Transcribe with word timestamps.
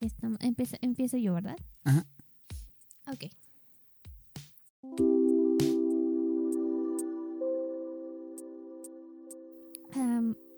Estamos- 0.00 0.38
empiezo, 0.40 0.76
empiezo 0.80 1.16
yo, 1.16 1.34
¿verdad? 1.34 1.56
Ajá. 1.84 2.06
Ok. 3.06 3.24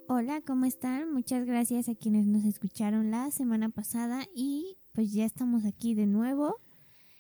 Hola, 0.09 0.41
¿cómo 0.45 0.65
están? 0.65 1.13
Muchas 1.13 1.47
gracias 1.47 1.89
a 1.89 1.95
quienes 1.95 2.27
nos 2.27 2.45
escucharon 2.45 3.11
la 3.11 3.31
semana 3.31 3.69
pasada 3.69 4.27
y 4.35 4.77
pues 4.93 5.13
ya 5.13 5.25
estamos 5.25 5.65
aquí 5.65 5.95
de 5.95 6.07
nuevo. 6.07 6.57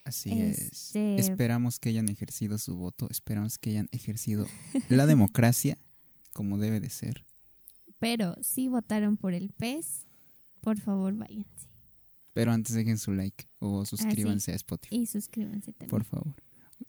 Así 0.04 0.32
Este- 0.32 1.16
es. 1.16 1.28
Esperamos 1.28 1.78
que 1.78 1.90
hayan 1.90 2.08
ejercido 2.08 2.58
su 2.58 2.76
voto, 2.76 3.06
esperamos 3.10 3.58
que 3.58 3.70
hayan 3.70 3.88
ejercido 3.92 4.46
la 4.88 5.06
democracia 5.06 5.78
como 6.32 6.58
debe 6.58 6.80
de 6.80 6.90
ser. 6.90 7.24
Pero 8.00 8.34
si 8.42 8.68
votaron 8.68 9.16
por 9.16 9.34
el 9.34 9.50
PES, 9.50 10.06
por 10.60 10.78
favor 10.78 11.14
váyanse. 11.14 11.68
Pero 12.32 12.52
antes 12.52 12.74
dejen 12.74 12.98
su 12.98 13.12
like 13.12 13.46
o 13.58 13.84
suscríbanse 13.84 14.52
a 14.52 14.54
Spotify, 14.56 14.96
Y 14.96 15.06
suscríbanse 15.06 15.72
también. 15.72 15.90
por 15.90 16.04
favor. 16.04 16.34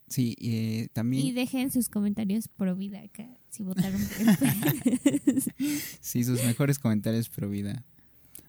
Sí, 0.07 0.35
eh, 0.39 0.87
también, 0.93 1.25
Y 1.25 1.31
dejen 1.31 1.71
sus 1.71 1.89
comentarios 1.89 2.47
pro 2.47 2.75
vida 2.75 3.01
acá, 3.01 3.27
si 3.49 3.63
votaron 3.63 4.01
por 4.01 5.41
sí, 6.01 6.23
sus 6.23 6.43
mejores 6.43 6.79
comentarios 6.79 7.29
pro 7.29 7.49
vida. 7.49 7.83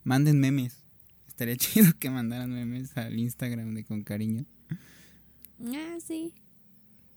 Manden 0.05 0.39
memes. 0.41 0.85
Estaría 1.27 1.57
chido 1.57 1.93
que 1.98 2.11
mandaran 2.11 2.51
memes 2.53 2.97
al 2.97 3.19
Instagram 3.19 3.75
de 3.75 3.85
Con 3.85 4.03
Cariño. 4.05 4.45
Ah, 5.65 5.98
sí. 6.07 6.35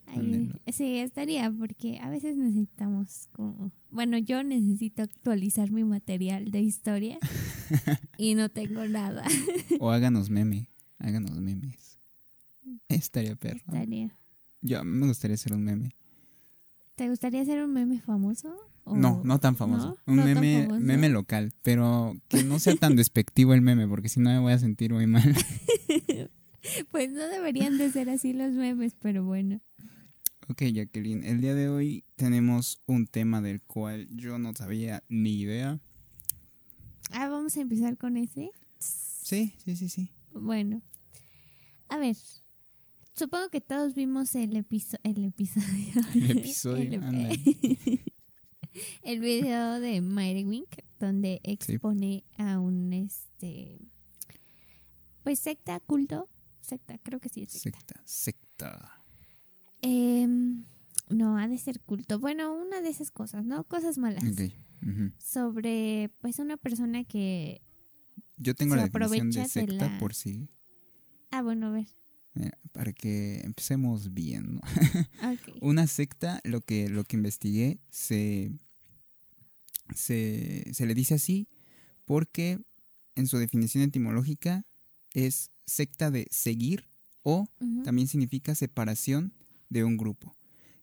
Ahí- 0.07 0.51
sí, 0.71 0.97
estaría, 0.99 1.51
porque 1.51 1.99
a 1.99 2.09
veces 2.09 2.37
necesitamos 2.37 3.27
como... 3.31 3.71
Bueno, 3.89 4.17
yo 4.17 4.43
necesito 4.43 5.01
actualizar 5.01 5.71
mi 5.71 5.83
material 5.83 6.51
de 6.51 6.61
historia 6.61 7.17
y 8.17 8.35
no 8.35 8.49
tengo 8.49 8.85
nada. 8.87 9.23
O 9.79 9.89
háganos 9.91 10.29
meme, 10.29 10.69
háganos 10.99 11.39
memes. 11.39 11.97
Estaría 12.87 13.35
perro. 13.35 13.57
Estaría. 13.67 14.15
Yo 14.61 14.83
me 14.83 15.07
gustaría 15.07 15.35
hacer 15.35 15.53
un 15.53 15.63
meme. 15.63 15.95
¿Te 16.95 17.09
gustaría 17.09 17.43
ser 17.45 17.63
un 17.63 17.73
meme 17.73 17.99
famoso? 17.99 18.55
O- 18.85 18.95
No, 18.95 19.21
no 19.23 19.39
tan 19.39 19.55
famoso. 19.55 19.97
¿No? 20.05 20.13
Un 20.13 20.17
¿No 20.17 20.23
tan 20.25 20.33
meme, 20.35 20.63
famoso? 20.67 20.81
meme 20.85 21.09
local, 21.09 21.51
pero 21.61 22.15
que 22.27 22.43
no 22.43 22.59
sea 22.59 22.75
tan 22.75 22.95
despectivo 22.95 23.53
el 23.53 23.61
meme, 23.61 23.87
porque 23.87 24.07
si 24.09 24.19
no 24.19 24.29
me 24.29 24.39
voy 24.39 24.53
a 24.53 24.59
sentir 24.59 24.93
muy 24.93 25.07
mal. 25.07 25.35
Pues 26.89 27.11
no 27.11 27.27
deberían 27.27 27.77
de 27.77 27.91
ser 27.91 28.09
así 28.09 28.33
los 28.33 28.51
memes, 28.51 28.95
pero 28.99 29.23
bueno. 29.23 29.59
Ok, 30.49 30.63
Jacqueline, 30.73 31.23
el 31.23 31.41
día 31.41 31.55
de 31.55 31.69
hoy 31.69 32.03
tenemos 32.15 32.81
un 32.85 33.07
tema 33.07 33.41
del 33.41 33.61
cual 33.61 34.07
yo 34.09 34.37
no 34.37 34.53
sabía 34.53 35.03
ni 35.07 35.39
idea. 35.39 35.79
Ah, 37.11 37.27
vamos 37.29 37.55
a 37.57 37.61
empezar 37.61 37.97
con 37.97 38.17
ese. 38.17 38.51
Sí, 38.79 39.53
sí, 39.63 39.75
sí, 39.75 39.89
sí. 39.89 40.09
Bueno, 40.33 40.81
a 41.89 41.97
ver. 41.97 42.15
Supongo 43.13 43.49
que 43.49 43.61
todos 43.61 43.95
vimos 43.95 44.35
el, 44.35 44.57
episo 44.57 44.97
el 45.03 45.23
episodio. 45.23 45.93
El 46.13 46.37
episodio, 46.37 47.01
El 47.01 48.01
el 49.03 49.19
video 49.21 49.79
de 49.79 50.01
Mighty 50.01 50.43
Wink, 50.43 50.67
donde 50.99 51.39
expone 51.43 52.25
a 52.37 52.59
un 52.59 52.91
este. 52.91 53.79
Pues 55.23 55.39
secta, 55.39 55.79
culto. 55.79 56.27
Secta, 56.59 56.97
creo 56.97 57.21
que 57.21 57.29
sí 57.29 57.43
es 57.43 57.51
secta. 57.51 57.79
Secta, 57.79 58.01
secta. 58.05 59.04
Em, 59.87 60.65
no, 61.09 61.37
ha 61.37 61.47
de 61.47 61.57
ser 61.59 61.79
culto. 61.81 62.19
Bueno, 62.19 62.53
una 62.55 62.81
de 62.81 62.89
esas 62.89 63.11
cosas, 63.11 63.45
¿no? 63.45 63.63
Cosas 63.65 63.97
malas. 63.97 64.23
Sobre, 65.17 66.09
pues, 66.19 66.39
una 66.39 66.57
persona 66.57 67.03
que. 67.03 67.61
Yo 68.37 68.53
tengo 68.55 68.75
la 68.75 68.87
definición 68.87 69.31
de 69.31 69.47
secta 69.47 69.87
la- 69.89 69.97
por 69.99 70.13
si, 70.13 70.49
Ah, 71.31 71.41
bueno, 71.41 71.67
a 71.67 71.71
ver. 71.71 71.87
mira, 72.33 72.57
para 72.71 72.91
que 72.93 73.41
empecemos 73.43 74.13
bien, 74.13 74.55
¿no? 74.55 74.61
Una 75.61 75.87
secta, 75.87 76.41
lo 76.43 76.61
que, 76.61 76.89
lo 76.89 77.03
que 77.03 77.15
investigué, 77.17 77.79
se, 77.89 78.51
se, 79.93 80.63
se 80.73 80.85
le 80.85 80.93
dice 80.95 81.13
así 81.15 81.47
porque 82.05 82.59
en 83.15 83.27
su 83.27 83.37
definición 83.37 83.83
etimológica 83.83 84.65
es 85.13 85.51
secta 85.65 86.11
de 86.11 86.27
seguir 86.31 86.87
o 87.23 87.47
también 87.83 88.07
significa 88.07 88.53
separación 88.55 89.33
de 89.69 89.83
un 89.83 89.97
grupo, 89.97 90.35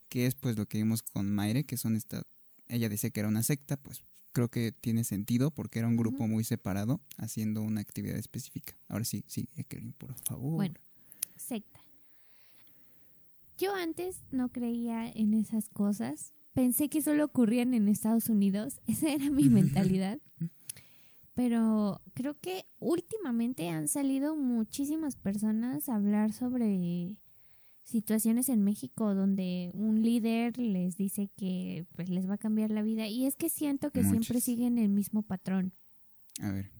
que 0.09 0.27
es 0.27 0.35
pues 0.35 0.57
lo 0.57 0.67
que 0.67 0.79
vimos 0.79 1.03
con 1.03 1.31
Maire, 1.31 1.65
que 1.65 1.77
son 1.77 1.97
esta, 1.97 2.23
ella 2.69 2.89
decía 2.89 3.11
que 3.11 3.21
era 3.21 3.29
una 3.29 3.43
secta, 3.43 3.77
pues 3.77 4.03
creo 4.33 4.49
que 4.49 4.73
tiene 4.73 5.05
sentido 5.05 5.51
porque 5.51 5.79
era 5.79 5.89
un 5.89 5.97
grupo 5.97 6.27
muy 6.27 6.45
separado 6.45 7.01
haciendo 7.19 7.63
una 7.63 7.81
actividad 7.81 8.17
específica. 8.17 8.75
Ahora 8.89 9.05
sí, 9.05 9.25
sí, 9.27 9.49
Ekelin, 9.57 9.93
por 9.93 10.15
favor. 10.15 10.57
Bueno, 10.57 10.75
secta. 11.37 11.81
Yo 13.59 13.75
antes 13.75 14.23
no 14.31 14.49
creía 14.49 15.09
en 15.09 15.35
esas 15.35 15.69
cosas. 15.69 16.35
Pensé 16.53 16.89
que 16.89 17.03
solo 17.03 17.25
ocurrían 17.25 17.75
en 17.75 17.89
Estados 17.89 18.29
Unidos. 18.29 18.81
Esa 18.87 19.13
era 19.13 19.31
mi 19.31 19.49
mentalidad. 19.49 20.19
Pero 21.35 22.03
creo 22.15 22.39
que 22.39 22.67
últimamente 22.79 23.69
han 23.69 23.89
salido 23.89 24.37
muchísimas 24.37 25.17
personas 25.17 25.89
a 25.89 25.95
hablar 25.95 26.33
sobre 26.33 26.77
situaciones 27.93 28.49
en 28.49 28.63
México 28.63 29.15
donde 29.15 29.71
un 29.75 30.03
líder 30.03 30.59
les 30.59 30.97
dice 30.97 31.31
que 31.37 31.87
pues 31.95 32.09
les 32.09 32.29
va 32.29 32.35
a 32.35 32.39
cambiar 32.39 32.71
la 32.71 32.83
vida 32.83 33.07
y 33.07 33.27
es 33.27 33.37
que 33.37 33.49
siento 33.49 33.91
que 33.91 34.03
siempre 34.03 34.41
siguen 34.41 34.79
el 34.79 34.89
mismo 34.89 35.23
patrón. 35.23 35.73
A 36.41 36.51
ver, 36.51 36.71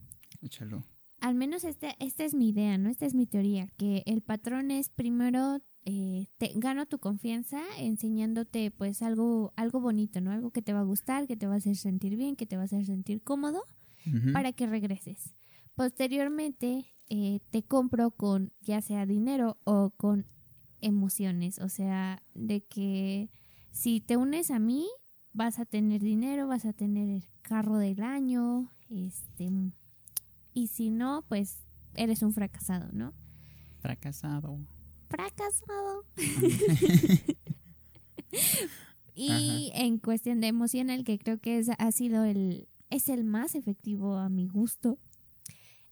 échalo. 0.41 0.83
Al 1.21 1.35
menos 1.35 1.63
esta, 1.63 1.95
esta 1.99 2.25
es 2.25 2.33
mi 2.33 2.49
idea, 2.49 2.77
¿no? 2.77 2.89
Esta 2.89 3.05
es 3.05 3.15
mi 3.15 3.25
teoría, 3.25 3.69
que 3.77 4.03
el 4.05 4.21
patrón 4.21 4.71
es 4.71 4.89
primero 4.89 5.61
eh, 5.85 6.27
te 6.37 6.51
gano 6.55 6.85
tu 6.85 6.99
confianza 6.99 7.61
enseñándote 7.77 8.71
pues 8.71 9.01
algo, 9.01 9.53
algo 9.55 9.81
bonito, 9.81 10.21
¿no? 10.21 10.31
Algo 10.31 10.51
que 10.51 10.61
te 10.61 10.73
va 10.73 10.79
a 10.79 10.83
gustar, 10.83 11.27
que 11.27 11.35
te 11.35 11.47
va 11.47 11.55
a 11.55 11.57
hacer 11.57 11.75
sentir 11.75 12.15
bien, 12.15 12.35
que 12.35 12.45
te 12.45 12.55
va 12.55 12.63
a 12.63 12.65
hacer 12.65 12.85
sentir 12.85 13.21
cómodo 13.21 13.63
para 14.33 14.51
que 14.51 14.67
regreses. 14.67 15.33
Posteriormente 15.75 16.93
eh, 17.09 17.39
te 17.51 17.63
compro 17.63 18.11
con 18.11 18.51
ya 18.61 18.81
sea 18.81 19.05
dinero 19.05 19.57
o 19.63 19.91
con 19.91 20.27
emociones, 20.83 21.59
o 21.59 21.69
sea, 21.69 22.21
de 22.33 22.63
que 22.63 23.29
si 23.71 24.01
te 24.01 24.17
unes 24.17 24.51
a 24.51 24.59
mí 24.59 24.87
vas 25.31 25.59
a 25.59 25.65
tener 25.65 26.01
dinero, 26.01 26.47
vas 26.47 26.65
a 26.65 26.73
tener 26.73 27.09
el 27.09 27.27
carro 27.41 27.77
del 27.77 28.03
año, 28.03 28.71
este, 28.89 29.49
y 30.53 30.67
si 30.67 30.91
no, 30.91 31.25
pues 31.27 31.63
eres 31.95 32.21
un 32.21 32.33
fracasado, 32.33 32.89
¿no? 32.91 33.13
Fracasado. 33.79 34.59
Fracasado. 35.09 36.05
y 39.15 39.71
en 39.73 39.97
cuestión 39.97 40.41
de 40.41 40.47
emocional, 40.47 41.03
que 41.03 41.17
creo 41.17 41.39
que 41.39 41.57
es, 41.57 41.69
ha 41.77 41.91
sido 41.91 42.23
el, 42.23 42.67
es 42.89 43.09
el 43.09 43.23
más 43.23 43.55
efectivo 43.55 44.17
a 44.17 44.29
mi 44.29 44.47
gusto, 44.47 44.99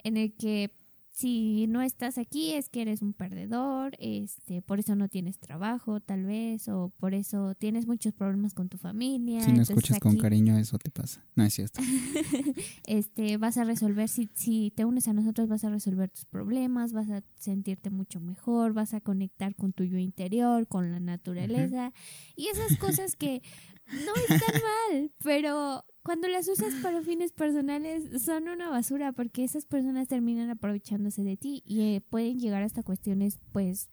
en 0.04 0.18
el 0.18 0.36
que 0.36 0.76
si 1.22 1.68
no 1.68 1.84
estás 1.84 2.18
aquí 2.18 2.54
es 2.54 2.68
que 2.68 2.82
eres 2.82 3.04
un 3.04 3.14
perdedor, 3.14 3.96
este, 4.00 4.64
por 4.64 4.80
eso 4.80 4.96
no 4.96 5.08
tienes 5.08 5.38
trabajo, 5.38 6.00
tal 6.00 6.26
vez, 6.26 6.68
o 6.68 6.92
por 6.98 7.14
eso 7.14 7.54
tienes 7.54 7.86
muchos 7.86 8.14
problemas 8.14 8.56
con 8.56 8.70
tu 8.70 8.80
familia. 8.80 9.44
Si 9.44 9.54
no 9.54 9.62
escuchas 9.62 10.00
con 10.00 10.18
cariño, 10.18 10.58
eso 10.58 10.80
te 10.80 10.90
pasa. 10.90 11.24
No 11.36 11.44
es 11.44 11.54
cierto. 11.54 11.80
este, 12.88 13.38
vas 13.38 13.58
a 13.58 13.66
resolver, 13.66 14.10
si, 14.10 14.32
si 14.34 14.74
te 14.76 14.84
unes 14.84 15.08
a 15.08 15.14
nosotros, 15.14 15.48
vas 15.48 15.64
a 15.64 15.70
resolver 15.70 16.10
tus 16.10 16.26
problemas, 16.26 16.92
vas 16.92 17.12
a 17.12 17.22
sentirte 17.36 17.92
mucho 17.92 18.20
mejor, 18.20 18.74
vas 18.74 18.96
a 18.96 19.00
conectar 19.00 19.54
con 19.56 19.74
tu 19.74 19.84
yo 19.84 20.00
interior, 20.00 20.68
con 20.68 20.92
la 20.92 21.00
naturaleza, 21.00 21.94
y 22.36 22.48
esas 22.48 22.78
cosas 22.80 23.16
que 23.16 23.44
no 23.92 24.14
están 24.16 24.62
mal, 24.62 25.12
pero 25.24 25.86
cuando 26.04 26.28
las 26.28 26.48
usas 26.48 26.74
para 26.82 27.02
fines 27.02 27.32
personales 27.32 28.24
son 28.24 28.48
una 28.48 28.70
basura 28.70 29.12
porque 29.12 29.44
esas 29.44 29.66
personas 29.66 30.08
terminan 30.08 30.50
aprovechándose 30.50 31.24
de 31.24 31.38
ti 31.38 31.62
y 31.66 31.82
eh, 31.82 32.02
pueden 32.02 32.40
llegar 32.40 32.64
hasta 32.64 32.84
cuestiones 32.84 33.40
pues 33.52 33.90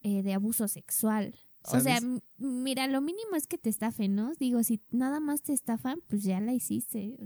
eh, 0.00 0.22
de 0.22 0.34
abuso 0.34 0.68
sexual. 0.68 1.34
O 1.66 1.80
sea, 1.80 1.98
mira, 2.36 2.86
lo 2.88 3.00
mínimo 3.00 3.36
es 3.36 3.46
que 3.46 3.56
te 3.56 3.70
estafen, 3.70 4.14
¿no? 4.14 4.34
Digo, 4.38 4.62
si 4.62 4.82
nada 4.90 5.18
más 5.18 5.42
te 5.42 5.54
estafan, 5.54 6.00
pues 6.08 6.22
ya 6.22 6.38
la 6.40 6.52
hiciste. 6.52 7.16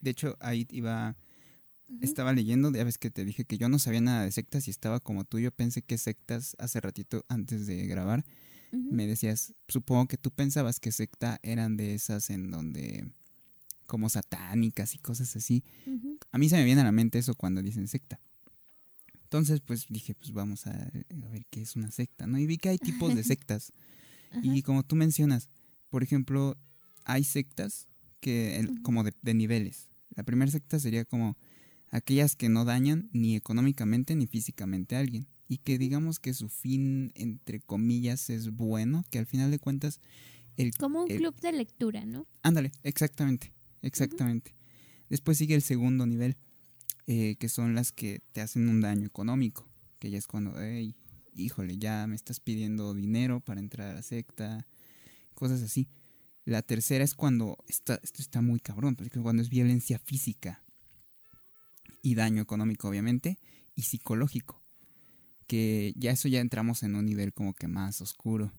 de 0.00 0.10
hecho, 0.10 0.36
ahí 0.40 0.66
iba, 0.70 1.14
estaba 2.00 2.32
leyendo, 2.32 2.72
ya 2.72 2.84
ves 2.84 2.96
que 2.96 3.10
te 3.10 3.24
dije 3.24 3.44
que 3.44 3.58
yo 3.58 3.68
no 3.68 3.78
sabía 3.78 4.00
nada 4.00 4.24
de 4.24 4.32
sectas 4.32 4.66
y 4.66 4.70
estaba 4.70 5.00
como 5.00 5.24
tú, 5.24 5.38
yo 5.38 5.52
pensé 5.52 5.82
que 5.82 5.98
sectas 5.98 6.56
hace 6.58 6.80
ratito 6.80 7.24
antes 7.28 7.66
de 7.66 7.86
grabar, 7.86 8.24
me 8.72 9.06
decías, 9.06 9.54
supongo 9.68 10.06
que 10.06 10.18
tú 10.18 10.30
pensabas 10.30 10.80
que 10.80 10.92
secta 10.92 11.38
eran 11.42 11.76
de 11.76 11.94
esas 11.94 12.30
en 12.30 12.50
donde 12.50 13.06
como 13.86 14.08
satánicas 14.08 14.94
y 14.94 14.98
cosas 14.98 15.34
así. 15.36 15.64
A 16.32 16.38
mí 16.38 16.48
se 16.48 16.56
me 16.56 16.64
viene 16.64 16.80
a 16.82 16.84
la 16.84 16.92
mente 16.92 17.18
eso 17.18 17.34
cuando 17.34 17.62
dicen 17.62 17.88
secta. 17.88 18.20
Entonces, 19.22 19.60
pues 19.60 19.86
dije, 19.88 20.14
pues 20.14 20.32
vamos 20.32 20.66
a, 20.66 20.90
ver 21.30 21.46
qué 21.50 21.62
es 21.62 21.74
una 21.74 21.90
secta, 21.90 22.26
¿no? 22.26 22.38
Y 22.38 22.46
vi 22.46 22.58
que 22.58 22.68
hay 22.68 22.78
tipos 22.78 23.14
de 23.14 23.24
sectas. 23.24 23.72
y 24.42 24.62
como 24.62 24.82
tú 24.82 24.96
mencionas, 24.96 25.48
por 25.88 26.02
ejemplo, 26.02 26.56
hay 27.04 27.24
sectas 27.24 27.86
que 28.20 28.68
como 28.82 29.04
de, 29.04 29.12
de, 29.22 29.34
niveles. 29.34 29.88
La 30.14 30.22
primera 30.22 30.50
secta 30.50 30.78
sería 30.78 31.04
como 31.04 31.36
aquellas 31.90 32.36
que 32.36 32.48
no 32.48 32.64
dañan 32.64 33.08
ni 33.12 33.36
económicamente 33.36 34.14
ni 34.16 34.26
físicamente 34.26 34.96
a 34.96 35.00
alguien. 35.00 35.26
Y 35.48 35.58
que 35.58 35.78
digamos 35.78 36.18
que 36.18 36.34
su 36.34 36.48
fin, 36.48 37.12
entre 37.14 37.60
comillas, 37.60 38.30
es 38.30 38.50
bueno, 38.50 39.04
que 39.10 39.18
al 39.18 39.26
final 39.26 39.50
de 39.50 39.58
cuentas... 39.58 40.00
El, 40.56 40.74
como 40.76 41.02
un 41.02 41.08
club 41.08 41.38
de 41.40 41.52
lectura, 41.52 42.04
¿no? 42.04 42.26
Ándale, 42.42 42.72
exactamente. 42.82 43.52
Exactamente. 43.82 44.54
Después 45.08 45.38
sigue 45.38 45.54
el 45.54 45.62
segundo 45.62 46.06
nivel, 46.06 46.36
eh, 47.06 47.36
que 47.38 47.48
son 47.48 47.74
las 47.74 47.92
que 47.92 48.20
te 48.32 48.40
hacen 48.40 48.68
un 48.68 48.80
daño 48.80 49.06
económico, 49.06 49.68
que 49.98 50.10
ya 50.10 50.18
es 50.18 50.26
cuando, 50.26 50.60
hey, 50.60 50.96
híjole, 51.34 51.78
ya 51.78 52.06
me 52.06 52.16
estás 52.16 52.40
pidiendo 52.40 52.94
dinero 52.94 53.40
para 53.40 53.60
entrar 53.60 53.90
a 53.90 53.94
la 53.94 54.02
secta, 54.02 54.66
cosas 55.34 55.62
así. 55.62 55.88
La 56.44 56.62
tercera 56.62 57.04
es 57.04 57.14
cuando, 57.14 57.58
está, 57.68 58.00
esto 58.02 58.22
está 58.22 58.40
muy 58.40 58.60
cabrón, 58.60 58.96
porque 58.96 59.20
cuando 59.20 59.42
es 59.42 59.48
violencia 59.48 59.98
física 59.98 60.62
y 62.02 62.14
daño 62.14 62.42
económico, 62.42 62.88
obviamente, 62.88 63.38
y 63.74 63.82
psicológico, 63.82 64.62
que 65.46 65.94
ya 65.96 66.10
eso 66.10 66.28
ya 66.28 66.40
entramos 66.40 66.82
en 66.82 66.94
un 66.94 67.06
nivel 67.06 67.32
como 67.32 67.54
que 67.54 67.68
más 67.68 68.00
oscuro. 68.00 68.52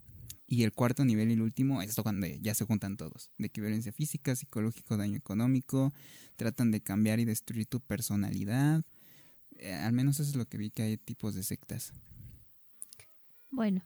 Y 0.50 0.64
el 0.64 0.72
cuarto 0.72 1.04
nivel 1.04 1.30
y 1.30 1.34
el 1.34 1.42
último, 1.42 1.82
esto 1.82 2.04
cuando 2.04 2.26
ya 2.26 2.56
se 2.56 2.64
juntan 2.64 2.96
todos, 2.96 3.32
de 3.38 3.50
que 3.50 3.60
violencia 3.60 3.92
física, 3.92 4.34
psicológico, 4.34 4.96
daño 4.96 5.18
económico, 5.18 5.94
tratan 6.38 6.72
de 6.72 6.82
cambiar 6.82 7.20
y 7.20 7.26
destruir 7.26 7.66
tu 7.66 7.82
personalidad. 7.82 8.86
Eh, 9.58 9.74
al 9.74 9.92
menos 9.92 10.22
eso 10.22 10.30
es 10.30 10.36
lo 10.38 10.46
que 10.46 10.58
vi 10.58 10.70
que 10.70 10.84
hay 10.84 10.98
tipos 10.98 11.36
de 11.36 11.44
sectas. 11.44 11.92
Bueno, 13.52 13.84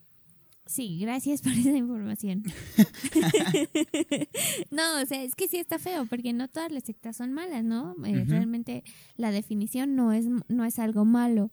sí, 0.67 0.99
gracias 0.99 1.41
por 1.41 1.53
esa 1.53 1.75
información. 1.75 2.43
no, 4.69 5.01
o 5.01 5.05
sea, 5.07 5.23
es 5.23 5.33
que 5.33 5.47
sí 5.47 5.57
está 5.57 5.79
feo, 5.79 6.05
porque 6.05 6.31
no 6.31 6.47
todas 6.47 6.71
las 6.71 6.83
sectas 6.83 7.17
son 7.17 7.33
malas, 7.33 7.63
¿no? 7.63 7.95
Eh, 8.05 8.23
realmente 8.27 8.83
la 9.17 9.31
definición 9.31 9.95
no 9.95 10.13
es, 10.13 10.27
no 10.47 10.63
es 10.63 10.77
algo 10.77 11.05
malo, 11.05 11.51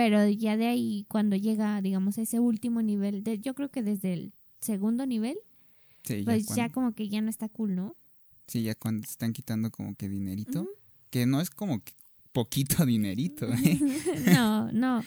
pero 0.00 0.26
ya 0.30 0.56
de 0.56 0.66
ahí 0.66 1.04
cuando 1.08 1.36
llega, 1.36 1.82
digamos, 1.82 2.16
ese 2.16 2.40
último 2.40 2.80
nivel, 2.80 3.22
de, 3.22 3.38
yo 3.38 3.54
creo 3.54 3.70
que 3.70 3.82
desde 3.82 4.14
el 4.14 4.32
segundo 4.58 5.04
nivel, 5.04 5.36
pues 6.24 6.46
ya, 6.54 6.70
como 6.70 6.94
que 6.94 7.10
ya 7.10 7.20
no 7.20 7.28
está 7.28 7.50
cool, 7.50 7.74
¿no? 7.74 7.98
Sí, 8.46 8.62
ya 8.62 8.74
cuando 8.74 9.04
se 9.04 9.10
están 9.10 9.34
quitando 9.34 9.70
como 9.70 9.94
que 9.96 10.08
dinerito, 10.08 10.66
que 11.10 11.26
no 11.26 11.42
es 11.42 11.50
como 11.50 11.84
que 11.84 11.92
poquito 12.32 12.86
dinerito. 12.86 13.46
¿eh? 13.52 13.78
no, 14.34 14.72
no. 14.72 15.04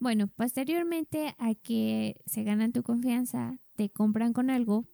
Bueno, 0.00 0.28
posteriormente 0.28 1.34
a 1.38 1.54
que 1.54 2.20
se 2.26 2.42
ganan 2.42 2.72
tu 2.72 2.82
confianza, 2.82 3.58
te 3.74 3.88
compran 3.88 4.34
con 4.34 4.50
algo, 4.50 4.84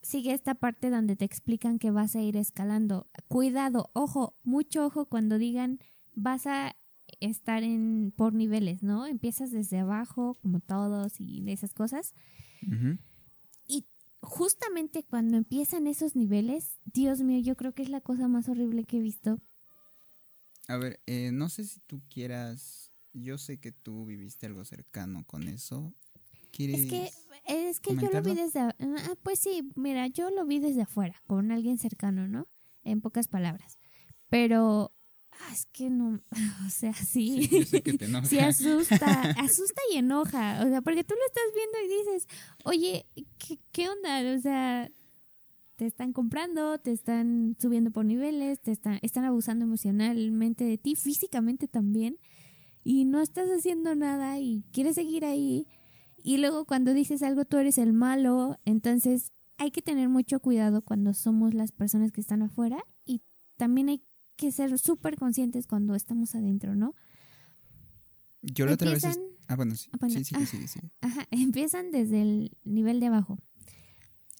sigue 0.00 0.32
esta 0.32 0.54
parte 0.54 0.90
donde 0.90 1.16
te 1.16 1.24
explican 1.24 1.80
que 1.80 1.90
vas 1.90 2.14
a 2.14 2.22
ir 2.22 2.36
escalando. 2.36 3.08
Cuidado, 3.26 3.90
ojo, 3.94 4.36
mucho 4.44 4.86
ojo 4.86 5.06
cuando 5.06 5.38
digan 5.38 5.80
vas 6.14 6.46
a 6.46 6.76
estar 7.20 7.62
en 7.62 8.12
por 8.16 8.34
niveles, 8.34 8.82
¿no? 8.82 9.06
Empiezas 9.06 9.50
desde 9.50 9.78
abajo, 9.78 10.36
como 10.42 10.60
todos 10.60 11.20
y 11.20 11.48
esas 11.50 11.72
cosas 11.72 12.14
justamente 14.22 15.02
cuando 15.02 15.36
empiezan 15.36 15.86
esos 15.86 16.14
niveles, 16.14 16.78
Dios 16.84 17.20
mío, 17.20 17.40
yo 17.40 17.56
creo 17.56 17.72
que 17.72 17.82
es 17.82 17.88
la 17.88 18.00
cosa 18.00 18.28
más 18.28 18.48
horrible 18.48 18.84
que 18.84 18.98
he 18.98 19.00
visto. 19.00 19.40
A 20.68 20.76
ver, 20.76 21.00
eh, 21.06 21.30
no 21.32 21.48
sé 21.48 21.64
si 21.64 21.80
tú 21.80 22.00
quieras, 22.08 22.92
yo 23.12 23.38
sé 23.38 23.58
que 23.58 23.72
tú 23.72 24.04
viviste 24.04 24.46
algo 24.46 24.64
cercano 24.64 25.24
con 25.26 25.48
eso. 25.48 25.94
¿Quieres 26.52 26.80
es 26.80 26.86
que, 26.86 27.10
es 27.46 27.80
que 27.80 27.96
yo 27.96 28.10
lo 28.10 28.22
vi 28.22 28.34
desde, 28.34 28.60
ah, 28.60 28.74
pues 29.22 29.38
sí, 29.38 29.68
mira, 29.74 30.06
yo 30.08 30.30
lo 30.30 30.44
vi 30.46 30.58
desde 30.58 30.82
afuera, 30.82 31.22
con 31.26 31.50
alguien 31.50 31.78
cercano, 31.78 32.28
¿no? 32.28 32.46
En 32.82 33.00
pocas 33.00 33.28
palabras. 33.28 33.78
Pero 34.28 34.92
Ah, 35.42 35.52
es 35.52 35.66
que 35.72 35.88
no, 35.88 36.20
o 36.66 36.70
sea, 36.70 36.92
sí. 36.92 37.48
Sí, 38.24 38.38
asusta, 38.38 39.22
asusta 39.38 39.80
y 39.92 39.96
enoja. 39.96 40.62
O 40.64 40.68
sea, 40.68 40.82
porque 40.82 41.04
tú 41.04 41.14
lo 41.14 41.26
estás 41.26 41.44
viendo 41.54 41.78
y 41.84 41.98
dices, 41.98 42.28
oye, 42.64 43.06
¿qué, 43.38 43.58
qué 43.72 43.88
onda? 43.88 44.36
O 44.36 44.40
sea, 44.40 44.90
te 45.76 45.86
están 45.86 46.12
comprando, 46.12 46.78
te 46.78 46.92
están 46.92 47.56
subiendo 47.58 47.90
por 47.90 48.04
niveles, 48.04 48.60
te 48.60 48.70
están, 48.70 48.98
están 49.02 49.24
abusando 49.24 49.64
emocionalmente 49.64 50.64
de 50.64 50.76
ti, 50.76 50.94
físicamente 50.94 51.68
también, 51.68 52.18
y 52.84 53.06
no 53.06 53.20
estás 53.20 53.48
haciendo 53.48 53.94
nada 53.94 54.38
y 54.38 54.64
quieres 54.72 54.96
seguir 54.96 55.24
ahí. 55.24 55.66
Y 56.22 56.36
luego 56.36 56.66
cuando 56.66 56.92
dices 56.92 57.22
algo, 57.22 57.46
tú 57.46 57.56
eres 57.56 57.78
el 57.78 57.94
malo. 57.94 58.58
Entonces, 58.66 59.32
hay 59.56 59.70
que 59.70 59.80
tener 59.80 60.10
mucho 60.10 60.40
cuidado 60.40 60.82
cuando 60.82 61.14
somos 61.14 61.54
las 61.54 61.72
personas 61.72 62.12
que 62.12 62.20
están 62.20 62.42
afuera 62.42 62.84
y 63.06 63.22
también 63.56 63.88
hay 63.88 64.02
que 64.40 64.50
ser 64.52 64.78
súper 64.78 65.16
conscientes 65.16 65.66
cuando 65.66 65.94
estamos 65.94 66.34
adentro, 66.34 66.74
¿no? 66.74 66.94
Yo 68.40 68.64
la 68.64 68.72
otra 68.72 68.90
vez... 68.90 69.04
Ah, 69.48 69.56
bueno, 69.56 69.74
sí. 69.74 69.90
Ah, 70.00 70.08
sí, 70.08 70.24
sí, 70.24 70.34
sí, 70.46 70.66
sí, 70.66 70.80
Ajá, 71.02 71.26
empiezan 71.30 71.90
desde 71.90 72.22
el 72.22 72.56
nivel 72.64 73.00
de 73.00 73.06
abajo. 73.06 73.38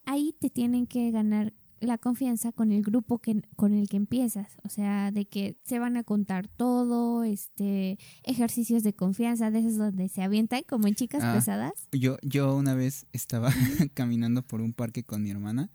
Ahí 0.07 0.35
te 0.40 0.49
tienen 0.49 0.87
que 0.87 1.11
ganar 1.11 1.52
la 1.80 1.99
confianza 1.99 2.52
con 2.52 2.73
el 2.73 2.83
grupo 2.83 3.19
que, 3.19 3.42
con 3.57 3.75
el 3.75 3.88
que 3.88 3.97
empiezas, 3.97 4.57
o 4.62 4.69
sea, 4.69 5.11
de 5.11 5.26
que 5.26 5.57
se 5.64 5.78
van 5.78 5.97
a 5.97 6.04
contar 6.04 6.49
todo, 6.49 7.25
este, 7.25 7.99
ejercicios 8.23 8.83
de 8.83 8.95
confianza, 8.95 9.50
de 9.50 9.61
esos 9.61 9.76
donde 9.76 10.09
se 10.09 10.23
avientan 10.23 10.62
como 10.69 10.88
en 10.88 10.95
chicas 10.95 11.23
ah, 11.25 11.35
pesadas. 11.35 11.73
Yo, 11.92 12.16
yo 12.23 12.57
una 12.57 12.75
vez 12.75 13.07
estaba 13.12 13.50
caminando 13.95 14.42
por 14.47 14.61
un 14.61 14.73
parque 14.73 15.04
con 15.04 15.23
mi 15.23 15.30
hermana 15.30 15.71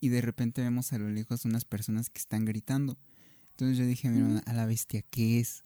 y 0.00 0.08
de 0.08 0.20
repente 0.20 0.62
vemos 0.62 0.92
a 0.92 0.98
lo 0.98 1.08
lejos 1.08 1.44
unas 1.44 1.64
personas 1.64 2.10
que 2.10 2.18
están 2.18 2.44
gritando. 2.44 2.98
Entonces 3.56 3.78
yo 3.78 3.86
dije 3.86 4.08
a 4.08 4.10
mi 4.10 4.18
hermana, 4.18 4.42
a 4.44 4.52
la 4.52 4.66
bestia, 4.66 5.00
¿qué 5.08 5.40
es? 5.40 5.64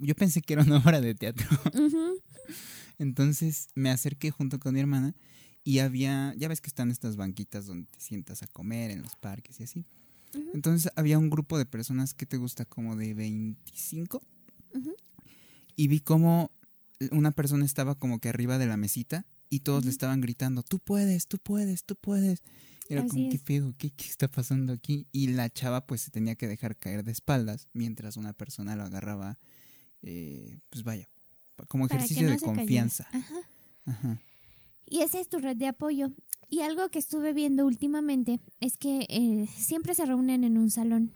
Yo 0.00 0.14
pensé 0.14 0.42
que 0.42 0.52
era 0.52 0.64
una 0.64 0.76
obra 0.84 1.00
de 1.00 1.14
teatro. 1.14 1.46
Entonces 2.98 3.68
me 3.74 3.88
acerqué 3.88 4.30
junto 4.30 4.58
con 4.58 4.74
mi 4.74 4.80
hermana 4.80 5.16
y 5.64 5.78
había, 5.78 6.34
ya 6.36 6.48
ves 6.48 6.60
que 6.60 6.68
están 6.68 6.90
estas 6.90 7.16
banquitas 7.16 7.64
donde 7.64 7.88
te 7.90 8.00
sientas 8.00 8.42
a 8.42 8.48
comer 8.48 8.90
en 8.90 9.00
los 9.00 9.16
parques 9.16 9.60
y 9.60 9.62
así. 9.62 9.86
Entonces 10.52 10.92
había 10.94 11.18
un 11.18 11.30
grupo 11.30 11.56
de 11.56 11.64
personas 11.64 12.12
que 12.12 12.26
te 12.26 12.36
gusta 12.36 12.66
como 12.66 12.96
de 12.96 13.14
25. 13.14 14.22
Y 15.74 15.88
vi 15.88 16.00
como 16.00 16.50
una 17.12 17.30
persona 17.30 17.64
estaba 17.64 17.94
como 17.94 18.18
que 18.18 18.28
arriba 18.28 18.58
de 18.58 18.66
la 18.66 18.76
mesita 18.76 19.24
y 19.48 19.60
todos 19.60 19.86
le 19.86 19.90
estaban 19.90 20.20
gritando, 20.20 20.62
tú 20.62 20.80
puedes, 20.80 21.26
tú 21.28 21.38
puedes, 21.38 21.84
tú 21.84 21.96
puedes. 21.96 22.42
Era 22.92 23.06
como, 23.06 23.30
¿qué 23.30 23.38
pedo? 23.38 23.74
¿Qué, 23.78 23.92
está 23.98 24.28
pasando 24.28 24.72
aquí? 24.72 25.06
Y 25.12 25.28
la 25.28 25.48
chava 25.48 25.86
pues 25.86 26.02
se 26.02 26.10
tenía 26.10 26.34
que 26.34 26.46
dejar 26.46 26.76
caer 26.76 27.04
de 27.04 27.12
espaldas 27.12 27.68
mientras 27.72 28.16
una 28.16 28.34
persona 28.34 28.76
lo 28.76 28.82
agarraba, 28.82 29.38
eh, 30.02 30.58
pues 30.68 30.84
vaya, 30.84 31.08
como 31.68 31.86
ejercicio 31.86 32.28
de 32.28 32.38
confianza. 32.38 33.08
Ajá. 33.86 34.20
Y 34.86 35.00
esa 35.00 35.20
es 35.20 35.28
tu 35.28 35.38
red 35.38 35.56
de 35.56 35.68
apoyo. 35.68 36.12
Y 36.50 36.60
algo 36.60 36.90
que 36.90 36.98
estuve 36.98 37.32
viendo 37.32 37.64
últimamente 37.64 38.40
es 38.60 38.76
que 38.76 39.06
eh, 39.08 39.48
siempre 39.56 39.94
se 39.94 40.04
reúnen 40.04 40.44
en 40.44 40.58
un 40.58 40.70
salón. 40.70 41.14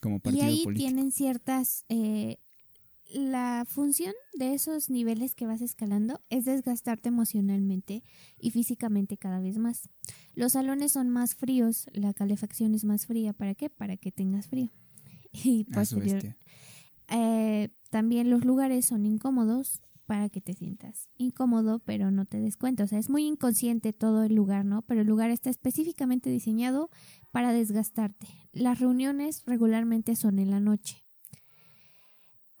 Como 0.00 0.20
partido 0.20 0.44
y 0.44 0.48
ahí 0.48 0.64
tienen 0.74 1.10
ciertas... 1.10 1.84
Eh, 1.88 2.38
la 3.08 3.64
función 3.66 4.12
de 4.34 4.54
esos 4.54 4.90
niveles 4.90 5.34
que 5.34 5.46
vas 5.46 5.62
escalando 5.62 6.20
es 6.28 6.44
desgastarte 6.44 7.08
emocionalmente 7.08 8.04
y 8.38 8.50
físicamente 8.50 9.16
cada 9.16 9.40
vez 9.40 9.58
más. 9.58 9.88
Los 10.34 10.52
salones 10.52 10.92
son 10.92 11.08
más 11.08 11.34
fríos, 11.34 11.86
la 11.92 12.12
calefacción 12.12 12.74
es 12.74 12.84
más 12.84 13.06
fría. 13.06 13.32
¿Para 13.32 13.54
qué? 13.54 13.70
Para 13.70 13.96
que 13.96 14.12
tengas 14.12 14.46
frío. 14.46 14.70
Y 15.44 15.66
A 15.74 15.84
su 15.84 15.96
posterior, 15.96 16.36
eh, 17.08 17.68
también 17.90 18.30
los 18.30 18.46
lugares 18.46 18.86
son 18.86 19.04
incómodos 19.04 19.82
para 20.06 20.30
que 20.30 20.40
te 20.40 20.54
sientas 20.54 21.10
incómodo, 21.18 21.80
pero 21.80 22.10
no 22.10 22.24
te 22.24 22.40
des 22.40 22.56
cuenta. 22.56 22.84
O 22.84 22.86
sea, 22.86 22.98
es 22.98 23.10
muy 23.10 23.26
inconsciente 23.26 23.92
todo 23.92 24.24
el 24.24 24.34
lugar, 24.34 24.64
¿no? 24.64 24.80
Pero 24.82 25.02
el 25.02 25.06
lugar 25.06 25.30
está 25.30 25.50
específicamente 25.50 26.30
diseñado 26.30 26.88
para 27.30 27.52
desgastarte. 27.52 28.26
Las 28.52 28.80
reuniones 28.80 29.42
regularmente 29.44 30.16
son 30.16 30.38
en 30.38 30.50
la 30.50 30.60
noche. 30.60 31.04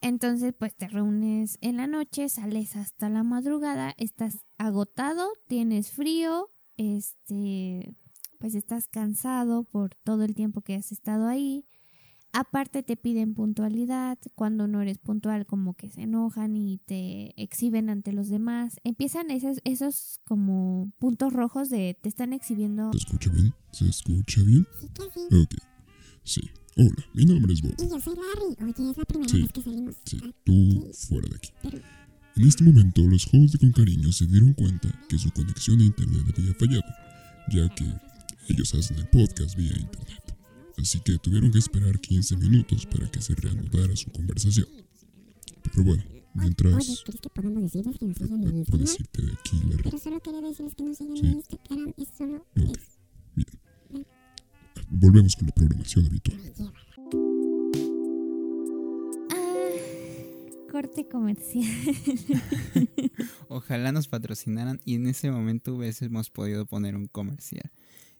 Entonces, 0.00 0.54
pues 0.56 0.76
te 0.76 0.88
reúnes 0.88 1.58
en 1.60 1.76
la 1.76 1.86
noche, 1.86 2.28
sales 2.28 2.76
hasta 2.76 3.08
la 3.08 3.22
madrugada, 3.24 3.94
estás 3.96 4.46
agotado, 4.56 5.28
tienes 5.48 5.90
frío, 5.90 6.50
este, 6.76 7.96
pues 8.38 8.54
estás 8.54 8.86
cansado 8.86 9.64
por 9.64 9.94
todo 9.96 10.22
el 10.22 10.34
tiempo 10.34 10.60
que 10.60 10.76
has 10.76 10.92
estado 10.92 11.26
ahí. 11.26 11.64
Aparte 12.32 12.82
te 12.82 12.96
piden 12.96 13.34
puntualidad, 13.34 14.18
cuando 14.34 14.68
no 14.68 14.82
eres 14.82 14.98
puntual 14.98 15.46
como 15.46 15.74
que 15.74 15.90
se 15.90 16.02
enojan 16.02 16.56
y 16.56 16.78
te 16.78 17.32
exhiben 17.42 17.90
ante 17.90 18.12
los 18.12 18.28
demás. 18.28 18.76
Empiezan 18.84 19.30
esos, 19.30 19.60
esos 19.64 20.20
como 20.24 20.92
puntos 20.98 21.32
rojos 21.32 21.70
de 21.70 21.98
te 22.00 22.08
están 22.08 22.32
exhibiendo. 22.32 22.92
¿Se 22.92 22.98
escucha 22.98 23.30
bien? 23.30 23.54
¿Se 23.72 23.88
escucha 23.88 24.42
bien? 24.42 24.66
Ok. 25.42 25.77
Sí. 26.28 26.42
Hola, 26.76 27.04
mi 27.14 27.24
nombre 27.24 27.52
es 27.54 27.62
Bob. 27.62 27.74
Y 27.78 27.88
yo 27.88 27.98
soy 28.00 28.14
Larry. 28.14 28.70
Oye, 28.78 28.90
es 28.90 28.96
la 28.98 29.04
primera 29.04 29.30
Sí. 29.32 29.40
vez 29.42 29.52
que 29.52 29.62
salimos. 29.62 29.94
Sí, 30.04 30.20
Ah, 30.22 30.30
tú 30.44 30.90
fuera 30.92 31.28
de 31.28 31.36
aquí. 31.36 31.48
Pero, 31.62 31.78
En 32.36 32.46
este 32.46 32.62
momento, 32.62 33.00
los 33.02 33.26
hosts 33.32 33.52
de 33.52 33.58
Con 33.58 33.72
Cariño 33.72 34.12
se 34.12 34.24
dieron 34.26 34.52
cuenta 34.54 34.88
que 35.08 35.18
su 35.18 35.28
conexión 35.32 35.80
a 35.80 35.84
internet 35.84 36.22
había 36.38 36.54
fallado, 36.54 36.84
ya 37.52 37.68
que 37.74 37.84
ellos 38.48 38.72
hacen 38.74 38.96
el 38.98 39.08
podcast 39.08 39.56
vía 39.56 39.72
internet. 39.76 40.22
Así 40.76 41.00
que 41.00 41.18
tuvieron 41.18 41.50
que 41.50 41.58
esperar 41.58 41.98
15 41.98 42.36
minutos 42.36 42.86
para 42.86 43.10
que 43.10 43.20
se 43.20 43.34
reanudara 43.34 43.96
su 43.96 44.12
conversación. 44.12 44.68
Pero 45.64 45.82
bueno, 45.82 46.04
oye, 46.10 46.22
mientras... 46.34 47.02
¿crees 47.04 47.20
que 47.20 47.28
podemos 47.30 47.62
decirles 47.64 47.98
que 47.98 48.06
nos 48.06 48.16
sigan 48.18 48.44
en 48.44 48.64
Puedes 48.66 48.90
Instagram? 48.90 49.00
irte 49.00 49.22
de 49.22 49.32
aquí, 49.32 49.56
Larry. 49.70 49.82
Pero 49.82 49.98
solo 49.98 50.20
quería 50.20 50.40
decirles 50.42 50.74
que 50.76 50.84
nos 50.84 50.96
sigan 50.96 51.16
Sí. 51.16 51.26
en 51.26 51.32
Instagram. 51.32 51.94
Es 51.96 52.08
solo... 52.16 52.36
Ok, 52.36 52.78
bien. 53.34 53.46
Volvemos 54.90 55.36
con 55.36 55.46
la 55.46 55.52
programación 55.52 56.06
habitual. 56.06 56.40
Ah, 59.30 60.70
corte 60.70 61.06
comercial. 61.08 61.66
Ojalá 63.48 63.92
nos 63.92 64.08
patrocinaran 64.08 64.80
y 64.84 64.94
en 64.94 65.06
ese 65.06 65.30
momento 65.30 65.74
hubiésemos 65.74 66.30
podido 66.30 66.66
poner 66.66 66.96
un 66.96 67.06
comercial. 67.06 67.70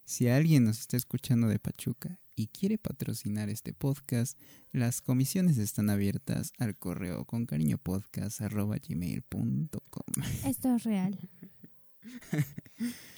Si 0.04 0.28
alguien 0.28 0.64
nos 0.64 0.80
está 0.80 0.96
escuchando 0.96 1.48
de 1.48 1.58
Pachuca 1.58 2.20
y 2.34 2.48
quiere 2.48 2.78
patrocinar 2.78 3.48
este 3.48 3.72
podcast, 3.72 4.38
las 4.70 5.00
comisiones 5.00 5.58
están 5.58 5.90
abiertas 5.90 6.52
al 6.58 6.76
correo 6.76 7.25
con 7.25 7.46
cariño 7.46 7.78
podcast 7.78 8.40
Esto 10.44 10.76
es 10.76 10.84
real. 10.84 11.18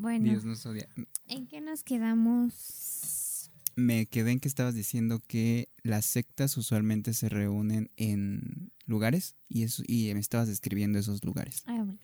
Bueno, 0.00 0.24
Dios 0.24 0.44
nos 0.44 0.64
odia. 0.64 0.88
¿en 1.26 1.46
qué 1.46 1.60
nos 1.60 1.82
quedamos? 1.82 3.50
Me 3.76 4.06
quedé 4.06 4.32
en 4.32 4.40
que 4.40 4.48
estabas 4.48 4.74
diciendo 4.74 5.20
que 5.26 5.68
las 5.82 6.06
sectas 6.06 6.56
usualmente 6.56 7.12
se 7.12 7.28
reúnen 7.28 7.90
en 7.96 8.72
lugares 8.86 9.36
y, 9.48 9.62
eso, 9.62 9.82
y 9.86 10.12
me 10.14 10.20
estabas 10.20 10.48
describiendo 10.48 10.98
esos 10.98 11.24
lugares. 11.24 11.62
Ah, 11.66 11.82
bueno. 11.84 11.98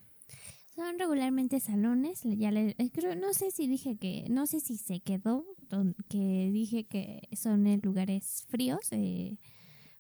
Son 0.75 0.99
regularmente 0.99 1.59
salones, 1.59 2.21
ya 2.23 2.50
le, 2.50 2.76
eh, 2.76 2.91
creo, 2.93 3.17
no 3.17 3.33
sé 3.33 3.50
si 3.50 3.67
dije 3.67 3.97
que, 3.97 4.26
no 4.29 4.47
sé 4.47 4.61
si 4.61 4.76
se 4.76 5.00
quedó, 5.00 5.47
que 6.09 6.50
dije 6.53 6.85
que 6.85 7.26
son 7.35 7.67
en 7.67 7.81
lugares 7.83 8.45
fríos, 8.50 8.81
eh, 8.91 9.38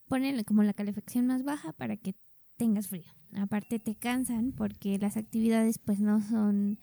ponen 0.06 0.44
como 0.44 0.62
la 0.64 0.74
calefacción 0.74 1.26
más 1.26 1.44
baja 1.44 1.72
para 1.72 1.96
que 1.96 2.14
tengas 2.58 2.88
frío. 2.88 3.10
Aparte 3.36 3.78
te 3.78 3.94
cansan 3.94 4.52
porque 4.52 4.98
las 4.98 5.16
actividades 5.16 5.78
pues 5.78 5.98
no 6.00 6.20
son 6.20 6.78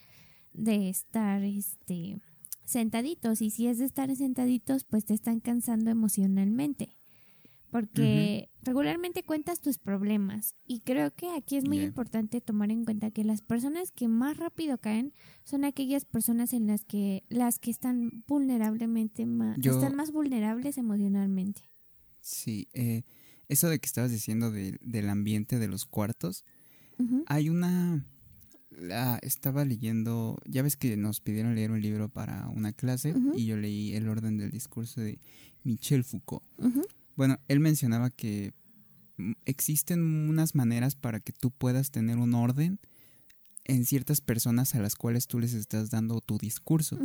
de 0.53 0.89
estar 0.89 1.43
este 1.43 2.19
sentaditos 2.65 3.41
y 3.41 3.49
si 3.49 3.67
es 3.67 3.77
de 3.79 3.85
estar 3.85 4.15
sentaditos 4.15 4.83
pues 4.85 5.05
te 5.05 5.13
están 5.13 5.39
cansando 5.41 5.91
emocionalmente 5.91 6.95
porque 7.69 8.49
regularmente 8.61 9.23
cuentas 9.23 9.59
tus 9.59 9.79
problemas 9.79 10.55
y 10.65 10.81
creo 10.81 11.11
que 11.15 11.31
aquí 11.31 11.57
es 11.57 11.65
muy 11.65 11.79
importante 11.81 12.39
tomar 12.39 12.69
en 12.71 12.85
cuenta 12.85 13.09
que 13.09 13.23
las 13.23 13.41
personas 13.41 13.91
que 13.91 14.07
más 14.07 14.37
rápido 14.37 14.77
caen 14.77 15.11
son 15.43 15.65
aquellas 15.65 16.05
personas 16.05 16.53
en 16.53 16.67
las 16.67 16.85
que 16.85 17.23
las 17.29 17.57
que 17.57 17.71
están 17.71 18.23
vulnerablemente 18.27 19.25
más 19.25 19.57
Yo- 19.59 19.73
están 19.73 19.95
más 19.95 20.11
vulnerables 20.11 20.77
emocionalmente. 20.77 21.63
Sí, 22.21 22.69
eh, 22.73 23.03
eso 23.49 23.69
de 23.69 23.79
que 23.79 23.87
estabas 23.87 24.11
diciendo 24.11 24.51
de- 24.51 24.77
del 24.81 25.09
ambiente 25.09 25.57
de 25.57 25.67
los 25.67 25.85
cuartos, 25.85 26.45
hay 27.25 27.49
una... 27.49 28.05
La, 28.79 29.19
estaba 29.21 29.65
leyendo, 29.65 30.37
ya 30.45 30.61
ves 30.61 30.77
que 30.77 30.97
nos 30.97 31.21
pidieron 31.21 31.55
leer 31.55 31.71
un 31.71 31.81
libro 31.81 32.09
para 32.09 32.47
una 32.49 32.73
clase 32.73 33.13
y 33.35 33.45
yo 33.45 33.57
leí 33.57 33.93
El 33.95 34.07
orden 34.07 34.37
del 34.37 34.51
discurso 34.51 35.01
de 35.01 35.19
Michel 35.63 36.03
Foucault. 36.03 36.43
Bueno, 37.15 37.39
él 37.47 37.59
mencionaba 37.59 38.09
que 38.09 38.53
mm, 39.17 39.33
existen 39.45 40.01
unas 40.01 40.55
maneras 40.55 40.95
para 40.95 41.19
que 41.19 41.31
tú 41.31 41.51
puedas 41.51 41.91
tener 41.91 42.17
un 42.17 42.33
orden 42.33 42.79
en 43.65 43.85
ciertas 43.85 44.21
personas 44.21 44.75
a 44.75 44.81
las 44.81 44.95
cuales 44.95 45.27
tú 45.27 45.39
les 45.39 45.53
estás 45.53 45.89
dando 45.89 46.19
tu 46.21 46.37
discurso. 46.37 46.97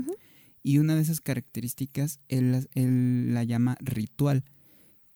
Y 0.62 0.78
una 0.78 0.96
de 0.96 1.02
esas 1.02 1.20
características 1.20 2.20
él, 2.28 2.68
él 2.74 3.32
la 3.32 3.44
llama 3.44 3.76
ritual, 3.80 4.44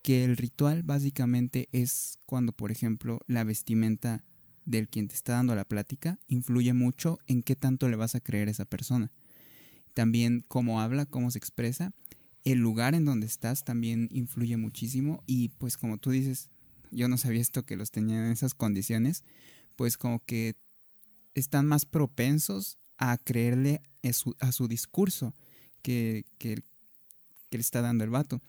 que 0.01 0.23
el 0.23 0.37
ritual 0.37 0.83
básicamente 0.83 1.69
es 1.71 2.17
cuando, 2.25 2.53
por 2.53 2.71
ejemplo, 2.71 3.19
la 3.27 3.43
vestimenta 3.43 4.23
del 4.65 4.87
quien 4.87 5.07
te 5.07 5.15
está 5.15 5.33
dando 5.33 5.55
la 5.55 5.65
plática 5.65 6.19
influye 6.27 6.73
mucho 6.73 7.19
en 7.27 7.43
qué 7.43 7.55
tanto 7.55 7.89
le 7.89 7.95
vas 7.95 8.15
a 8.15 8.19
creer 8.19 8.47
a 8.47 8.51
esa 8.51 8.65
persona. 8.65 9.11
También 9.93 10.43
cómo 10.47 10.81
habla, 10.81 11.05
cómo 11.05 11.31
se 11.31 11.37
expresa, 11.37 11.93
el 12.43 12.59
lugar 12.59 12.95
en 12.95 13.05
donde 13.05 13.25
estás 13.27 13.63
también 13.63 14.09
influye 14.11 14.57
muchísimo 14.57 15.23
y 15.25 15.49
pues 15.49 15.77
como 15.77 15.97
tú 15.97 16.11
dices, 16.11 16.49
yo 16.91 17.07
no 17.07 17.17
sabía 17.17 17.41
esto 17.41 17.63
que 17.63 17.77
los 17.77 17.91
tenían 17.91 18.25
en 18.25 18.31
esas 18.31 18.53
condiciones, 18.53 19.23
pues 19.75 19.97
como 19.97 20.23
que 20.25 20.55
están 21.35 21.65
más 21.65 21.85
propensos 21.85 22.77
a 22.97 23.17
creerle 23.17 23.81
a 24.03 24.13
su, 24.13 24.35
a 24.39 24.51
su 24.51 24.67
discurso 24.67 25.33
que, 25.81 26.25
que, 26.37 26.61
que 27.49 27.57
le 27.57 27.61
está 27.61 27.81
dando 27.81 28.03
el 28.03 28.09
vato. 28.09 28.41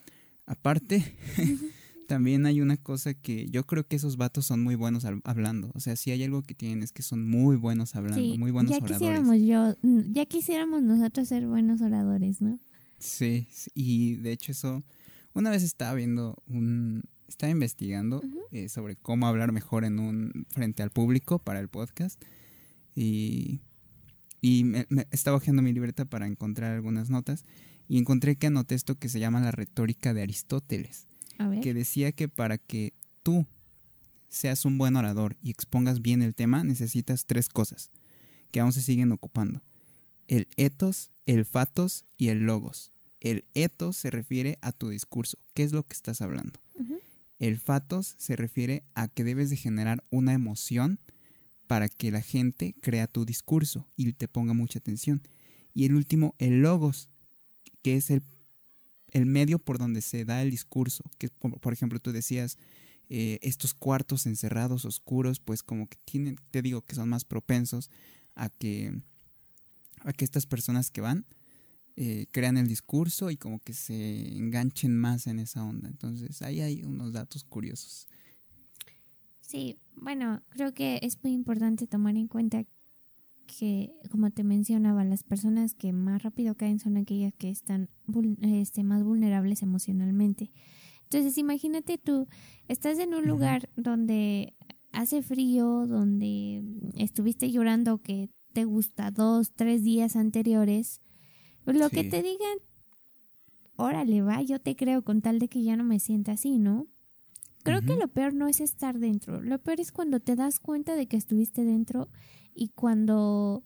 Aparte, 0.46 1.16
también 2.06 2.46
hay 2.46 2.60
una 2.60 2.76
cosa 2.76 3.14
que 3.14 3.48
yo 3.50 3.64
creo 3.66 3.86
que 3.86 3.96
esos 3.96 4.16
vatos 4.16 4.46
son 4.46 4.62
muy 4.62 4.74
buenos 4.74 5.04
hab- 5.04 5.20
hablando. 5.24 5.70
O 5.74 5.80
sea, 5.80 5.96
si 5.96 6.10
hay 6.10 6.22
algo 6.22 6.42
que 6.42 6.54
tienen 6.54 6.82
es 6.82 6.92
que 6.92 7.02
son 7.02 7.28
muy 7.28 7.56
buenos 7.56 7.94
hablando, 7.96 8.20
Sí, 8.20 8.38
muy 8.38 8.50
buenos 8.50 8.70
ya 8.70 8.78
oradores. 8.78 8.98
quisiéramos 8.98 9.36
yo, 9.40 9.76
ya 10.12 10.26
quisiéramos 10.26 10.82
nosotros 10.82 11.28
ser 11.28 11.46
buenos 11.46 11.80
oradores, 11.80 12.40
¿no? 12.40 12.58
Sí, 12.98 13.48
y 13.74 14.14
de 14.16 14.32
hecho 14.32 14.52
eso, 14.52 14.82
una 15.34 15.50
vez 15.50 15.62
estaba 15.62 15.94
viendo 15.94 16.42
un, 16.46 17.02
estaba 17.28 17.50
investigando 17.50 18.22
eh, 18.52 18.68
sobre 18.68 18.96
cómo 18.96 19.26
hablar 19.26 19.52
mejor 19.52 19.84
en 19.84 19.98
un, 19.98 20.46
frente 20.50 20.82
al 20.82 20.90
público 20.90 21.38
para 21.38 21.60
el 21.60 21.68
podcast 21.68 22.22
y, 22.94 23.60
y 24.40 24.64
me, 24.64 24.86
me- 24.88 25.06
estaba 25.10 25.36
hojeando 25.36 25.62
mi 25.62 25.72
libreta 25.72 26.04
para 26.04 26.26
encontrar 26.26 26.72
algunas 26.72 27.10
notas 27.10 27.44
y 27.88 27.98
encontré 27.98 28.36
que 28.36 28.46
anoté 28.46 28.74
esto 28.74 28.98
que 28.98 29.08
se 29.08 29.20
llama 29.20 29.40
la 29.40 29.50
retórica 29.50 30.14
de 30.14 30.22
Aristóteles. 30.22 31.06
Que 31.62 31.74
decía 31.74 32.12
que 32.12 32.28
para 32.28 32.58
que 32.58 32.92
tú 33.22 33.46
seas 34.28 34.64
un 34.64 34.78
buen 34.78 34.96
orador 34.96 35.36
y 35.42 35.50
expongas 35.50 36.02
bien 36.02 36.22
el 36.22 36.34
tema 36.34 36.64
necesitas 36.64 37.26
tres 37.26 37.48
cosas 37.48 37.90
que 38.50 38.60
aún 38.60 38.72
se 38.72 38.82
siguen 38.82 39.12
ocupando 39.12 39.62
el 40.28 40.48
ethos, 40.56 41.10
el 41.26 41.44
fatos 41.44 42.04
y 42.16 42.28
el 42.28 42.40
logos. 42.40 42.92
El 43.20 43.44
ethos 43.54 43.96
se 43.96 44.10
refiere 44.10 44.58
a 44.60 44.72
tu 44.72 44.90
discurso, 44.90 45.38
qué 45.54 45.62
es 45.62 45.72
lo 45.72 45.82
que 45.82 45.94
estás 45.94 46.20
hablando. 46.20 46.60
El 47.38 47.58
fatos 47.58 48.14
se 48.18 48.36
refiere 48.36 48.84
a 48.94 49.08
que 49.08 49.24
debes 49.24 49.50
de 49.50 49.56
generar 49.56 50.04
una 50.10 50.32
emoción 50.32 51.00
para 51.66 51.88
que 51.88 52.10
la 52.10 52.20
gente 52.20 52.74
crea 52.80 53.06
tu 53.06 53.24
discurso 53.24 53.88
y 53.96 54.12
te 54.12 54.28
ponga 54.28 54.52
mucha 54.52 54.78
atención. 54.78 55.22
Y 55.74 55.84
el 55.84 55.94
último, 55.94 56.34
el 56.38 56.62
logos, 56.62 57.08
que 57.82 57.96
es 57.96 58.10
el, 58.10 58.22
el 59.14 59.24
medio 59.24 59.58
por 59.58 59.78
donde 59.78 60.02
se 60.02 60.26
da 60.26 60.42
el 60.42 60.50
discurso. 60.50 61.02
Que 61.16 61.30
por, 61.30 61.72
ejemplo 61.72 61.98
tú 62.00 62.12
decías, 62.12 62.58
eh, 63.08 63.38
estos 63.40 63.72
cuartos 63.72 64.26
encerrados, 64.26 64.84
oscuros, 64.84 65.40
pues 65.40 65.62
como 65.62 65.86
que 65.86 65.96
tienen, 66.04 66.36
te 66.50 66.60
digo 66.60 66.82
que 66.82 66.94
son 66.94 67.08
más 67.08 67.24
propensos 67.24 67.90
a 68.34 68.50
que 68.50 68.92
a 70.00 70.12
que 70.12 70.26
estas 70.26 70.44
personas 70.44 70.90
que 70.90 71.00
van 71.00 71.24
eh, 71.96 72.26
crean 72.30 72.58
el 72.58 72.66
discurso 72.66 73.30
y 73.30 73.36
como 73.36 73.58
que 73.60 73.72
se 73.72 74.36
enganchen 74.36 74.98
más 74.98 75.26
en 75.26 75.38
esa 75.38 75.64
onda. 75.64 75.88
Entonces 75.88 76.42
ahí 76.42 76.60
hay 76.60 76.82
unos 76.84 77.12
datos 77.12 77.44
curiosos. 77.44 78.08
Sí, 79.40 79.78
bueno, 79.94 80.42
creo 80.50 80.74
que 80.74 80.98
es 81.02 81.22
muy 81.22 81.32
importante 81.32 81.86
tomar 81.86 82.16
en 82.16 82.26
cuenta 82.26 82.64
que, 83.44 83.94
como 84.10 84.30
te 84.30 84.44
mencionaba, 84.44 85.04
las 85.04 85.22
personas 85.22 85.74
que 85.74 85.92
más 85.92 86.22
rápido 86.22 86.54
caen 86.54 86.78
son 86.78 86.96
aquellas 86.96 87.32
que 87.34 87.50
están 87.50 87.88
este, 88.42 88.82
más 88.84 89.04
vulnerables 89.04 89.62
emocionalmente. 89.62 90.50
Entonces, 91.04 91.38
imagínate 91.38 91.98
tú, 91.98 92.26
estás 92.68 92.98
en 92.98 93.14
un 93.14 93.26
lugar 93.26 93.70
donde 93.76 94.54
hace 94.92 95.22
frío, 95.22 95.86
donde 95.86 96.62
estuviste 96.96 97.50
llorando 97.50 97.98
que 97.98 98.30
te 98.52 98.64
gusta 98.64 99.10
dos, 99.10 99.52
tres 99.52 99.82
días 99.82 100.16
anteriores, 100.16 101.00
pues 101.64 101.76
lo 101.76 101.90
que 101.90 102.04
te 102.04 102.22
digan, 102.22 102.58
órale, 103.76 104.22
va, 104.22 104.42
yo 104.42 104.60
te 104.60 104.76
creo 104.76 105.02
con 105.02 105.20
tal 105.20 105.38
de 105.38 105.48
que 105.48 105.62
ya 105.62 105.76
no 105.76 105.84
me 105.84 105.98
sienta 105.98 106.32
así, 106.32 106.58
¿no? 106.58 106.86
Creo 107.62 107.80
que 107.80 107.96
lo 107.96 108.08
peor 108.08 108.34
no 108.34 108.46
es 108.46 108.60
estar 108.60 108.98
dentro, 108.98 109.40
lo 109.40 109.58
peor 109.58 109.80
es 109.80 109.90
cuando 109.90 110.20
te 110.20 110.36
das 110.36 110.60
cuenta 110.60 110.96
de 110.96 111.06
que 111.06 111.16
estuviste 111.16 111.64
dentro 111.64 112.10
y 112.54 112.68
cuando 112.68 113.64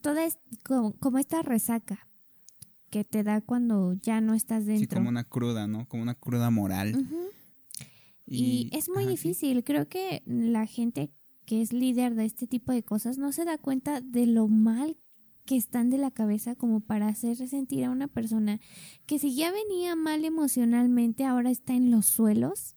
toda 0.00 0.24
es 0.24 0.38
como, 0.64 0.92
como 0.98 1.18
esta 1.18 1.42
resaca 1.42 2.08
que 2.90 3.04
te 3.04 3.22
da 3.22 3.40
cuando 3.40 3.94
ya 3.94 4.20
no 4.20 4.34
estás 4.34 4.66
dentro. 4.66 4.80
Sí, 4.80 4.94
como 4.94 5.08
una 5.08 5.24
cruda, 5.24 5.66
¿no? 5.66 5.86
Como 5.88 6.02
una 6.02 6.14
cruda 6.14 6.50
moral. 6.50 7.08
Y, 8.26 8.70
es 8.72 8.88
muy 8.88 9.04
ajá, 9.04 9.06
sí. 9.06 9.10
difícil. 9.10 9.64
Creo 9.64 9.88
que 9.88 10.22
la 10.26 10.66
gente 10.66 11.10
que 11.44 11.62
es 11.62 11.72
líder 11.72 12.14
de 12.14 12.24
este 12.24 12.46
tipo 12.46 12.72
de 12.72 12.82
cosas 12.82 13.18
no 13.18 13.32
se 13.32 13.44
da 13.44 13.58
cuenta 13.58 14.00
de 14.00 14.26
lo 14.26 14.48
mal 14.48 14.96
que 15.44 15.56
están 15.56 15.90
de 15.90 15.98
la 15.98 16.10
cabeza 16.10 16.56
como 16.56 16.80
para 16.80 17.06
hacer 17.06 17.36
sentir 17.36 17.84
a 17.84 17.90
una 17.90 18.08
persona 18.08 18.60
que 19.06 19.18
si 19.18 19.34
ya 19.36 19.52
venía 19.52 19.94
mal 19.94 20.24
emocionalmente 20.24 21.24
ahora 21.24 21.50
está 21.50 21.74
en 21.74 21.90
los 21.90 22.06
suelos. 22.06 22.76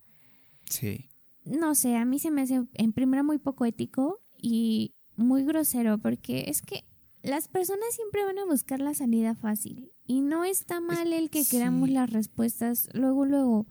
Sí. 0.65 1.09
No 1.45 1.73
sé, 1.73 1.95
a 1.95 2.05
mí 2.05 2.19
se 2.19 2.29
me 2.29 2.43
hace 2.43 2.63
en 2.75 2.93
primera 2.93 3.23
muy 3.23 3.39
poco 3.39 3.65
ético 3.65 4.21
y 4.37 4.93
muy 5.19 5.43
grosero 5.43 5.97
porque 5.97 6.45
es 6.47 6.61
que 6.61 6.83
las 7.21 7.47
personas 7.47 7.93
siempre 7.93 8.23
van 8.23 8.39
a 8.39 8.45
buscar 8.45 8.79
la 8.79 8.93
salida 8.93 9.35
fácil 9.35 9.91
y 10.05 10.21
no 10.21 10.45
está 10.45 10.79
mal 10.81 11.11
el 11.13 11.29
que 11.29 11.43
sí. 11.43 11.51
queramos 11.51 11.89
las 11.89 12.09
respuestas 12.09 12.87
luego, 12.93 13.25
luego. 13.25 13.67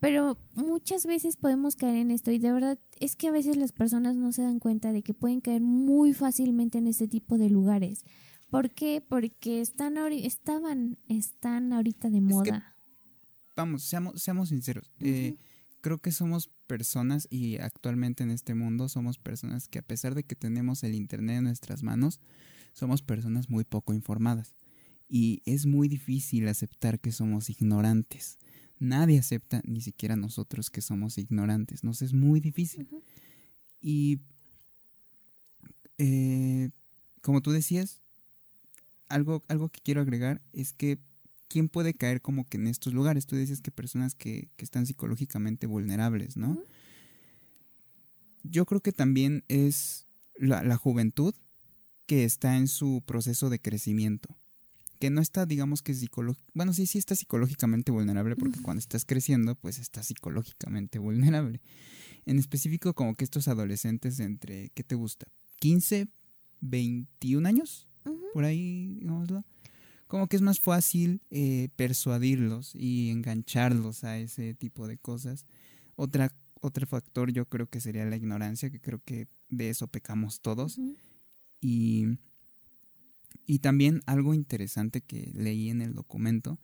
Pero 0.00 0.38
muchas 0.54 1.04
veces 1.04 1.36
podemos 1.36 1.76
caer 1.76 1.96
en 1.96 2.10
esto 2.10 2.30
y 2.30 2.38
de 2.38 2.52
verdad 2.52 2.78
es 2.98 3.16
que 3.16 3.28
a 3.28 3.32
veces 3.32 3.56
las 3.56 3.72
personas 3.72 4.16
no 4.16 4.32
se 4.32 4.42
dan 4.42 4.58
cuenta 4.58 4.92
de 4.92 5.02
que 5.02 5.12
pueden 5.14 5.40
caer 5.40 5.60
muy 5.62 6.14
fácilmente 6.14 6.78
en 6.78 6.86
este 6.86 7.06
tipo 7.06 7.36
de 7.38 7.50
lugares. 7.50 8.04
¿Por 8.50 8.70
qué? 8.70 9.02
Porque 9.06 9.60
están 9.60 9.96
estaban, 10.12 10.98
están 11.06 11.72
ahorita 11.72 12.08
de 12.08 12.14
que- 12.16 12.20
moda. 12.22 12.76
Vamos, 13.54 13.84
seamos, 13.84 14.22
seamos 14.22 14.48
sinceros. 14.48 14.90
Eh, 15.00 15.36
creo 15.82 15.98
que 15.98 16.12
somos 16.12 16.50
personas 16.70 17.26
y 17.30 17.58
actualmente 17.58 18.22
en 18.22 18.30
este 18.30 18.54
mundo 18.54 18.88
somos 18.88 19.18
personas 19.18 19.66
que 19.66 19.80
a 19.80 19.82
pesar 19.82 20.14
de 20.14 20.22
que 20.22 20.36
tenemos 20.36 20.84
el 20.84 20.94
Internet 20.94 21.38
en 21.38 21.44
nuestras 21.44 21.82
manos, 21.82 22.20
somos 22.72 23.02
personas 23.02 23.50
muy 23.50 23.64
poco 23.64 23.92
informadas. 23.92 24.54
Y 25.08 25.42
es 25.46 25.66
muy 25.66 25.88
difícil 25.88 26.46
aceptar 26.46 27.00
que 27.00 27.10
somos 27.10 27.50
ignorantes. 27.50 28.38
Nadie 28.78 29.18
acepta, 29.18 29.62
ni 29.64 29.80
siquiera 29.80 30.14
nosotros, 30.14 30.70
que 30.70 30.80
somos 30.80 31.18
ignorantes. 31.18 31.82
Nos 31.82 32.02
es 32.02 32.12
muy 32.12 32.38
difícil. 32.38 32.86
Y 33.80 34.20
eh, 35.98 36.70
como 37.20 37.40
tú 37.40 37.50
decías, 37.50 38.00
algo, 39.08 39.42
algo 39.48 39.70
que 39.70 39.80
quiero 39.80 40.02
agregar 40.02 40.40
es 40.52 40.72
que 40.72 41.00
¿quién 41.50 41.68
puede 41.68 41.92
caer 41.94 42.22
como 42.22 42.48
que 42.48 42.56
en 42.56 42.68
estos 42.68 42.94
lugares? 42.94 43.26
Tú 43.26 43.34
decías 43.34 43.60
que 43.60 43.72
personas 43.72 44.14
que, 44.14 44.48
que 44.56 44.64
están 44.64 44.86
psicológicamente 44.86 45.66
vulnerables, 45.66 46.36
¿no? 46.36 46.62
Yo 48.44 48.64
creo 48.64 48.80
que 48.80 48.92
también 48.92 49.44
es 49.48 50.06
la, 50.38 50.62
la 50.62 50.76
juventud 50.76 51.34
que 52.06 52.24
está 52.24 52.56
en 52.56 52.68
su 52.68 53.02
proceso 53.04 53.50
de 53.50 53.60
crecimiento. 53.60 54.38
Que 55.00 55.10
no 55.10 55.20
está, 55.20 55.44
digamos 55.44 55.82
que 55.82 55.92
psicológicamente... 55.92 56.52
Bueno, 56.54 56.72
sí, 56.72 56.86
sí 56.86 56.98
está 56.98 57.16
psicológicamente 57.16 57.90
vulnerable 57.90 58.36
porque 58.36 58.62
cuando 58.62 58.78
estás 58.78 59.04
creciendo, 59.04 59.56
pues 59.56 59.78
estás 59.78 60.06
psicológicamente 60.06 60.98
vulnerable. 60.98 61.60
En 62.26 62.38
específico, 62.38 62.94
como 62.94 63.16
que 63.16 63.24
estos 63.24 63.48
adolescentes 63.48 64.20
entre, 64.20 64.70
¿qué 64.70 64.84
te 64.84 64.94
gusta? 64.94 65.26
¿15, 65.60 66.08
21 66.60 67.48
años? 67.48 67.88
Por 68.34 68.44
ahí, 68.44 68.98
digámoslo. 69.00 69.44
Como 70.10 70.26
que 70.26 70.34
es 70.34 70.42
más 70.42 70.58
fácil 70.58 71.22
eh, 71.30 71.68
persuadirlos 71.76 72.74
y 72.74 73.10
engancharlos 73.10 74.02
a 74.02 74.18
ese 74.18 74.54
tipo 74.54 74.88
de 74.88 74.98
cosas. 74.98 75.46
Otra, 75.94 76.34
otro 76.60 76.84
factor 76.84 77.30
yo 77.30 77.48
creo 77.48 77.68
que 77.68 77.80
sería 77.80 78.04
la 78.04 78.16
ignorancia, 78.16 78.70
que 78.70 78.80
creo 78.80 79.00
que 79.04 79.28
de 79.50 79.70
eso 79.70 79.86
pecamos 79.86 80.40
todos. 80.40 80.80
Y, 81.60 82.18
y 83.46 83.60
también 83.60 84.00
algo 84.06 84.34
interesante 84.34 85.00
que 85.00 85.30
leí 85.32 85.70
en 85.70 85.80
el 85.80 85.94
documento 85.94 86.58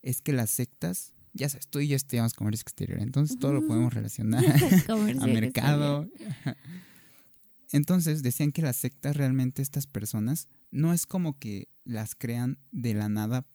es 0.00 0.22
que 0.22 0.32
las 0.32 0.48
sectas, 0.48 1.12
ya 1.34 1.50
sabes, 1.50 1.68
tú 1.68 1.80
y 1.80 1.88
yo 1.88 1.96
estudiamos 1.96 2.32
comercio 2.32 2.62
exterior, 2.62 3.00
entonces 3.02 3.38
todo 3.38 3.52
lo 3.52 3.66
podemos 3.66 3.92
relacionar 3.92 4.42
a 4.48 4.54
exterior. 4.54 5.28
mercado. 5.28 6.08
Entonces 7.72 8.22
decían 8.22 8.50
que 8.50 8.62
las 8.62 8.76
sectas 8.76 9.16
realmente 9.16 9.62
estas 9.62 9.86
personas 9.86 10.48
no 10.70 10.92
es 10.92 11.06
como 11.06 11.38
que 11.38 11.68
las 11.90 12.14
crean 12.14 12.58
de 12.72 12.94
la 12.94 13.08
nada, 13.08 13.46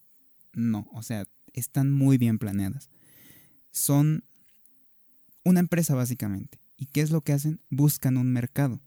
no, 0.53 0.87
o 0.91 1.01
sea, 1.03 1.25
están 1.53 1.91
muy 1.91 2.17
bien 2.17 2.37
planeadas. 2.37 2.89
Son 3.71 4.23
una 5.43 5.59
empresa 5.59 5.95
básicamente. 5.95 6.59
¿Y 6.77 6.87
qué 6.87 7.01
es 7.01 7.11
lo 7.11 7.21
que 7.21 7.33
hacen? 7.33 7.61
Buscan 7.69 8.17
un 8.17 8.31
mercado. 8.31 8.81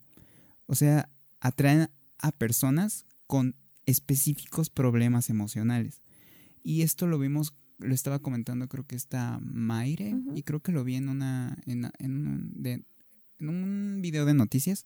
O 0.66 0.74
sea, 0.74 1.08
atraen 1.40 1.88
a 2.18 2.32
personas 2.32 3.06
con 3.26 3.56
específicos 3.86 4.68
problemas 4.68 5.30
emocionales. 5.30 6.02
Y 6.62 6.82
esto 6.82 7.06
lo 7.06 7.18
vimos, 7.18 7.54
lo 7.78 7.94
estaba 7.94 8.18
comentando 8.18 8.68
creo 8.68 8.86
que 8.86 8.96
está 8.96 9.38
Maire, 9.40 10.14
y 10.34 10.42
creo 10.42 10.60
que 10.60 10.72
lo 10.72 10.84
vi 10.84 10.96
en 10.96 11.08
una, 11.08 11.56
en, 11.64 11.90
en 11.98 12.26
un, 12.26 12.62
de- 12.62 12.84
en 13.38 13.48
un 13.48 14.00
video 14.02 14.26
de 14.26 14.34
noticias, 14.34 14.84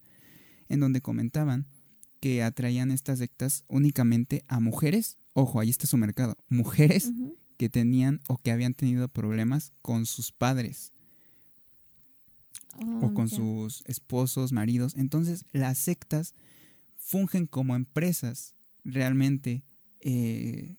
en 0.68 0.78
donde 0.78 1.00
comentaban 1.00 1.66
que 2.22 2.44
atraían 2.44 2.92
estas 2.92 3.18
sectas 3.18 3.64
únicamente 3.66 4.44
a 4.46 4.60
mujeres, 4.60 5.18
ojo, 5.32 5.58
ahí 5.58 5.70
está 5.70 5.88
su 5.88 5.96
mercado, 5.96 6.38
mujeres 6.48 7.10
que 7.56 7.68
tenían 7.68 8.20
o 8.28 8.38
que 8.38 8.52
habían 8.52 8.74
tenido 8.74 9.08
problemas 9.08 9.72
con 9.82 10.06
sus 10.06 10.30
padres. 10.30 10.92
Oh, 12.78 13.06
o 13.06 13.14
con 13.14 13.28
sus 13.28 13.82
esposos, 13.86 14.52
maridos. 14.52 14.94
Entonces, 14.96 15.44
las 15.50 15.78
sectas 15.78 16.34
fungen 16.96 17.46
como 17.46 17.74
empresas 17.74 18.54
realmente 18.84 19.64
eh, 20.00 20.76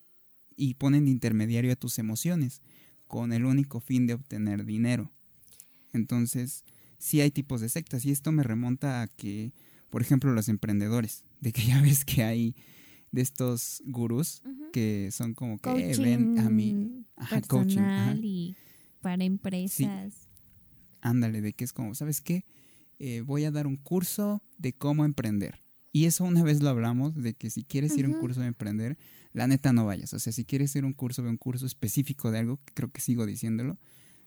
y 0.56 0.76
ponen 0.76 1.06
de 1.06 1.12
intermediario 1.12 1.74
a 1.74 1.76
tus 1.76 2.00
emociones 2.00 2.62
con 3.06 3.34
el 3.34 3.44
único 3.44 3.82
fin 3.82 4.08
de 4.08 4.14
obtener 4.14 4.64
dinero. 4.64 5.12
Entonces, 5.92 6.64
sí 7.00 7.20
hay 7.20 7.32
tipos 7.32 7.60
de 7.60 7.68
sectas 7.68 8.06
y 8.06 8.12
esto 8.12 8.32
me 8.32 8.44
remonta 8.44 9.02
a 9.02 9.08
que, 9.08 9.52
por 9.94 10.02
ejemplo, 10.02 10.34
los 10.34 10.50
emprendedores, 10.50 11.24
de 11.40 11.52
que 11.52 11.62
ya 11.68 11.80
ves 11.80 12.04
que 12.04 12.24
hay 12.24 12.56
de 13.12 13.22
estos 13.22 13.84
gurús 13.86 14.42
que 14.72 15.10
son 15.12 15.36
como 15.36 15.60
que 15.60 15.70
eh, 15.70 15.74
coaching 15.74 16.02
ven 16.02 16.40
a 16.40 16.50
mí, 16.50 17.06
ajá, 17.16 17.42
coaching, 17.42 17.76
personal 17.76 18.10
ajá. 18.10 18.20
y 18.24 18.56
para 19.02 19.24
empresas. 19.24 20.30
Ándale, 21.00 21.42
de 21.42 21.54
que 21.54 21.64
es 21.64 21.74
como, 21.74 21.94
¿sabes 21.94 22.22
qué? 22.22 22.44
Eh, 22.98 23.22
voy 23.22 23.44
a 23.44 23.52
dar 23.52 23.68
un 23.68 23.76
curso 23.76 24.42
de 24.58 24.74
cómo 24.74 25.06
emprender. 25.06 25.62
Y 25.92 26.06
eso 26.06 26.24
una 26.24 26.42
vez 26.42 26.64
lo 26.64 26.70
hablamos, 26.70 27.14
de 27.14 27.36
que 27.36 27.52
si 27.52 27.64
quieres 27.64 27.96
ir 27.96 28.06
a 28.06 28.08
un 28.08 28.16
curso 28.16 28.42
de 28.42 28.48
emprender, 28.48 28.98
la 29.32 29.46
neta 29.46 29.74
no 29.74 29.86
vayas. 29.86 30.12
O 30.16 30.18
sea, 30.18 30.34
si 30.34 30.44
quieres 30.44 30.76
ir 30.76 30.86
a 30.86 30.88
un 30.88 30.94
curso, 30.94 31.22
ve 31.22 31.30
un 31.30 31.38
curso 31.38 31.68
específico 31.68 32.32
de 32.32 32.40
algo, 32.40 32.60
que 32.66 32.74
creo 32.74 32.92
que 32.92 33.00
sigo 33.00 33.28
diciéndolo, 33.28 33.78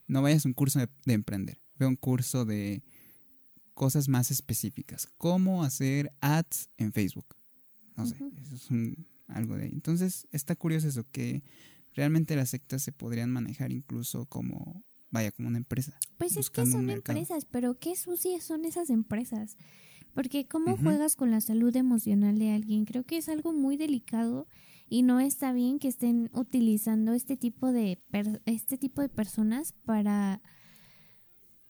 no 0.07 0.23
vayas 0.23 0.47
a 0.47 0.49
un 0.49 0.55
curso 0.55 0.79
de, 0.79 0.89
de 1.07 1.15
emprender. 1.15 1.61
Ve 1.77 1.87
un 1.87 1.97
curso 1.97 2.45
de 2.45 2.85
cosas 3.77 4.09
más 4.09 4.31
específicas. 4.31 5.07
Cómo 5.19 5.63
hacer 5.63 6.11
ads 6.21 6.71
en 6.79 6.93
Facebook. 6.93 7.37
No 7.97 8.07
sé, 8.07 8.17
eso 8.43 8.55
es 8.57 8.71
un- 8.71 9.07
algo 9.29 9.55
de 9.57 9.65
ahí. 9.65 9.71
Entonces, 9.73 10.27
está 10.33 10.57
curioso 10.57 10.89
eso, 10.89 11.05
que 11.13 11.43
realmente 11.95 12.35
las 12.37 12.51
sectas 12.51 12.83
se 12.83 12.91
podrían 12.93 13.31
manejar 13.31 13.71
incluso 13.73 14.25
como, 14.27 14.83
vaya, 15.11 15.31
como 15.31 15.49
una 15.49 15.59
empresa. 15.59 15.93
Pues 16.19 16.37
es 16.37 16.49
que 16.51 16.63
son 16.67 16.87
empresas, 17.15 17.45
pero 17.45 17.79
qué 17.79 17.95
sucias 17.97 18.43
son 18.45 18.65
esas 18.65 18.89
empresas. 18.91 19.57
Porque 20.15 20.47
cómo 20.49 20.77
juegas 20.83 21.15
con 21.15 21.31
la 21.31 21.41
salud 21.43 21.77
emocional 21.77 22.39
de 22.39 22.53
alguien, 22.53 22.87
creo 22.87 23.05
que 23.05 23.19
es 23.19 23.29
algo 23.29 23.53
muy 23.53 23.77
delicado 23.77 24.47
y 24.89 25.03
no 25.03 25.21
está 25.21 25.53
bien 25.53 25.79
que 25.79 25.89
estén 25.89 26.31
utilizando 26.33 27.13
este 27.13 27.37
tipo 27.37 27.71
de 27.73 28.01
per- 28.11 28.41
este 28.47 28.79
tipo 28.79 29.03
de 29.03 29.11
personas 29.11 29.73
para 29.85 30.41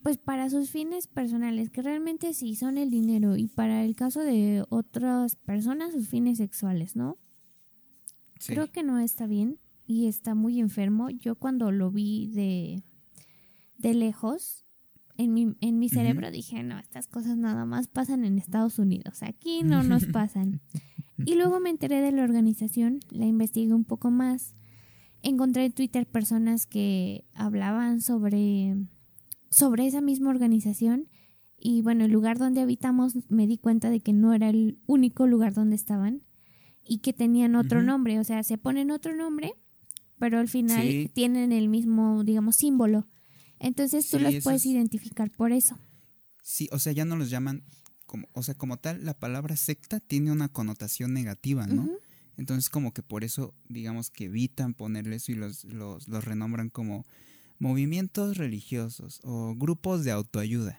pues 0.06 0.18
para 0.18 0.48
sus 0.50 0.70
fines 0.70 1.08
personales, 1.08 1.68
que 1.68 1.82
realmente 1.82 2.32
sí 2.32 2.54
son 2.54 2.78
el 2.78 2.92
dinero 2.92 3.36
y 3.36 3.48
para 3.48 3.84
el 3.84 3.96
caso 3.96 4.20
de 4.20 4.64
otras 4.68 5.34
personas 5.34 5.94
sus 5.94 6.06
fines 6.06 6.38
sexuales, 6.38 6.94
¿no? 6.94 7.18
Sí. 8.38 8.52
Creo 8.52 8.70
que 8.70 8.84
no 8.84 9.00
está 9.00 9.26
bien 9.26 9.58
y 9.84 10.06
está 10.06 10.36
muy 10.36 10.60
enfermo. 10.60 11.10
Yo 11.10 11.34
cuando 11.34 11.72
lo 11.72 11.90
vi 11.90 12.28
de, 12.28 12.84
de 13.78 13.94
lejos, 13.94 14.64
en 15.16 15.34
mi, 15.34 15.56
en 15.60 15.80
mi 15.80 15.88
cerebro 15.88 16.30
dije, 16.30 16.62
no, 16.62 16.78
estas 16.78 17.08
cosas 17.08 17.36
nada 17.36 17.64
más 17.64 17.88
pasan 17.88 18.24
en 18.24 18.38
Estados 18.38 18.78
Unidos, 18.78 19.24
aquí 19.24 19.64
no 19.64 19.82
nos 19.82 20.04
pasan. 20.12 20.60
y 21.18 21.34
luego 21.34 21.58
me 21.58 21.70
enteré 21.70 22.00
de 22.00 22.12
la 22.12 22.22
organización, 22.22 23.00
la 23.10 23.26
investigué 23.26 23.74
un 23.74 23.84
poco 23.84 24.12
más, 24.12 24.54
encontré 25.22 25.64
en 25.64 25.72
Twitter 25.72 26.06
personas 26.06 26.64
que 26.64 27.24
hablaban 27.34 28.00
sobre, 28.00 28.76
sobre 29.50 29.86
esa 29.86 30.00
misma 30.00 30.30
organización 30.30 31.08
y 31.58 31.82
bueno, 31.82 32.04
el 32.04 32.12
lugar 32.12 32.38
donde 32.38 32.60
habitamos 32.60 33.14
me 33.28 33.46
di 33.46 33.58
cuenta 33.58 33.90
de 33.90 34.00
que 34.00 34.12
no 34.12 34.34
era 34.34 34.50
el 34.50 34.78
único 34.86 35.26
lugar 35.26 35.54
donde 35.54 35.76
estaban 35.76 36.22
y 36.84 36.98
que 36.98 37.12
tenían 37.12 37.54
otro 37.56 37.82
nombre, 37.82 38.18
o 38.20 38.24
sea, 38.24 38.42
se 38.42 38.58
ponen 38.58 38.90
otro 38.90 39.14
nombre, 39.16 39.54
pero 40.18 40.38
al 40.38 40.48
final 40.48 40.86
Sí. 40.86 41.10
tienen 41.14 41.52
el 41.52 41.68
mismo, 41.68 42.22
digamos, 42.24 42.56
símbolo. 42.56 43.08
Entonces 43.58 44.08
tú 44.08 44.18
Sí, 44.18 44.22
los 44.22 44.34
puedes 44.42 44.62
es- 44.62 44.66
identificar 44.66 45.30
por 45.30 45.52
eso. 45.52 45.78
Sí, 46.42 46.68
o 46.70 46.78
sea, 46.78 46.92
ya 46.92 47.04
no 47.04 47.16
los 47.16 47.30
llaman 47.30 47.64
como, 48.04 48.28
o 48.34 48.42
sea, 48.42 48.54
como 48.54 48.76
tal, 48.76 49.04
la 49.04 49.18
palabra 49.18 49.56
secta 49.56 49.98
tiene 49.98 50.30
una 50.30 50.48
connotación 50.48 51.12
negativa, 51.12 51.66
¿no? 51.66 51.88
Entonces, 52.36 52.68
como 52.70 52.92
que 52.92 53.02
por 53.02 53.24
eso, 53.24 53.54
digamos 53.68 54.10
que 54.10 54.26
evitan 54.26 54.74
ponerle 54.74 55.16
eso 55.16 55.32
y 55.32 55.36
los, 55.36 55.64
los, 55.64 56.06
los 56.06 56.24
renombran 56.24 56.68
como 56.68 57.04
movimientos 57.58 58.36
religiosos 58.36 59.20
o 59.24 59.54
grupos 59.56 60.04
de 60.04 60.12
autoayuda. 60.12 60.78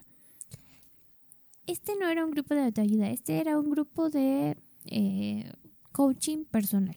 Este 1.66 1.96
no 1.96 2.08
era 2.08 2.24
un 2.24 2.30
grupo 2.30 2.54
de 2.54 2.64
autoayuda, 2.64 3.10
este 3.10 3.40
era 3.40 3.58
un 3.58 3.70
grupo 3.70 4.08
de 4.08 4.56
eh, 4.86 5.52
coaching 5.92 6.44
personal. 6.44 6.96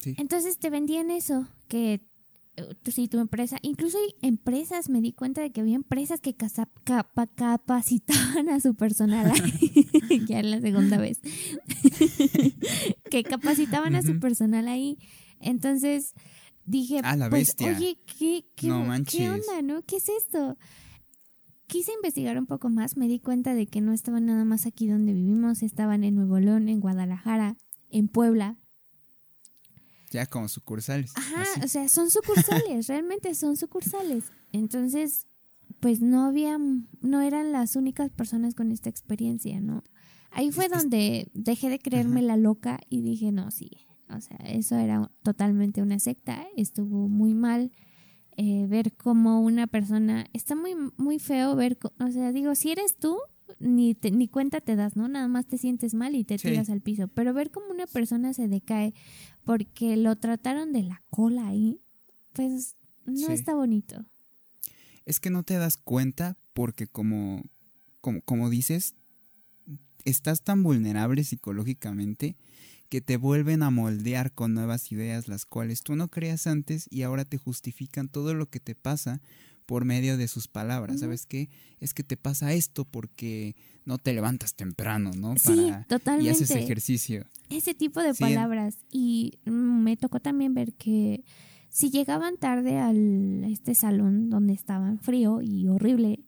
Sí. 0.00 0.14
Entonces 0.18 0.58
te 0.58 0.70
vendían 0.70 1.10
eso, 1.10 1.46
que 1.68 2.00
eh, 2.56 2.74
si 2.90 3.08
tu 3.08 3.18
empresa, 3.18 3.58
incluso 3.62 3.98
hay 3.98 4.14
empresas, 4.22 4.88
me 4.88 5.00
di 5.00 5.12
cuenta 5.12 5.40
de 5.40 5.50
que 5.50 5.60
había 5.60 5.74
empresas 5.74 6.20
que 6.20 6.34
capacitaban 6.34 8.48
a 8.48 8.60
su 8.60 8.74
personal, 8.74 9.30
ahí, 9.32 10.24
ya 10.26 10.40
es 10.40 10.46
la 10.46 10.60
segunda 10.60 10.98
vez, 10.98 11.20
que 13.10 13.24
capacitaban 13.24 13.96
a 13.96 14.02
su 14.02 14.18
personal 14.20 14.68
ahí. 14.68 14.98
Entonces 15.40 16.14
dije, 16.66 17.00
Ah, 17.04 17.16
la 17.16 17.28
pues, 17.30 17.48
bestia. 17.48 17.76
oye, 17.76 17.98
¿qué, 18.18 18.46
qué, 18.56 18.68
No 18.68 18.84
qué 19.06 19.30
onda, 19.30 19.62
no? 19.62 19.82
¿Qué 19.82 19.96
es 19.96 20.08
esto? 20.08 20.56
Quise 21.66 21.92
investigar 21.92 22.38
un 22.38 22.46
poco 22.46 22.68
más, 22.68 22.96
me 22.96 23.08
di 23.08 23.18
cuenta 23.20 23.54
de 23.54 23.66
que 23.66 23.80
no 23.80 23.92
estaban 23.92 24.26
nada 24.26 24.44
más 24.44 24.66
aquí 24.66 24.86
donde 24.86 25.12
vivimos, 25.14 25.62
estaban 25.62 26.04
en 26.04 26.14
Nuevo 26.14 26.38
León, 26.38 26.68
en 26.68 26.80
Guadalajara, 26.80 27.56
en 27.90 28.08
Puebla, 28.08 28.58
Ya 30.12 30.26
como 30.26 30.48
sucursales. 30.48 31.12
Ajá, 31.16 31.42
así. 31.42 31.60
o 31.64 31.68
sea, 31.68 31.88
son 31.88 32.10
sucursales, 32.10 32.86
realmente 32.88 33.34
son 33.34 33.56
sucursales. 33.56 34.24
Entonces, 34.52 35.26
pues 35.80 36.00
no 36.00 36.24
había, 36.26 36.58
no 37.00 37.20
eran 37.22 37.50
las 37.50 37.74
únicas 37.76 38.10
personas 38.10 38.54
con 38.54 38.70
esta 38.70 38.88
experiencia, 38.90 39.60
¿no? 39.60 39.82
Ahí 40.30 40.50
fue 40.52 40.68
donde 40.68 41.30
dejé 41.34 41.68
de 41.70 41.78
creerme 41.78 42.20
la 42.22 42.36
loca 42.36 42.78
y 42.90 43.02
dije, 43.02 43.32
no, 43.32 43.50
sí, 43.50 43.70
o 44.08 44.20
sea, 44.20 44.36
eso 44.46 44.76
era 44.76 45.10
totalmente 45.22 45.82
una 45.82 45.98
secta, 45.98 46.46
estuvo 46.56 47.08
muy 47.08 47.34
mal 47.34 47.72
eh, 48.36 48.66
ver 48.66 48.92
cómo 48.96 49.40
una 49.40 49.66
persona, 49.66 50.26
está 50.32 50.54
muy, 50.56 50.74
muy 50.96 51.18
feo 51.18 51.54
ver, 51.56 51.78
o 52.00 52.10
sea, 52.10 52.32
digo, 52.32 52.54
si 52.54 52.72
eres 52.72 52.96
tú, 52.96 53.16
ni, 53.60 53.94
te- 53.94 54.10
ni 54.10 54.26
cuenta 54.28 54.60
te 54.60 54.74
das, 54.74 54.96
¿no? 54.96 55.06
Nada 55.08 55.28
más 55.28 55.46
te 55.46 55.58
sientes 55.58 55.94
mal 55.94 56.14
y 56.16 56.24
te 56.24 56.38
Sí. 56.38 56.48
tiras 56.48 56.68
al 56.70 56.80
piso, 56.80 57.08
pero 57.08 57.32
ver 57.32 57.50
cómo 57.50 57.66
una 57.70 57.86
persona 57.86 58.32
se 58.34 58.48
decae 58.48 58.92
porque 59.44 59.96
lo 59.96 60.16
trataron 60.16 60.72
de 60.72 60.82
la 60.82 61.02
cola 61.10 61.46
ahí, 61.48 61.80
pues 62.32 62.74
no 63.04 63.28
Sí. 63.28 63.32
está 63.34 63.54
bonito. 63.54 64.04
Es 65.04 65.20
que 65.20 65.30
no 65.30 65.42
te 65.42 65.54
das 65.58 65.76
cuenta 65.76 66.36
porque 66.54 66.86
como, 66.86 67.42
como, 68.00 68.20
como 68.22 68.50
dices, 68.50 68.94
estás 70.04 70.42
tan 70.42 70.62
vulnerable 70.62 71.22
psicológicamente 71.24 72.36
que 72.88 73.00
te 73.00 73.16
vuelven 73.16 73.62
a 73.62 73.70
moldear 73.70 74.32
con 74.32 74.54
nuevas 74.54 74.92
ideas 74.92 75.26
las 75.28 75.46
cuales 75.46 75.82
tú 75.82 75.96
no 75.96 76.08
creías 76.08 76.46
antes 76.46 76.86
y 76.90 77.02
ahora 77.02 77.24
te 77.24 77.38
justifican 77.38 78.08
todo 78.08 78.34
lo 78.34 78.48
que 78.50 78.60
te 78.60 78.74
pasa 78.74 79.20
por 79.66 79.84
medio 79.84 80.16
de 80.18 80.28
sus 80.28 80.46
palabras. 80.46 81.00
¿Sabes 81.00 81.24
qué? 81.26 81.48
Es 81.80 81.94
que 81.94 82.04
te 82.04 82.16
pasa 82.16 82.52
esto 82.52 82.84
porque 82.84 83.56
no 83.86 83.98
te 83.98 84.12
levantas 84.12 84.54
temprano, 84.54 85.10
¿no? 85.16 85.34
Sí, 85.38 85.52
y 85.54 85.70
haces 85.70 85.86
totalmente. 85.88 86.58
ejercicio. 86.62 87.26
Ese 87.48 87.74
tipo 87.74 88.02
de 88.02 88.12
Sí. 88.14 88.20
palabras. 88.20 88.76
Y 88.90 89.38
me 89.46 89.96
tocó 89.96 90.20
también 90.20 90.52
ver 90.54 90.74
que 90.74 91.24
si 91.70 91.90
llegaban 91.90 92.36
tarde 92.36 92.78
al 92.78 93.42
a 93.44 93.48
este 93.48 93.74
salón 93.74 94.28
donde 94.30 94.52
estaban 94.52 95.00
frío 95.00 95.40
y 95.42 95.66
horrible, 95.68 96.20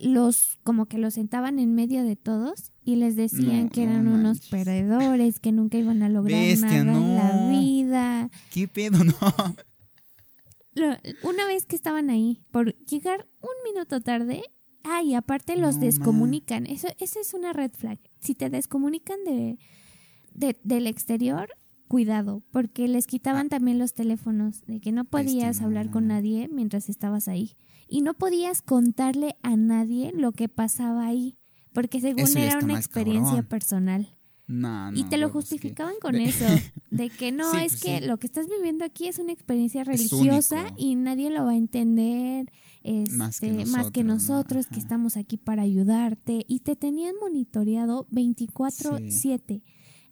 los 0.00 0.58
como 0.64 0.86
que 0.86 0.98
los 0.98 1.14
sentaban 1.14 1.58
en 1.58 1.74
medio 1.74 2.02
de 2.04 2.16
todos 2.16 2.72
y 2.84 2.96
les 2.96 3.16
decían 3.16 3.64
No, 3.64 3.70
que 3.70 3.82
eran 3.84 4.04
no 4.04 4.14
unos 4.14 4.48
perdedores, 4.48 5.40
que 5.40 5.52
nunca 5.52 5.78
iban 5.78 6.02
a 6.02 6.08
lograr 6.08 6.38
Bestia, 6.40 6.84
nada 6.84 6.98
en 6.98 7.14
la 7.16 7.50
vida. 7.58 8.30
¿Qué 8.52 8.68
pedo? 8.68 8.98
No. 9.04 9.56
Lo- 10.74 10.96
una 11.30 11.46
vez 11.46 11.66
que 11.66 11.76
estaban 11.76 12.10
ahí, 12.10 12.42
por 12.50 12.74
llegar 12.86 13.28
un 13.40 13.72
minuto 13.72 14.00
tarde, 14.00 14.42
ah, 14.82 15.02
y 15.02 15.14
aparte 15.14 15.56
los 15.56 15.78
descomunican. 15.78 16.66
Eso, 16.66 16.88
eso 16.98 17.20
es 17.20 17.32
una 17.32 17.52
red 17.52 17.70
flag. 17.72 18.00
Si 18.18 18.34
te 18.34 18.50
descomunican 18.50 19.22
de, 19.24 19.58
de- 20.34 20.58
del 20.64 20.88
exterior, 20.88 21.48
cuidado, 21.86 22.42
porque 22.50 22.88
les 22.88 23.06
quitaban 23.06 23.48
también 23.48 23.78
los 23.78 23.94
teléfonos, 23.94 24.62
de 24.66 24.80
que 24.80 24.90
no 24.90 25.04
podías 25.04 25.60
hablar 25.62 25.90
con 25.90 26.08
nadie 26.08 26.48
mientras 26.48 26.88
estabas 26.88 27.28
ahí. 27.28 27.56
Y 27.86 28.00
no 28.02 28.14
podías 28.14 28.60
contarle 28.60 29.36
a 29.42 29.54
nadie 29.56 30.10
lo 30.12 30.32
que 30.32 30.48
pasaba 30.48 31.06
ahí, 31.06 31.38
porque 31.74 32.00
según 32.00 32.20
Eso 32.22 32.38
era 32.38 32.58
una 32.60 32.76
experiencia 32.78 33.32
cabrón. 33.32 33.46
personal. 33.48 34.08
No, 34.46 34.92
Y 34.94 35.04
te 35.04 35.16
lo 35.16 35.30
justificaban 35.30 35.94
con 36.02 36.12
de- 36.12 36.24
eso, 36.28 36.44
de 36.90 37.08
que 37.10 37.32
no, 37.32 37.50
Sí, 37.50 37.56
es 37.64 37.72
pues 37.72 37.82
que 37.82 37.98
sí. 38.00 38.06
lo 38.06 38.18
que 38.18 38.26
estás 38.26 38.46
viviendo 38.48 38.84
aquí 38.84 39.08
es 39.08 39.18
una 39.18 39.32
experiencia 39.32 39.84
religiosa 39.84 40.66
y 40.76 40.96
nadie 40.96 41.30
lo 41.30 41.44
va 41.44 41.52
a 41.52 41.56
entender 41.56 42.52
este, 42.82 43.16
Más 43.16 43.40
que 43.40 43.64
más 43.64 43.90
que 43.90 44.04
nosotros, 44.04 44.04
¿no? 44.04 44.34
nosotros 44.34 44.66
que 44.66 44.78
estamos 44.78 45.16
aquí 45.16 45.38
para 45.38 45.62
ayudarte 45.62 46.44
y 46.46 46.60
te 46.60 46.76
tenían 46.76 47.14
monitoreado 47.22 48.06
24/7. 48.10 49.62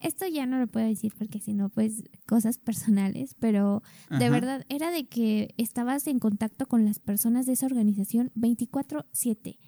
Esto 0.00 0.26
ya 0.26 0.46
no 0.46 0.58
lo 0.58 0.66
puedo 0.66 0.86
decir 0.86 1.12
porque 1.16 1.38
si 1.38 1.52
no, 1.52 1.68
pues 1.68 2.02
cosas 2.26 2.56
personales, 2.58 3.36
pero 3.38 3.82
de 4.10 4.30
verdad 4.30 4.64
era 4.70 4.90
de 4.90 5.06
que 5.06 5.54
estabas 5.58 6.06
en 6.06 6.18
contacto 6.18 6.66
con 6.66 6.84
las 6.86 6.98
personas 6.98 7.44
de 7.46 7.52
esa 7.52 7.66
organización 7.66 8.32
24/7 8.34 9.58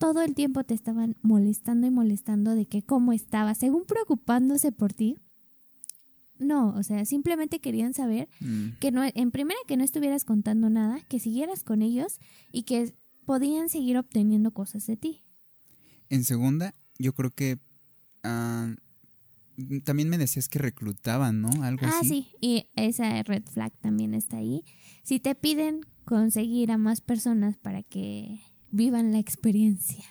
todo 0.00 0.22
el 0.22 0.34
tiempo 0.34 0.64
te 0.64 0.74
estaban 0.74 1.14
molestando 1.22 1.86
y 1.86 1.90
molestando 1.90 2.54
de 2.56 2.66
que 2.66 2.82
cómo 2.82 3.12
estabas, 3.12 3.58
según 3.58 3.84
preocupándose 3.84 4.72
por 4.72 4.92
ti. 4.94 5.18
No, 6.38 6.70
o 6.74 6.82
sea, 6.82 7.04
simplemente 7.04 7.60
querían 7.60 7.92
saber 7.92 8.28
Mm. 8.40 8.78
que 8.80 8.90
no, 8.92 9.02
en 9.04 9.30
primera 9.30 9.60
que 9.68 9.76
no 9.76 9.84
estuvieras 9.84 10.24
contando 10.24 10.70
nada, 10.70 10.98
que 11.08 11.20
siguieras 11.20 11.62
con 11.62 11.82
ellos 11.82 12.18
y 12.50 12.62
que 12.62 12.94
podían 13.26 13.68
seguir 13.68 13.98
obteniendo 13.98 14.52
cosas 14.52 14.86
de 14.86 14.96
ti. 14.96 15.22
En 16.08 16.24
segunda, 16.24 16.74
yo 16.98 17.12
creo 17.12 17.30
que 17.30 17.58
ah, 18.24 18.74
también 19.84 20.08
me 20.08 20.16
decías 20.16 20.48
que 20.48 20.58
reclutaban, 20.58 21.42
¿no? 21.42 21.50
Algo 21.62 21.84
Ah, 21.84 21.98
así. 22.00 22.08
sí, 22.08 22.28
y 22.40 22.66
esa 22.74 23.22
red 23.22 23.44
flag 23.44 23.72
también 23.80 24.14
está 24.14 24.38
ahí. 24.38 24.64
Si 25.02 25.20
te 25.20 25.34
piden 25.34 25.82
conseguir 26.06 26.72
a 26.72 26.78
más 26.78 27.02
personas 27.02 27.58
para 27.58 27.82
que 27.82 28.40
vivan 28.70 29.12
la 29.12 29.18
experiencia. 29.18 30.04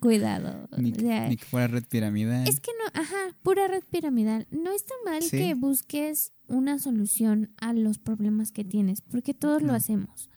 Cuidado. 0.00 0.68
Ni, 0.76 0.92
o 0.92 0.94
sea, 0.96 1.28
ni 1.28 1.36
que 1.36 1.44
fuera 1.44 1.66
red 1.68 1.84
piramidal. 1.88 2.46
Es 2.48 2.60
que 2.60 2.70
no, 2.78 3.00
ajá, 3.00 3.36
pura 3.42 3.68
red 3.68 3.82
piramidal. 3.90 4.46
No 4.50 4.72
está 4.72 4.94
mal 5.04 5.22
Sí. 5.22 5.38
que 5.38 5.54
busques 5.54 6.32
una 6.48 6.78
solución 6.78 7.52
a 7.58 7.72
los 7.72 7.98
problemas 7.98 8.52
que 8.52 8.64
tienes, 8.64 9.00
porque 9.00 9.34
todos 9.34 9.62
lo 9.62 9.72
hacemos. 9.74 10.28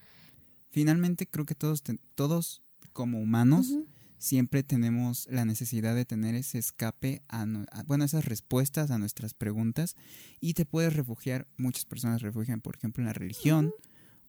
Finalmente 0.72 1.28
creo 1.28 1.46
que 1.46 1.56
todos, 1.56 1.84
te- 1.84 2.00
todos 2.16 2.62
como 2.94 3.20
humanos 3.22 3.74
siempre 4.18 4.64
tenemos 4.64 5.28
la 5.30 5.46
necesidad 5.46 5.96
de 5.96 6.06
tener 6.06 6.36
ese 6.36 6.58
escape 6.58 7.22
a- 7.28 7.46
bueno, 7.86 8.04
esas 8.06 8.26
respuestas 8.26 8.92
a 8.92 8.98
nuestras 8.98 9.34
preguntas 9.34 9.96
y 10.40 10.54
te 10.54 10.66
puedes 10.66 10.94
refugiar, 10.94 11.48
muchas 11.58 11.86
personas 11.86 12.22
refugian, 12.22 12.62
por 12.62 12.76
ejemplo, 12.76 13.02
en 13.02 13.08
la 13.08 13.14
religión, 13.14 13.72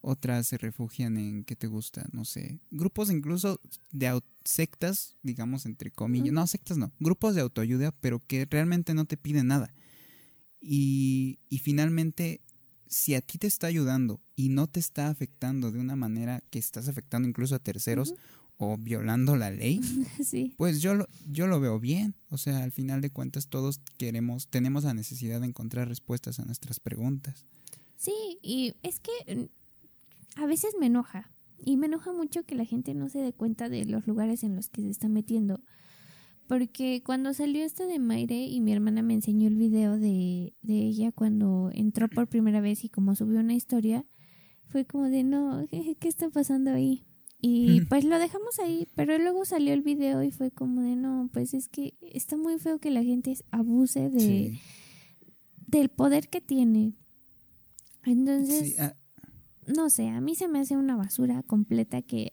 otras 0.00 0.46
se 0.46 0.58
refugian 0.58 1.16
en, 1.16 1.44
¿qué 1.44 1.56
te 1.56 1.66
gusta? 1.66 2.06
No 2.12 2.24
sé, 2.24 2.60
grupos 2.70 3.10
incluso 3.10 3.60
de 3.92 4.20
sectas, 4.44 5.16
digamos, 5.22 5.66
entre 5.66 5.90
comillas, 5.90 6.32
no, 6.32 6.46
sectas 6.46 6.78
no, 6.78 6.92
grupos 7.00 7.34
de 7.34 7.40
autoayuda, 7.40 7.92
pero 8.00 8.20
que 8.20 8.46
realmente 8.48 8.94
no 8.94 9.04
te 9.04 9.16
piden 9.16 9.48
nada. 9.48 9.74
Y, 10.60 11.38
y 11.48 11.58
finalmente, 11.58 12.40
si 12.88 13.14
a 13.14 13.20
ti 13.20 13.38
te 13.38 13.46
está 13.46 13.66
ayudando 13.66 14.20
y 14.34 14.48
no 14.48 14.66
te 14.66 14.80
está 14.80 15.08
afectando 15.08 15.70
de 15.72 15.78
una 15.78 15.96
manera 15.96 16.42
que 16.50 16.58
estás 16.58 16.88
afectando 16.88 17.28
incluso 17.28 17.54
a 17.54 17.58
terceros 17.58 18.14
o 18.58 18.76
violando 18.78 19.36
la 19.36 19.50
ley, 19.50 19.80
Sí. 20.24 20.54
pues 20.56 20.80
yo 20.80 20.94
lo, 20.94 21.06
yo 21.30 21.46
lo 21.46 21.60
veo 21.60 21.78
bien. 21.78 22.14
O 22.30 22.38
sea, 22.38 22.62
al 22.62 22.72
final 22.72 23.00
de 23.00 23.10
cuentas 23.10 23.48
todos 23.48 23.80
queremos, 23.98 24.48
tenemos 24.48 24.84
la 24.84 24.94
necesidad 24.94 25.40
de 25.40 25.46
encontrar 25.48 25.88
respuestas 25.88 26.38
a 26.40 26.44
nuestras 26.44 26.80
preguntas. 26.80 27.44
Sí, 27.98 28.38
y 28.42 28.74
es 28.82 29.00
que 29.00 29.34
mm, 29.36 29.44
a 30.36 30.46
veces 30.46 30.74
me 30.78 30.86
enoja. 30.86 31.32
Y 31.58 31.76
me 31.78 31.86
enoja 31.86 32.12
mucho 32.12 32.44
que 32.44 32.54
la 32.54 32.64
gente 32.64 32.94
no 32.94 33.08
se 33.08 33.18
dé 33.20 33.32
cuenta 33.32 33.68
de 33.68 33.84
los 33.86 34.06
lugares 34.06 34.44
en 34.44 34.54
los 34.54 34.68
que 34.68 34.82
se 34.82 34.90
está 34.90 35.08
metiendo. 35.08 35.62
Porque 36.46 37.02
cuando 37.04 37.34
salió 37.34 37.64
esto 37.64 37.86
de 37.86 37.98
Mayre 37.98 38.46
y 38.46 38.60
mi 38.60 38.72
hermana 38.72 39.02
me 39.02 39.14
enseñó 39.14 39.48
el 39.48 39.56
video 39.56 39.98
de, 39.98 40.54
de 40.62 40.74
ella 40.74 41.10
cuando 41.10 41.70
entró 41.72 42.08
por 42.08 42.28
primera 42.28 42.60
vez 42.60 42.84
y 42.84 42.88
como 42.88 43.16
subió 43.16 43.40
una 43.40 43.54
historia, 43.54 44.04
fue 44.68 44.84
como 44.84 45.08
de 45.08 45.24
no, 45.24 45.66
¿qué, 45.68 45.96
qué 45.98 46.06
está 46.08 46.28
pasando 46.30 46.70
ahí? 46.72 47.04
Y 47.40 47.80
pues 47.82 48.04
lo 48.04 48.18
dejamos 48.18 48.58
ahí, 48.60 48.86
pero 48.94 49.18
luego 49.18 49.44
salió 49.44 49.72
el 49.74 49.82
video 49.82 50.22
y 50.22 50.30
fue 50.30 50.50
como 50.50 50.82
de 50.82 50.94
no, 50.96 51.28
pues 51.32 51.52
es 51.54 51.68
que 51.68 51.94
está 52.00 52.36
muy 52.36 52.58
feo 52.58 52.78
que 52.78 52.90
la 52.90 53.02
gente 53.02 53.34
abuse 53.50 54.08
de, 54.10 54.20
Sí. 54.20 54.60
del 55.66 55.88
poder 55.88 56.28
que 56.28 56.40
tiene. 56.40 56.94
Entonces, 58.04 58.68
Sí, 58.68 58.74
ah, 58.78 58.94
no 59.74 59.90
sé, 59.90 60.08
a 60.08 60.20
mí 60.20 60.34
se 60.34 60.48
me 60.48 60.60
hace 60.60 60.76
una 60.76 60.96
basura 60.96 61.42
completa 61.42 62.02
que 62.02 62.32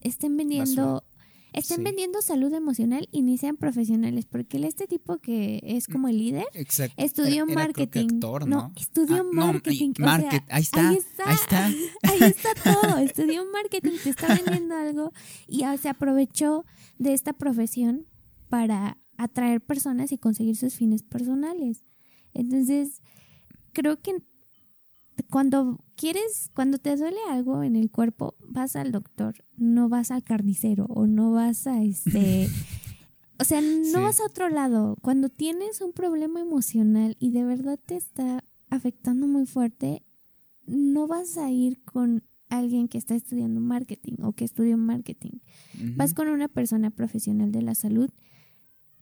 estén 0.00 0.36
vendiendo, 0.36 1.04
estén 1.52 1.78
Sí. 1.78 1.82
vendiendo 1.82 2.22
salud 2.22 2.52
emocional 2.54 3.08
y 3.10 3.22
ni 3.22 3.38
sean 3.38 3.56
profesionales, 3.56 4.26
porque 4.26 4.58
este 4.66 4.86
tipo 4.86 5.18
que 5.18 5.60
es 5.64 5.86
como 5.88 6.08
el 6.08 6.18
líder 6.18 6.46
exacto. 6.54 6.94
estudió 7.02 7.44
Era- 7.44 7.52
era 7.52 7.54
marketing. 7.64 8.08
actor, 8.14 8.46
no, 8.48 8.56
¿no? 8.68 8.72
estudió 8.76 9.16
Ah, 9.22 9.24
marketing. 9.32 9.92
sea, 9.96 10.44
ahí 10.48 10.62
está, 10.62 10.88
Ahí 10.90 10.96
está. 10.96 11.24
ahí 11.28 11.34
está. 11.34 11.66
ahí 12.02 12.22
está 12.22 12.48
todo. 12.62 12.98
Estudió 12.98 13.44
marketing, 13.50 13.96
te 14.04 14.10
está 14.10 14.34
vendiendo 14.34 14.76
algo 14.76 15.12
y 15.46 15.64
se 15.80 15.88
aprovechó 15.88 16.64
de 16.98 17.12
esta 17.14 17.32
profesión 17.32 18.06
para 18.48 18.98
atraer 19.16 19.60
personas 19.60 20.12
y 20.12 20.18
conseguir 20.18 20.56
sus 20.56 20.74
fines 20.74 21.02
personales. 21.02 21.84
Entonces, 22.34 23.02
creo 23.72 24.00
que 24.00 24.22
cuando 25.30 25.78
quieres, 25.96 26.50
cuando 26.54 26.78
te 26.78 26.96
duele 26.96 27.18
algo 27.30 27.62
en 27.62 27.76
el 27.76 27.90
cuerpo, 27.90 28.34
vas 28.48 28.76
al 28.76 28.92
doctor, 28.92 29.34
no 29.56 29.88
vas 29.88 30.10
al 30.10 30.22
carnicero 30.22 30.86
o 30.86 31.06
no 31.06 31.32
vas 31.32 31.66
a 31.66 31.82
este... 31.82 32.48
O 33.40 33.44
sea, 33.44 33.60
no 33.60 33.84
Sí. 33.84 33.92
vas 33.94 34.18
a 34.18 34.24
otro 34.26 34.48
lado. 34.48 34.96
Cuando 35.00 35.28
tienes 35.28 35.80
un 35.80 35.92
problema 35.92 36.40
emocional 36.40 37.16
y 37.20 37.30
de 37.30 37.44
verdad 37.44 37.78
te 37.78 37.94
está 37.94 38.42
afectando 38.68 39.28
muy 39.28 39.46
fuerte, 39.46 40.02
no 40.66 41.06
vas 41.06 41.38
a 41.38 41.48
ir 41.48 41.80
con 41.84 42.24
alguien 42.48 42.88
que 42.88 42.98
está 42.98 43.14
estudiando 43.14 43.60
marketing 43.60 44.14
o 44.24 44.32
que 44.32 44.44
estudió 44.44 44.76
marketing. 44.76 45.38
Vas 45.94 46.14
con 46.14 46.26
una 46.26 46.48
persona 46.48 46.90
profesional 46.90 47.52
de 47.52 47.62
la 47.62 47.76
salud 47.76 48.10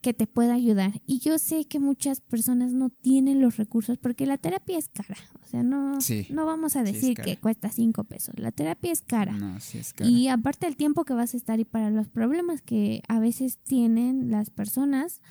que 0.07 0.15
te 0.15 0.29
pueda 0.29 0.55
ayudar. 0.55 1.03
Y 1.05 1.19
yo 1.19 1.37
sé 1.37 1.65
que 1.65 1.81
muchas 1.81 2.21
personas 2.21 2.73
no 2.73 2.91
tienen 2.91 3.41
los 3.41 3.57
recursos 3.57 3.99
porque 3.99 4.25
la 4.25 4.39
terapia 4.39 4.79
es 4.79 4.89
cara. 4.89 5.17
O 5.43 5.49
sea, 5.49 5.65
no, 5.65 6.01
Sí, 6.01 6.29
no 6.31 6.47
vamos 6.47 6.77
a 6.77 6.85
decir 6.85 7.17
que 7.25 7.37
cuesta 7.39 7.73
cinco 7.73 8.05
pesos. 8.05 8.39
La 8.39 8.53
terapia 8.53 8.93
es 8.93 9.01
cara. 9.01 9.33
No, 9.33 9.59
sí 9.59 9.79
es 9.79 9.93
cara. 9.93 10.09
Y 10.09 10.29
aparte 10.29 10.69
el 10.69 10.77
tiempo 10.77 11.05
que 11.05 11.13
vas 11.13 11.35
a 11.35 11.37
estar 11.37 11.59
y 11.59 11.65
para 11.65 11.91
los 11.91 12.07
problemas 12.09 12.63
que 12.63 13.03
a 13.09 13.19
veces 13.19 13.59
tienen 13.59 14.31
las 14.31 14.51
personas, 14.51 15.23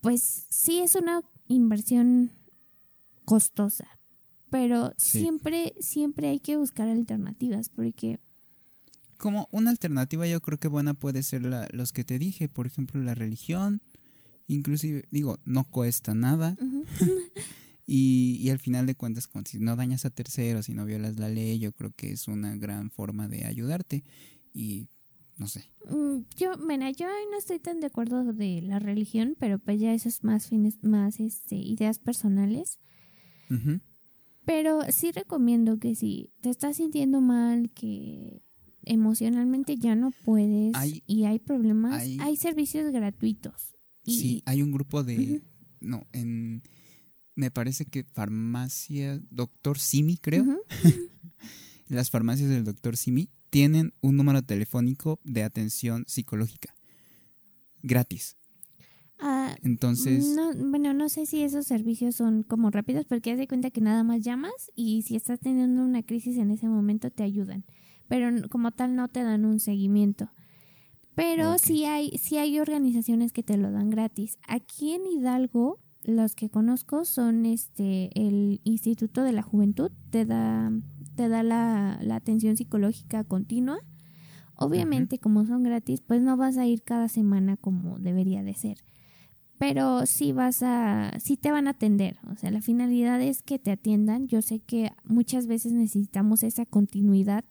pues 0.00 0.46
sí 0.48 0.78
es 0.80 0.94
una 0.94 1.20
inversión 1.48 2.30
costosa. 3.26 3.98
Pero 4.48 4.94
siempre, 4.96 5.74
siempre 5.80 6.28
hay 6.28 6.40
que 6.40 6.56
buscar 6.56 6.88
alternativas 6.88 7.68
porque 7.68 8.18
Como 9.18 9.46
una 9.52 9.70
alternativa 9.70 10.26
yo 10.26 10.40
creo 10.40 10.58
que 10.58 10.68
buena 10.68 10.94
puede 10.94 11.22
ser 11.22 11.42
la- 11.42 11.68
los 11.70 11.92
que 11.92 12.02
te 12.02 12.18
dije, 12.18 12.48
por 12.48 12.66
ejemplo, 12.66 13.00
la 13.02 13.14
religión, 13.14 13.80
inclusive, 14.46 15.04
digo, 15.10 15.38
no 15.44 15.64
cuesta 15.64 16.14
nada 16.14 16.56
y, 17.86 18.36
y 18.40 18.50
al 18.50 18.58
final 18.58 18.86
de 18.86 18.94
cuentas, 18.94 19.26
como 19.26 19.44
si 19.44 19.58
no 19.58 19.76
dañas 19.76 20.04
a 20.04 20.10
terceros, 20.10 20.66
si 20.66 20.74
no 20.74 20.84
violas 20.84 21.16
la 21.18 21.28
ley, 21.28 21.58
yo 21.58 21.72
creo 21.72 21.90
que 21.94 22.12
es 22.12 22.28
una 22.28 22.56
gran 22.56 22.90
forma 22.90 23.28
de 23.28 23.44
ayudarte 23.46 24.04
y 24.54 24.86
no 25.38 25.48
sé. 25.48 25.64
mm, 25.90 26.24
yo, 26.36 26.56
mira, 26.58 26.90
yo 26.90 27.06
no 27.30 27.38
estoy 27.38 27.58
tan 27.58 27.80
de 27.80 27.86
acuerdo 27.86 28.22
de 28.32 28.62
la 28.62 28.78
religión, 28.78 29.34
pero 29.38 29.58
pues 29.58 29.80
ya 29.80 29.92
eso 29.94 30.08
es 30.08 30.22
más 30.22 30.46
fines, 30.48 30.82
más 30.82 31.18
este, 31.20 31.56
ideas 31.56 31.98
personales. 31.98 32.78
Pero 34.44 34.80
sí 34.90 35.12
recomiendo 35.12 35.78
que 35.78 35.94
si 35.94 36.30
te 36.40 36.50
estás 36.50 36.76
sintiendo 36.78 37.20
mal, 37.20 37.70
que 37.72 38.42
emocionalmente 38.84 39.76
ya 39.76 39.94
no 39.94 40.10
puedes 40.24 40.74
Hay- 40.74 41.02
y 41.06 41.24
hay 41.24 41.38
problemas, 41.38 42.00
hay- 42.02 42.18
hay, 42.20 42.36
servicios 42.36 42.90
gratuitos. 42.92 43.71
Y, 44.04 44.18
Sí, 44.18 44.42
hay 44.46 44.62
un 44.62 44.72
grupo 44.72 45.04
de, 45.04 45.42
no, 45.80 46.06
en, 46.12 46.62
me 47.34 47.50
parece 47.50 47.84
que 47.84 48.04
farmacia, 48.04 49.20
doctor 49.30 49.78
Simi, 49.78 50.16
creo. 50.16 50.44
Las 51.88 52.10
farmacias 52.10 52.48
del 52.48 52.64
doctor 52.64 52.96
Simi 52.96 53.28
tienen 53.50 53.92
un 54.00 54.16
número 54.16 54.42
telefónico 54.42 55.20
de 55.24 55.42
atención 55.42 56.04
psicológica. 56.06 56.74
Gratis. 57.82 58.36
Ah, 59.18 59.54
Entonces, 59.62 60.34
no, 60.34 60.52
bueno, 60.70 60.94
no 60.94 61.08
sé 61.08 61.26
si 61.26 61.42
esos 61.42 61.66
servicios 61.66 62.16
son 62.16 62.42
como 62.42 62.70
rápidos 62.70 63.04
porque 63.04 63.30
haz 63.30 63.38
de 63.38 63.46
cuenta 63.46 63.70
que 63.70 63.80
nada 63.80 64.02
más 64.02 64.20
llamas 64.20 64.72
y 64.74 65.02
si 65.02 65.14
estás 65.14 65.38
teniendo 65.38 65.84
una 65.84 66.02
crisis 66.02 66.38
en 66.38 66.50
ese 66.50 66.66
momento 66.66 67.10
te 67.10 67.22
ayudan, 67.22 67.64
pero 68.08 68.30
como 68.48 68.72
tal 68.72 68.96
no 68.96 69.08
te 69.08 69.22
dan 69.22 69.44
un 69.44 69.60
seguimiento. 69.60 70.30
Pero 71.14 71.52
Ok. 71.52 71.58
sí 71.58 71.84
hay 71.84 72.10
sí 72.18 72.38
hay 72.38 72.58
organizaciones 72.58 73.32
que 73.32 73.42
te 73.42 73.56
lo 73.56 73.70
dan 73.70 73.90
gratis. 73.90 74.38
Aquí 74.48 74.92
en 74.92 75.06
Hidalgo 75.06 75.78
los 76.04 76.34
que 76.34 76.50
conozco 76.50 77.04
son 77.04 77.46
este 77.46 78.10
el 78.14 78.60
Instituto 78.64 79.22
de 79.22 79.32
la 79.32 79.42
Juventud 79.42 79.90
te 80.10 80.24
da 80.24 80.72
te 81.14 81.28
da 81.28 81.42
la, 81.42 81.98
la 82.02 82.16
atención 82.16 82.56
psicológica 82.56 83.24
continua. 83.24 83.78
Obviamente, 84.56 85.18
como 85.18 85.44
son 85.44 85.64
gratis, 85.64 86.02
pues 86.02 86.22
no 86.22 86.36
vas 86.36 86.56
a 86.56 86.66
ir 86.66 86.82
cada 86.82 87.08
semana 87.08 87.56
como 87.56 87.98
debería 87.98 88.42
de 88.42 88.54
ser 88.54 88.78
pero 89.62 90.06
sí 90.06 90.32
vas 90.32 90.64
a, 90.64 91.12
sí 91.20 91.36
te 91.36 91.52
van 91.52 91.68
a 91.68 91.70
atender. 91.70 92.18
O 92.32 92.34
sea, 92.34 92.50
la 92.50 92.60
finalidad 92.60 93.22
es 93.22 93.42
que 93.42 93.60
te 93.60 93.70
atiendan. 93.70 94.26
Yo 94.26 94.42
sé 94.42 94.58
que 94.58 94.90
muchas 95.04 95.46
veces 95.46 95.72
necesitamos 95.72 96.42
esa 96.42 96.66
continuidad, 96.66 97.44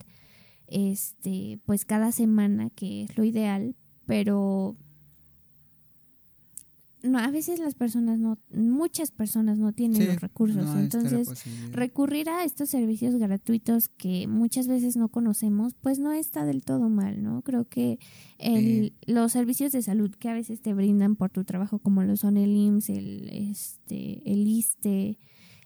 este, 0.72 1.60
pues 1.66 1.86
cada 1.86 2.12
semana, 2.12 2.70
que 2.72 3.04
es 3.04 3.18
lo 3.18 3.24
ideal, 3.24 3.76
pero 4.08 4.76
no, 7.04 7.18
a 7.18 7.32
veces 7.32 7.60
las 7.60 7.74
personas 7.74 8.20
no, 8.20 8.38
muchas 8.54 9.10
personas 9.10 9.58
no 9.58 9.74
tienen 9.74 9.98
sí, 10.04 10.06
los 10.08 10.22
recursos. 10.22 10.64
no 10.64 10.80
Entonces, 10.80 11.28
recurrir 11.72 12.30
a 12.30 12.44
estos 12.44 12.70
servicios 12.70 13.16
gratuitos 13.16 13.90
que 13.90 14.28
muchas 14.28 14.68
veces 14.68 14.98
no 14.98 15.10
conocemos, 15.10 15.74
pues 15.82 15.98
no 15.98 16.12
está 16.12 16.46
del 16.46 16.64
todo 16.64 16.90
mal, 16.90 17.24
¿no? 17.24 17.42
Creo 17.42 17.66
que 17.66 17.98
el- 18.38 18.94
los 19.08 19.32
servicios 19.32 19.72
de 19.72 19.82
salud 19.82 20.12
que 20.12 20.30
a 20.30 20.36
veces 20.36 20.62
te 20.62 20.76
brindan 20.76 21.16
por 21.16 21.32
tu 21.32 21.44
trabajo, 21.44 21.80
como 21.80 22.04
lo 22.04 22.16
son 22.18 22.38
el 22.38 22.56
IMSS, 22.56 22.90
el, 22.96 23.30
este, 23.30 24.22
el 24.32 24.46
ISTE, 24.48 25.18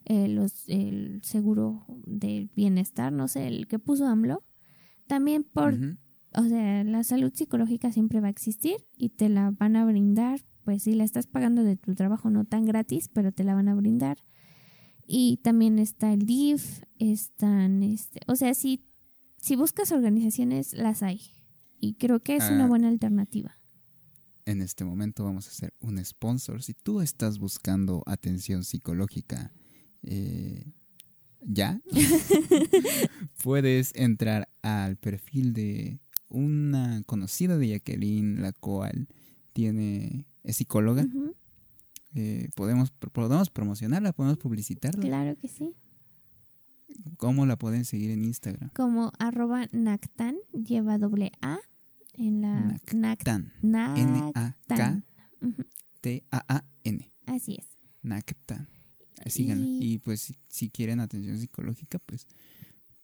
eh, 0.05 0.27
los, 0.29 0.69
el 0.69 1.19
seguro 1.23 1.85
del 2.05 2.49
bienestar, 2.55 3.11
no 3.11 3.27
sé, 3.27 3.47
el 3.47 3.67
que 3.67 3.77
puso 3.77 4.05
AMLO, 4.07 4.41
también 5.07 5.43
por 5.43 5.75
o 6.37 6.43
sea, 6.43 6.83
la 6.83 7.03
salud 7.03 7.31
psicológica 7.33 7.91
siempre 7.91 8.19
va 8.19 8.27
a 8.27 8.31
existir 8.31 8.75
y 8.97 9.09
te 9.09 9.29
la 9.29 9.51
van 9.51 9.75
a 9.77 9.85
brindar, 9.85 10.41
pues 10.65 10.83
si 10.83 10.93
la 10.93 11.03
estás 11.05 11.27
pagando 11.27 11.63
de 11.63 11.77
tu 11.77 11.95
trabajo 11.95 12.29
no 12.29 12.43
tan 12.43 12.65
gratis, 12.65 13.09
pero 13.13 13.31
te 13.31 13.43
la 13.45 13.55
van 13.55 13.69
a 13.69 13.75
brindar. 13.75 14.17
Y 15.07 15.37
también 15.43 15.79
está 15.79 16.11
el 16.11 16.25
DIF, 16.25 16.81
están, 16.99 17.83
este, 17.83 18.19
o 18.27 18.35
sea, 18.35 18.53
si, 18.53 18.83
si 19.37 19.55
buscas 19.55 19.91
organizaciones, 19.91 20.73
las 20.73 21.03
hay. 21.03 21.21
Y 21.79 21.93
creo 21.95 22.19
que 22.19 22.35
es 22.35 22.43
una 22.49 22.65
Ah. 22.65 22.67
buena 22.67 22.87
alternativa. 22.89 23.55
En 24.45 24.61
este 24.61 24.83
momento 24.83 25.23
vamos 25.23 25.47
a 25.47 25.51
hacer 25.51 25.73
un 25.79 26.03
sponsor. 26.03 26.61
Si 26.63 26.73
tú 26.73 27.01
estás 27.01 27.39
buscando 27.39 28.03
atención 28.07 28.63
psicológica, 28.63 29.53
eh, 30.03 30.65
ya 31.45 31.79
puedes 33.43 33.93
entrar 33.95 34.49
al 34.61 34.97
perfil 34.97 35.53
de 35.53 35.99
una 36.29 37.01
conocida 37.05 37.57
de 37.57 37.69
Jacqueline, 37.69 38.41
la 38.41 38.51
cual 38.53 39.07
tiene 39.53 40.25
es 40.43 40.57
psicóloga. 40.57 41.05
Eh, 42.15 42.49
podemos 42.55 42.91
podemos 42.91 43.49
promocionarla, 43.49 44.13
podemos 44.13 44.37
publicitarla. 44.37 45.01
claro 45.01 45.37
que 45.37 45.47
sí. 45.47 45.75
¿Cómo 47.17 47.45
la 47.45 47.57
pueden 47.57 47.83
seguir 47.83 48.11
en 48.11 48.23
Instagram? 48.23 48.69
Como 48.73 49.11
arroba 49.19 49.67
Nactan, 49.73 50.37
lleva 50.53 50.97
doble 50.97 51.31
A 51.41 51.59
en 52.13 52.41
la 52.41 52.79
Nactan. 52.93 53.51
Nac- 53.61 53.97
N 53.97 54.19
A 54.19 54.31
K 54.31 54.55
Nactan. 54.69 55.05
Ujú, 55.41 55.63
T 56.01 56.23
A 56.31 56.45
A 56.47 56.63
N. 56.83 57.11
Así 57.25 57.55
es. 57.59 57.67
Nactan. 58.01 58.69
Síganla. 59.25 59.65
Y- 59.65 59.93
Y 59.93 59.97
pues 59.99 60.21
si, 60.21 60.35
si 60.47 60.69
quieren 60.69 60.99
atención 60.99 61.37
psicológica, 61.39 61.99
pues, 61.99 62.27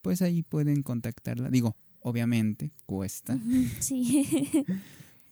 pues 0.01 0.21
ahí 0.21 0.43
pueden 0.43 0.83
contactarla. 0.83 1.49
Digo, 1.49 1.75
obviamente 2.01 2.71
cuesta, 2.85 3.39
Sí. 3.79 4.25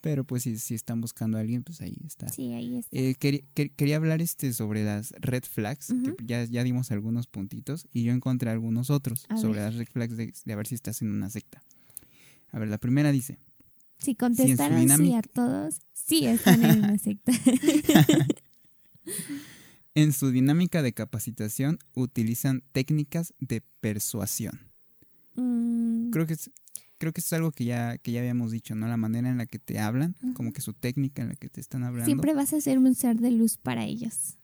Pero 0.02 0.24
pues 0.24 0.44
si, 0.44 0.56
si 0.58 0.74
están 0.74 1.02
buscando 1.02 1.36
a 1.36 1.42
alguien, 1.42 1.62
pues 1.62 1.82
ahí 1.82 1.94
está. 2.06 2.26
Sí, 2.30 2.54
ahí 2.54 2.76
está. 2.78 2.96
Eh, 2.96 3.16
quer- 3.20 3.44
quería 3.76 3.96
hablar 3.96 4.22
este 4.22 4.50
sobre 4.54 4.82
las 4.82 5.12
red 5.20 5.42
flags, 5.44 5.88
que 5.88 6.24
ya, 6.24 6.42
ya 6.44 6.64
dimos 6.64 6.90
algunos 6.90 7.26
puntitos 7.26 7.86
y 7.92 8.04
yo 8.04 8.12
encontré 8.14 8.48
algunos 8.50 8.88
otros 8.88 9.26
A 9.28 9.36
sobre 9.36 9.60
ver. 9.60 9.64
las 9.72 9.74
red 9.76 9.88
flags 9.92 10.16
de, 10.16 10.32
de 10.44 10.52
a 10.54 10.56
ver 10.56 10.66
si 10.66 10.74
estás 10.74 11.02
en 11.02 11.10
una 11.10 11.28
secta. 11.28 11.62
A 12.50 12.58
ver, 12.58 12.68
la 12.68 12.78
primera 12.78 13.12
dice, 13.12 13.36
si 13.98 14.14
contestaron 14.14 14.88
sí 14.96 15.12
a 15.12 15.20
todos, 15.20 15.82
sí 15.92 16.24
están 16.24 16.64
en 16.64 16.78
una 16.78 16.96
secta. 16.96 17.32
en 19.94 20.12
su 20.12 20.30
dinámica 20.30 20.82
de 20.82 20.92
capacitación 20.92 21.78
utilizan 21.94 22.62
técnicas 22.72 23.34
de 23.40 23.62
persuasión. 23.80 24.70
Mm, 25.34 26.10
Creo 26.10 26.26
que 26.26 26.34
es, 26.34 26.50
creo 26.98 27.12
que 27.12 27.20
es 27.20 27.32
algo 27.32 27.50
que 27.52 27.64
ya, 27.64 27.98
que 27.98 28.12
ya 28.12 28.20
habíamos 28.20 28.52
dicho, 28.52 28.74
¿no? 28.74 28.86
La 28.88 28.96
manera 28.96 29.28
en 29.30 29.38
la 29.38 29.46
que 29.46 29.58
te 29.58 29.78
hablan, 29.78 30.14
como 30.34 30.52
que 30.52 30.60
su 30.60 30.72
técnica 30.74 31.22
en 31.22 31.28
la 31.30 31.34
que 31.36 31.48
te 31.48 31.60
están 31.60 31.82
hablando. 31.84 32.06
siempre 32.06 32.34
vas 32.34 32.52
a 32.52 32.60
ser 32.60 32.78
un 32.78 32.94
ser 32.94 33.16
de 33.18 33.30
luz 33.30 33.56
para 33.56 33.84
ellos. 33.84 34.36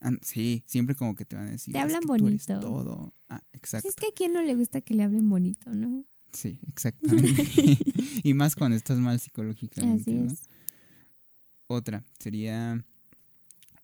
Ah, 0.00 0.12
sí, 0.22 0.62
siempre 0.66 0.94
como 0.94 1.14
que 1.14 1.24
te 1.24 1.36
van 1.36 1.48
a 1.48 1.50
decir. 1.52 1.72
Te 1.72 1.78
"Es 1.78 1.84
hablan 1.84 2.00
que 2.00 2.06
tú 2.06 2.14
eres 2.14 2.46
bonito". 2.46 2.60
todo. 2.60 3.14
Ah, 3.28 3.42
Si 3.52 3.56
exacto. 3.58 3.88
es 3.88 3.94
que 3.96 4.06
a 4.06 4.10
quién 4.14 4.32
no 4.32 4.42
le 4.42 4.54
gusta 4.54 4.80
que 4.80 4.94
le 4.94 5.02
hablen 5.02 5.28
bonito, 5.28 5.70
¿no? 5.74 6.04
Sí, 6.32 6.58
exactamente. 6.68 7.42
y 8.22 8.34
más 8.34 8.54
cuando 8.56 8.76
estás 8.76 8.98
mal 8.98 9.18
psicológicamente. 9.18 10.02
Así 10.10 10.12
¿no? 10.20 10.32
es. 10.32 10.40
Otra 11.66 12.04
sería 12.18 12.84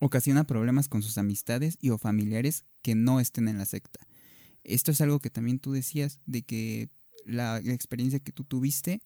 ocasiona 0.04 0.44
problemas 0.44 0.88
con 0.88 1.02
sus 1.02 1.16
amistades 1.16 1.78
y 1.80 1.90
o 1.90 1.98
familiares 1.98 2.64
que 2.82 2.94
no 2.94 3.20
estén 3.20 3.46
en 3.48 3.58
la 3.58 3.66
secta. 3.66 4.00
Esto 4.64 4.90
es 4.90 5.00
algo 5.00 5.20
que 5.20 5.30
también 5.30 5.58
tú 5.60 5.72
decías 5.72 6.20
de 6.26 6.42
que 6.42 6.88
la, 7.24 7.60
la 7.60 7.72
experiencia 7.72 8.18
que 8.18 8.32
tú 8.32 8.42
tuviste 8.44 9.00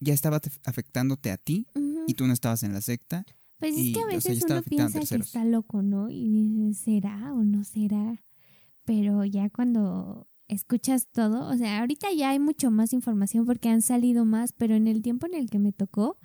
ya 0.00 0.12
estaba 0.12 0.40
te- 0.40 0.50
afectándote 0.64 1.30
a 1.30 1.36
ti 1.36 1.68
y 2.06 2.14
tú 2.14 2.26
no 2.26 2.32
estabas 2.32 2.62
en 2.62 2.72
la 2.72 2.80
secta. 2.80 3.24
Pues 3.58 3.76
y, 3.76 3.88
es 3.88 3.94
que 3.94 4.00
a 4.00 4.04
o 4.04 4.10
sea, 4.10 4.18
ya 4.20 4.30
veces 4.34 4.44
uno 4.50 4.62
piensa 4.62 5.00
que 5.00 5.22
está 5.22 5.44
loco, 5.44 5.82
¿no? 5.82 6.10
Y 6.10 6.30
dices, 6.30 6.78
¿será 6.78 7.32
o 7.32 7.44
no 7.44 7.64
será? 7.64 8.22
Pero 8.84 9.24
ya 9.24 9.50
cuando 9.50 10.28
escuchas 10.48 11.08
todo, 11.12 11.48
o 11.48 11.56
sea, 11.56 11.80
ahorita 11.80 12.08
ya 12.12 12.30
hay 12.30 12.38
mucho 12.38 12.70
más 12.70 12.92
información 12.92 13.46
porque 13.46 13.68
han 13.68 13.82
salido 13.82 14.24
más, 14.24 14.52
pero 14.52 14.74
en 14.74 14.86
el 14.88 15.00
tiempo 15.02 15.26
en 15.26 15.34
el 15.34 15.48
que 15.48 15.58
me 15.58 15.72
tocó, 15.72 16.18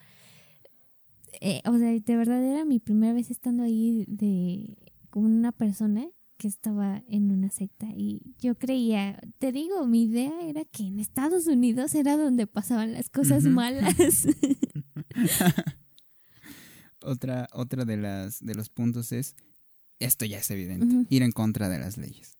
eh, 1.41 1.61
o 1.65 1.77
sea, 1.77 1.91
de 1.91 2.15
verdad 2.15 2.43
era 2.43 2.65
mi 2.65 2.79
primera 2.79 3.13
vez 3.13 3.31
estando 3.31 3.63
ahí 3.63 4.05
de 4.07 4.77
con 5.09 5.25
una 5.25 5.51
persona 5.51 6.07
que 6.37 6.47
estaba 6.47 7.03
en 7.07 7.31
una 7.31 7.49
secta 7.49 7.87
y 7.95 8.21
yo 8.39 8.55
creía, 8.55 9.19
te 9.37 9.51
digo, 9.51 9.85
mi 9.85 10.03
idea 10.03 10.31
era 10.47 10.63
que 10.65 10.83
en 10.83 10.99
Estados 10.99 11.47
Unidos 11.47 11.93
era 11.95 12.15
donde 12.15 12.47
pasaban 12.47 12.93
las 12.93 13.09
cosas 13.09 13.43
malas. 13.43 13.95
Otra, 17.03 17.47
otra 17.51 17.83
de 17.83 17.97
las 17.97 18.45
de 18.45 18.53
los 18.53 18.69
puntos 18.69 19.11
es 19.11 19.35
esto 19.97 20.23
ya 20.25 20.37
es 20.37 20.51
evidente, 20.51 21.07
ir 21.09 21.23
en 21.23 21.31
contra 21.31 21.67
de 21.67 21.79
las 21.79 21.97
leyes. 21.97 22.37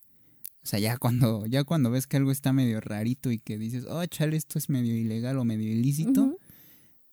O 0.63 0.67
sea, 0.67 0.77
ya 0.77 0.97
cuando, 0.97 1.47
ya 1.47 1.63
cuando 1.63 1.89
ves 1.89 2.05
que 2.05 2.17
algo 2.17 2.31
está 2.31 2.53
medio 2.53 2.79
rarito 2.79 3.31
y 3.31 3.39
que 3.39 3.57
dices, 3.57 3.85
oh, 3.89 4.05
chale, 4.05 4.37
esto 4.37 4.59
es 4.59 4.69
medio 4.69 4.95
ilegal 4.95 5.39
o 5.39 5.45
medio 5.45 5.71
ilícito, 5.71 6.37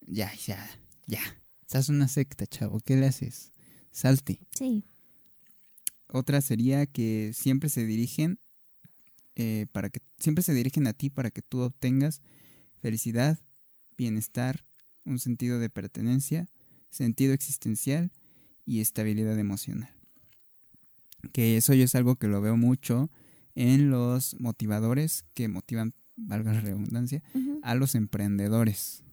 ya, 0.06 0.30
ya, 0.34 0.68
ya. 1.06 1.20
Estás 1.68 1.90
una 1.90 2.08
secta, 2.08 2.46
chavo, 2.46 2.80
¿qué 2.80 2.96
le 2.96 3.04
haces? 3.04 3.52
Salte. 3.90 4.40
Sí. 4.56 4.86
Otra 6.06 6.40
sería 6.40 6.86
que 6.86 7.32
siempre 7.34 7.68
se 7.68 7.84
dirigen 7.84 8.38
eh, 9.36 9.66
para 9.70 9.90
que 9.90 10.00
siempre 10.18 10.42
se 10.42 10.54
dirigen 10.54 10.86
a 10.86 10.94
ti 10.94 11.10
para 11.10 11.30
que 11.30 11.42
tú 11.42 11.60
obtengas 11.60 12.22
felicidad, 12.80 13.38
bienestar, 13.98 14.64
un 15.04 15.18
sentido 15.18 15.58
de 15.58 15.68
pertenencia, 15.68 16.48
sentido 16.88 17.34
existencial 17.34 18.12
y 18.64 18.80
estabilidad 18.80 19.38
emocional. 19.38 19.94
Que 21.34 21.58
eso 21.58 21.74
yo 21.74 21.84
es 21.84 21.94
algo 21.94 22.16
que 22.16 22.28
lo 22.28 22.40
veo 22.40 22.56
mucho 22.56 23.10
en 23.54 23.90
los 23.90 24.40
motivadores 24.40 25.26
que 25.34 25.48
motivan, 25.48 25.92
valga 26.16 26.54
la 26.54 26.62
redundancia, 26.62 27.22
a 27.60 27.74
los 27.74 27.94
emprendedores. 27.94 29.04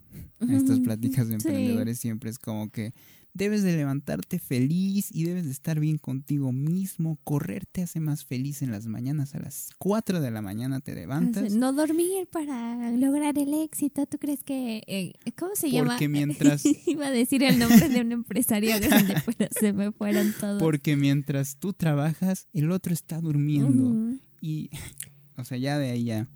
Estas 0.50 0.80
pláticas 0.80 1.28
de 1.30 1.40
Sí. 1.40 1.48
emprendedores 1.48 2.00
siempre 2.00 2.30
es 2.30 2.40
como 2.40 2.70
que 2.70 2.94
debes 3.34 3.64
de 3.64 3.76
levantarte 3.76 4.40
feliz 4.40 5.10
y 5.12 5.26
debes 5.26 5.44
de 5.44 5.52
estar 5.52 5.80
bien 5.82 5.98
contigo 5.98 6.54
mismo. 6.54 7.20
Correr 7.26 7.66
te 7.66 7.82
hace 7.82 8.00
más 8.00 8.24
feliz 8.24 8.62
en 8.62 8.72
las 8.72 8.88
mañanas. 8.88 9.36
A 9.36 9.40
las 9.40 9.72
4 9.78 10.22
de 10.22 10.32
la 10.32 10.42
mañana 10.42 10.80
te 10.80 10.96
levantas. 10.96 11.52
No 11.54 11.74
dormir 11.74 12.28
para 12.32 12.92
lograr 12.92 13.38
el 13.38 13.54
éxito. 13.54 14.06
¿Tú 14.06 14.18
crees 14.20 14.42
que... 14.44 14.84
eh, 14.88 15.14
¿Cómo 15.38 15.52
se 15.56 15.70
llama? 15.70 15.90
Porque 15.92 16.08
mientras- 16.10 16.64
Iba 16.88 17.08
a 17.08 17.12
decir 17.12 17.44
el 17.44 17.60
nombre 17.60 17.90
de 17.90 18.00
un 18.02 18.14
empresario 18.14 18.80
grande, 18.80 19.16
pero 19.26 19.50
se 19.60 19.74
me 19.74 19.92
fueron 19.92 20.34
todos. 20.40 20.62
Porque 20.62 20.96
mientras 20.96 21.58
tú 21.58 21.74
trabajas, 21.74 22.48
el 22.54 22.72
otro 22.72 22.94
está 22.94 23.20
durmiendo. 23.20 24.18
Y, 24.40 24.70
o 25.36 25.44
sea, 25.44 25.58
ya 25.58 25.78
de 25.78 25.90
ahí 25.92 26.06
ya 26.06 26.30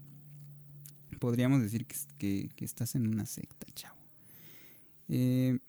podríamos 1.20 1.62
decir 1.62 1.86
que, 1.86 1.96
que- 2.18 2.50
que 2.56 2.66
estás 2.66 2.96
en 2.96 3.08
una 3.08 3.26
secta, 3.26 3.68
chavo. 3.76 3.98
Eh, 5.08 5.60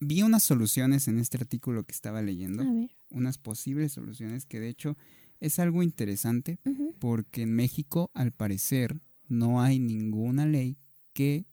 vi 0.00 0.22
unas 0.22 0.42
soluciones 0.42 1.08
en 1.08 1.18
este 1.18 1.38
artículo 1.38 1.84
que 1.84 1.92
estaba 1.92 2.22
leyendo. 2.22 2.62
A 2.62 2.72
ver. 2.72 2.90
unas 3.10 3.38
posibles 3.38 3.92
soluciones 3.92 4.46
que 4.46 4.58
de 4.60 4.68
hecho 4.68 4.96
es 5.40 5.58
algo 5.58 5.82
interesante 5.82 6.58
porque 6.98 7.42
en 7.42 7.54
México 7.54 8.10
al 8.14 8.32
parecer 8.32 9.00
no 9.28 9.60
hay 9.62 9.78
ninguna 9.78 10.44
ley 10.46 10.76
que 11.12 11.44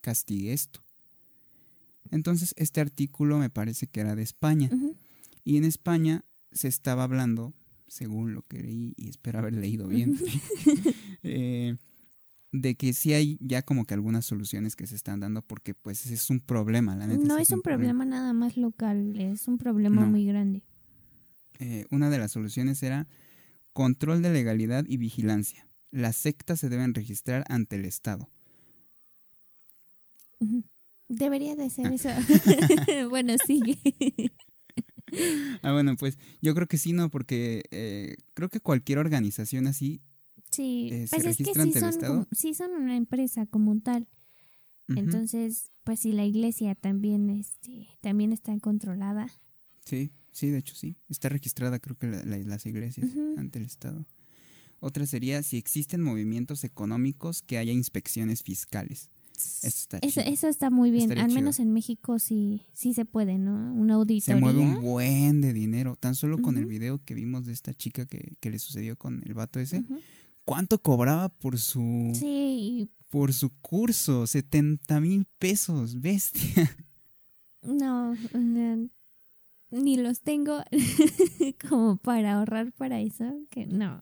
castigue 0.00 0.52
esto. 0.52 0.82
Entonces 2.10 2.54
este 2.56 2.80
artículo 2.80 3.38
me 3.38 3.50
parece 3.50 3.86
que 3.86 4.00
era 4.00 4.14
de 4.14 4.22
España 4.22 4.70
y 5.44 5.56
en 5.56 5.64
España 5.64 6.24
se 6.52 6.68
estaba 6.68 7.02
hablando, 7.04 7.52
según 7.88 8.34
lo 8.34 8.42
que 8.42 8.62
leí 8.62 8.94
y 8.96 9.08
espero 9.08 9.38
haber 9.40 9.54
leído 9.54 9.86
bien, 9.88 10.18
eh, 11.22 11.76
de 12.52 12.74
que 12.76 12.92
sí 12.92 13.12
hay 13.12 13.36
ya 13.40 13.62
como 13.62 13.84
que 13.84 13.94
algunas 13.94 14.24
soluciones 14.24 14.74
que 14.76 14.86
se 14.86 14.94
están 14.96 15.20
dando 15.20 15.42
porque 15.42 15.74
pues 15.74 16.06
es 16.06 16.30
un 16.30 16.40
problema, 16.40 16.96
la 16.96 17.06
neta. 17.06 17.24
No 17.26 17.36
es 17.38 17.50
un 17.50 17.60
problema 17.62 18.04
nada 18.04 18.32
más 18.32 18.56
local, 18.56 19.20
es 19.20 19.48
un 19.48 19.58
problema 19.58 20.02
No. 20.02 20.10
muy 20.10 20.24
grande. 20.26 20.62
eh, 21.60 21.84
una 21.90 22.08
de 22.08 22.18
las 22.18 22.32
soluciones 22.32 22.82
era 22.82 23.06
control 23.72 24.22
de 24.22 24.32
legalidad 24.32 24.84
y 24.88 24.96
vigilancia. 24.96 25.66
Las 25.90 26.16
sectas 26.16 26.60
se 26.60 26.68
deben 26.68 26.94
registrar 26.94 27.44
ante 27.48 27.76
el 27.76 27.84
Estado. 27.84 28.28
Debería 31.08 31.56
de 31.56 31.68
ser 31.70 31.86
Ah. 31.86 31.94
eso. 31.94 33.08
bueno, 33.10 33.34
sigue. 33.46 33.78
Ah, 35.62 35.72
bueno, 35.72 35.96
pues 35.96 36.18
yo 36.40 36.54
creo 36.54 36.66
que 36.68 36.78
sí, 36.78 36.92
no, 36.92 37.10
porque 37.10 37.64
eh, 37.72 38.16
creo 38.34 38.48
que 38.48 38.60
cualquier 38.60 38.98
organización 38.98 39.66
así, 39.66 40.00
Sí, 40.50 40.88
Eh, 40.92 41.06
¿se 41.06 41.16
pues 41.16 41.26
es 41.26 41.36
que 41.36 41.44
sí 41.44 41.72
son, 41.72 42.00
como- 42.00 42.26
sí 42.32 42.54
son 42.54 42.70
una 42.70 42.96
empresa 42.96 43.44
como 43.46 43.78
tal. 43.80 44.08
Entonces, 44.88 45.70
pues 45.84 46.00
si 46.00 46.12
la 46.12 46.24
iglesia 46.24 46.74
también, 46.74 47.28
este, 47.28 47.86
también 48.00 48.32
está 48.32 48.58
controlada. 48.58 49.28
sí, 49.84 50.10
sí, 50.32 50.48
de 50.48 50.58
hecho 50.58 50.74
sí, 50.74 50.96
está 51.08 51.28
registrada 51.28 51.78
creo 51.78 51.96
que 51.98 52.06
la- 52.06 52.22
la- 52.24 52.38
las 52.38 52.64
iglesias 52.66 53.10
ante 53.36 53.58
el 53.58 53.64
Estado. 53.66 54.06
Otra 54.80 55.04
sería 55.06 55.42
si 55.42 55.56
existen 55.58 56.00
movimientos 56.02 56.62
económicos 56.64 57.42
que 57.42 57.58
haya 57.58 57.72
inspecciones 57.72 58.42
fiscales. 58.42 59.10
Está 59.62 59.98
Eso, 59.98 60.48
está 60.48 60.70
muy 60.70 60.90
bien. 60.90 61.04
Estaría 61.04 61.24
Al 61.24 61.30
chido. 61.30 61.40
menos 61.40 61.58
en 61.60 61.72
México 61.72 62.18
sí, 62.18 62.62
sí 62.72 62.94
se 62.94 63.04
puede, 63.04 63.38
¿no? 63.38 63.52
Una 63.74 63.94
Se 63.94 63.98
auditoría. 63.98 64.36
mueve 64.40 64.58
un 64.60 64.82
buen 64.82 65.40
de 65.40 65.52
dinero, 65.52 65.96
tan 65.96 66.14
solo 66.14 66.40
con 66.42 66.56
el 66.58 66.66
video 66.66 67.02
que 67.04 67.14
vimos 67.14 67.46
de 67.46 67.52
esta 67.52 67.72
chica 67.74 68.06
que, 68.06 68.34
que 68.40 68.50
le 68.50 68.58
sucedió 68.58 68.96
con 68.96 69.22
el 69.26 69.34
vato 69.34 69.60
ese. 69.60 69.84
¿Cuánto 70.44 70.80
cobraba 70.80 71.28
por 71.28 71.58
su 71.58 72.12
Sí, 72.14 72.88
por 73.10 73.32
su 73.32 73.50
curso? 73.60 74.26
70 74.26 75.00
mil 75.00 75.26
pesos, 75.38 76.00
bestia. 76.00 76.76
no, 77.62 78.14
no, 78.32 78.88
ni 79.70 79.96
los 79.98 80.20
tengo 80.22 80.62
como 81.68 81.96
para 81.98 82.34
ahorrar 82.38 82.72
para 82.72 83.00
eso, 83.00 83.24
que 83.50 83.66
no, 83.66 84.00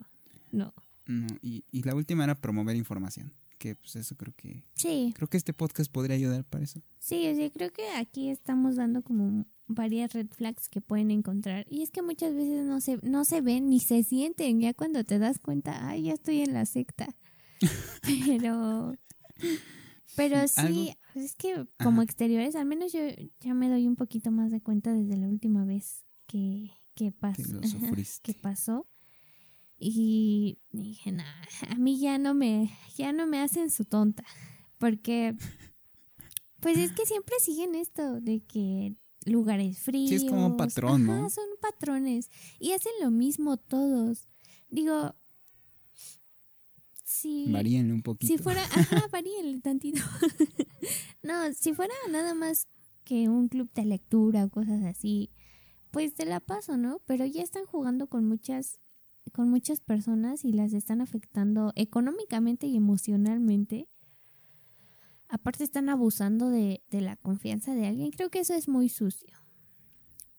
no. 0.53 0.72
No, 1.07 1.27
y, 1.42 1.64
y 1.70 1.83
la 1.83 1.94
última 1.94 2.25
era 2.25 2.35
promover 2.35 2.77
información. 2.77 3.33
Que 3.66 3.74
pues 3.74 3.96
eso 3.96 4.14
creo 4.16 4.33
que. 4.37 4.62
Sí, 4.74 5.12
Creo 5.16 5.26
que 5.29 5.37
este 5.37 5.52
podcast 5.52 5.90
podría 5.90 6.14
ayudar 6.14 6.44
para 6.44 6.62
eso. 6.62 6.81
sí, 7.00 7.26
o 7.26 7.35
sea, 7.35 7.50
creo 7.50 7.72
que 7.72 7.88
aquí 7.96 8.29
estamos 8.29 8.76
dando 8.76 9.02
como 9.02 9.44
varias 9.66 10.12
red 10.12 10.29
flags 10.31 10.69
que 10.69 10.81
pueden 10.81 11.10
encontrar. 11.10 11.67
Y 11.69 11.83
es 11.83 11.90
que 11.90 12.00
muchas 12.00 12.33
veces 12.33 12.64
no 12.64 12.81
se, 12.81 13.00
no 13.02 13.25
se 13.25 13.40
ven 13.40 13.69
ni 13.69 13.81
se 13.81 14.04
sienten. 14.04 14.60
Ya 14.60 14.73
cuando 14.73 15.02
te 15.02 15.19
das 15.19 15.40
cuenta, 15.40 15.88
ay, 15.88 16.04
ya 16.04 16.12
estoy 16.12 16.42
en 16.42 16.52
la 16.54 16.64
secta. 16.64 17.08
Pero, 18.02 18.94
pero 20.14 20.46
Sí, 20.46 20.60
algo- 20.60 20.75
sí, 20.85 20.94
es 21.17 21.35
que 21.35 21.67
como 21.83 22.02
Ajá. 22.02 22.04
exteriores, 22.04 22.54
al 22.54 22.67
menos 22.67 22.92
yo 22.92 23.00
ya 23.40 23.54
me 23.54 23.69
doy 23.69 23.88
un 23.88 23.96
poquito 23.96 24.31
más 24.31 24.52
de 24.52 24.60
cuenta 24.60 24.92
desde 24.92 25.17
la 25.17 25.27
última 25.29 25.64
vez 25.64 26.04
que, 26.29 26.71
que, 26.94 27.12
pas- 27.12 27.35
Que 28.23 28.33
que 28.33 28.40
pasó. 28.40 28.87
Y 29.79 30.58
dije, 30.72 31.12
nah, 31.12 31.44
a 31.68 31.74
mí 31.74 31.98
ya 31.98 32.18
no 32.18 32.35
me, 32.35 32.70
ya 32.96 33.12
no 33.12 33.27
me 33.27 33.40
hacen 33.40 33.70
su 33.70 33.85
tonta. 33.85 34.24
Porque, 34.79 35.37
pues 36.60 36.79
es 36.79 36.92
que 36.92 37.04
siempre 37.06 37.35
siguen 37.40 37.74
esto 37.74 38.20
de 38.20 38.40
que 38.40 38.94
lugares 39.27 39.79
fríos. 39.79 40.12
es 40.12 40.24
como 40.24 40.46
un 40.46 40.56
patrón, 40.56 41.08
Ajá, 41.10 41.20
¿no? 41.20 41.31
son 41.31 41.44
patrones. 41.60 42.31
Y 42.58 42.72
hacen 42.72 42.92
lo 43.02 43.10
mismo 43.10 43.56
todos. 43.56 44.29
Digo, 44.70 45.14
si, 47.04 47.50
Varíenle 47.52 47.92
un 47.92 48.02
poquito. 48.02 48.33
si 48.33 48.38
fuera, 48.38 48.62
ajá, 48.72 49.08
varíenle 49.10 49.60
tantito. 49.60 50.02
no, 51.22 51.52
si 51.54 51.74
fuera 51.74 51.94
nada 52.10 52.35
más 52.35 52.68
que 53.04 53.29
un 53.29 53.48
club 53.48 53.70
de 53.74 53.85
lectura 53.85 54.44
o 54.44 54.50
cosas 54.50 54.83
así, 54.85 55.31
pues 55.90 56.14
te 56.14 56.24
la 56.27 56.40
paso, 56.40 56.77
¿no? 56.77 57.00
Pero 57.06 57.24
ya 57.24 57.42
están 57.42 57.64
jugando 57.64 58.08
con 58.08 58.27
muchas 58.27 58.81
con 59.33 59.50
muchas 59.50 59.81
personas 59.81 60.44
y 60.44 60.52
las 60.52 60.72
están 60.72 61.00
afectando 61.00 61.72
económicamente 61.77 62.66
y 62.66 62.77
emocionalmente. 62.77 63.88
Aparte 65.29 65.64
están 65.64 65.88
abusando 65.88 66.50
de, 66.50 66.83
de 66.90 67.00
la 67.00 67.16
confianza 67.16 67.74
de 67.74 67.87
alguien. 67.87 68.10
Creo 68.12 68.31
que 68.31 68.40
eso 68.40 68.54
es 68.54 68.68
muy 68.68 68.88
sucio. 68.88 69.37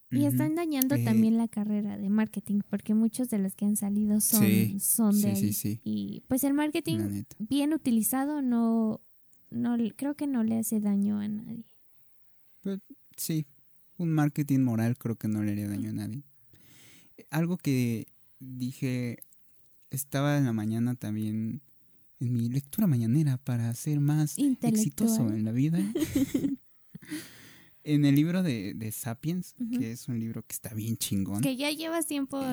Y 0.10 0.26
están 0.26 0.56
dañando 0.56 0.96
Eh, 0.96 1.04
también 1.04 1.38
la 1.38 1.50
carrera 1.50 1.98
de 1.98 2.08
marketing, 2.10 2.62
porque 2.70 2.94
muchos 2.94 3.30
de 3.30 3.40
los 3.40 3.56
que 3.56 3.66
han 3.66 3.76
salido 3.76 4.22
son, 4.22 4.40
Sí, 4.42 4.80
son 4.80 5.12
de 5.16 5.22
sí, 5.22 5.28
ahí. 5.28 5.36
sí, 5.36 5.54
sí. 5.54 5.82
Y 5.84 6.24
pues 6.30 6.46
el 6.46 6.54
marketing 6.54 7.24
bien 7.40 7.74
utilizado 7.74 8.42
no, 8.42 9.02
no 9.50 9.76
creo 9.98 10.16
que 10.16 10.26
no 10.26 10.46
le 10.46 10.58
hace 10.60 10.80
daño 10.80 11.20
a 11.20 11.28
nadie. 11.28 11.66
Sí, 13.18 13.46
un 13.98 14.12
marketing 14.14 14.60
moral 14.60 14.98
creo 14.98 15.18
que 15.18 15.28
no 15.28 15.44
le 15.44 15.52
haría 15.52 15.68
daño 15.68 15.90
a 15.90 15.94
nadie. 15.94 16.24
Algo 17.30 17.58
que 17.58 18.08
dije, 18.40 19.24
estaba 19.90 20.38
en 20.38 20.46
la 20.46 20.54
mañana 20.54 20.96
también 20.96 21.62
en 22.20 22.34
mi 22.34 22.50
lectura 22.50 22.88
mañanera 22.88 23.38
para 23.38 23.74
ser 23.74 24.00
más 24.00 24.36
exitoso 24.62 25.30
en 25.30 25.46
la 25.46 25.52
vida. 25.52 25.80
en 27.84 28.06
el 28.06 28.16
libro 28.16 28.44
de, 28.44 28.74
de 28.74 28.92
Sapiens, 28.92 29.56
que 29.78 29.92
es 29.92 30.08
un 30.08 30.20
libro 30.20 30.42
que 30.46 30.54
está 30.54 30.74
bien 30.74 30.98
chingón. 30.98 31.42
Que 31.42 31.56
ya 31.56 31.72
llevas 31.72 32.08
tiempo 32.08 32.44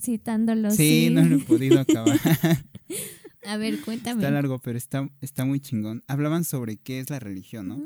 citándolo. 0.00 0.70
Sí, 0.70 1.08
no 1.10 1.24
lo 1.24 1.36
he 1.36 1.40
podido 1.40 1.80
acabar. 1.80 2.18
A 3.46 3.56
ver, 3.56 3.80
cuéntame. 3.80 4.22
Está 4.22 4.30
largo, 4.30 4.58
pero 4.58 4.78
está, 4.78 5.10
está 5.20 5.44
muy 5.44 5.60
chingón. 5.60 6.02
Hablaban 6.06 6.44
sobre 6.44 6.76
qué 6.76 6.98
es 6.98 7.10
la 7.10 7.18
religión, 7.18 7.68
¿no? 7.68 7.84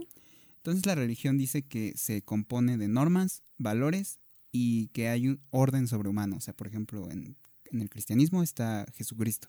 Entonces 0.57 0.87
la 0.87 0.95
religión 0.95 1.39
dice 1.39 1.63
que 1.63 1.95
se 1.97 2.23
compone 2.23 2.77
de 2.77 2.89
normas, 2.89 3.43
valores 3.57 4.19
y 4.53 4.89
que 4.89 5.09
hay 5.09 5.29
un 5.29 5.41
orden 5.51 5.89
sobrehumano. 5.89 6.37
O 6.37 6.41
sea, 6.41 6.55
por 6.55 6.67
ejemplo, 6.67 7.11
en, 7.11 7.37
en 7.71 7.81
el 7.83 7.91
cristianismo 7.91 8.43
está 8.43 8.87
Jesucristo, 8.95 9.49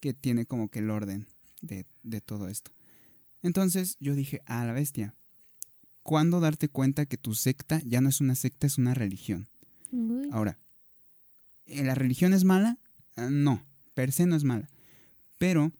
que 0.00 0.14
tiene 0.14 0.46
como 0.46 0.68
que 0.68 0.80
el 0.80 0.90
orden 0.90 1.26
de, 1.60 1.86
de 2.02 2.20
todo 2.20 2.48
esto. 2.48 2.70
Entonces 3.42 3.96
yo 4.00 4.14
dije, 4.14 4.42
a 4.46 4.64
la 4.64 4.72
bestia, 4.72 5.14
¿cuándo 6.02 6.40
darte 6.40 6.68
cuenta 6.68 7.06
que 7.06 7.16
tu 7.16 7.34
secta 7.34 7.80
ya 7.84 8.00
no 8.00 8.08
es 8.08 8.20
una 8.20 8.34
secta, 8.34 8.66
es 8.66 8.78
una 8.78 8.94
religión? 8.94 9.48
Uy. 9.90 10.28
Ahora, 10.32 10.58
¿eh, 11.66 11.82
¿la 11.84 11.94
religión 11.94 12.32
es 12.32 12.44
mala? 12.44 12.78
Ah, 13.16 13.28
No, 13.30 13.62
per 13.94 14.12
se 14.12 14.26
no 14.26 14.36
es 14.36 14.44
mala. 14.44 14.68
Pero 15.38 15.72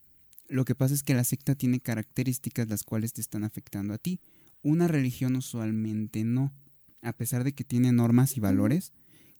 lo 0.49 0.65
que 0.65 0.75
pasa 0.75 0.95
es 0.95 1.03
que 1.03 1.15
la 1.15 1.25
secta 1.25 1.55
tiene 1.55 1.81
características 1.81 2.69
las 2.69 2.83
cuales 2.83 3.13
te 3.13 3.21
están 3.21 3.45
afectando 3.45 3.95
a 3.95 3.99
ti. 3.99 4.21
Una 4.63 4.89
religión 4.89 5.37
usualmente 5.37 6.25
no. 6.25 6.53
A 7.01 7.13
pesar 7.13 7.43
de 7.43 7.53
que 7.53 7.65
tiene 7.65 7.91
normas 7.93 8.37
y 8.37 8.41
valores 8.41 8.93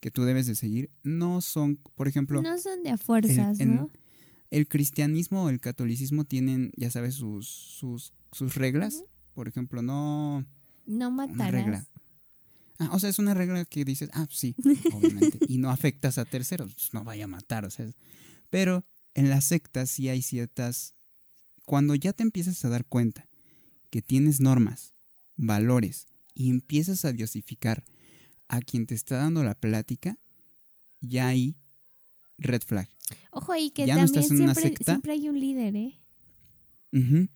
que 0.03 0.11
tú 0.11 0.25
debes 0.25 0.47
de 0.49 0.57
seguir, 0.57 0.91
no 1.05 1.41
son, 1.41 1.77
por 1.95 2.09
ejemplo, 2.09 2.43
no 2.43 2.59
son 2.59 2.83
de 2.83 2.91
a 2.91 2.99
fuerzas, 2.99 3.61
el- 3.61 3.77
¿no? 3.77 3.91
el 4.51 4.67
cristianismo 4.67 5.45
o 5.45 5.49
el 5.49 5.61
catolicismo 5.61 6.25
tienen, 6.25 6.73
ya 6.77 6.91
sabes, 6.91 7.15
sus, 7.15 7.47
sus, 7.49 8.13
sus 8.33 8.57
reglas. 8.57 9.05
Por 9.33 9.47
ejemplo, 9.49 9.81
no... 9.81 10.45
No 10.87 11.09
Una 11.09 11.29
matarás. 11.29 11.53
regla. 11.53 11.87
Ah, 12.81 12.91
o 12.93 12.99
sea, 12.99 13.11
es 13.11 13.21
una 13.21 13.33
regla 13.33 13.65
que 13.65 13.85
dices, 13.85 14.11
ah, 14.13 14.27
sí, 14.29 14.57
obviamente. 14.93 15.39
y 15.47 15.59
no 15.59 15.71
afectas 15.71 16.19
a 16.19 16.25
terceros, 16.25 16.75
pues, 16.75 16.93
no 16.93 17.05
vaya 17.05 17.25
a 17.25 17.29
matar, 17.29 17.65
o 17.65 17.71
sea. 17.71 17.87
Pero 18.51 18.85
en 19.15 19.31
las 19.31 19.45
sectas 19.45 19.89
sí 19.89 20.09
hay 20.09 20.21
ciertas. 20.21 20.95
Cuando 21.65 21.95
ya 21.95 22.13
te 22.13 22.25
empiezas 22.25 22.63
a 22.65 22.69
dar 22.69 22.85
cuenta 22.85 23.29
que 23.91 24.03
tienes 24.03 24.41
normas, 24.41 24.95
valores 25.37 26.09
y 26.35 26.51
empiezas 26.51 27.05
a 27.05 27.13
diosificar 27.13 27.85
a 28.53 28.61
quien 28.61 28.87
te 28.87 28.95
está 28.95 29.17
dando 29.17 29.43
la 29.43 29.55
plática, 29.55 30.19
ya 31.01 31.29
hay 31.29 31.57
red 32.37 32.61
flag. 32.61 32.89
Ojo 33.31 33.51
ahí 33.53 33.71
que 33.71 33.87
Ya 33.87 33.95
no 33.95 34.03
también 34.03 34.21
estás 34.23 34.31
en 34.31 34.43
una 34.45 34.55
siempre, 34.55 34.77
secta. 34.77 34.93
siempre 34.93 35.13
hay 35.13 35.29
un 35.31 35.41
líder, 35.41 35.75
¿eh? 35.75 35.99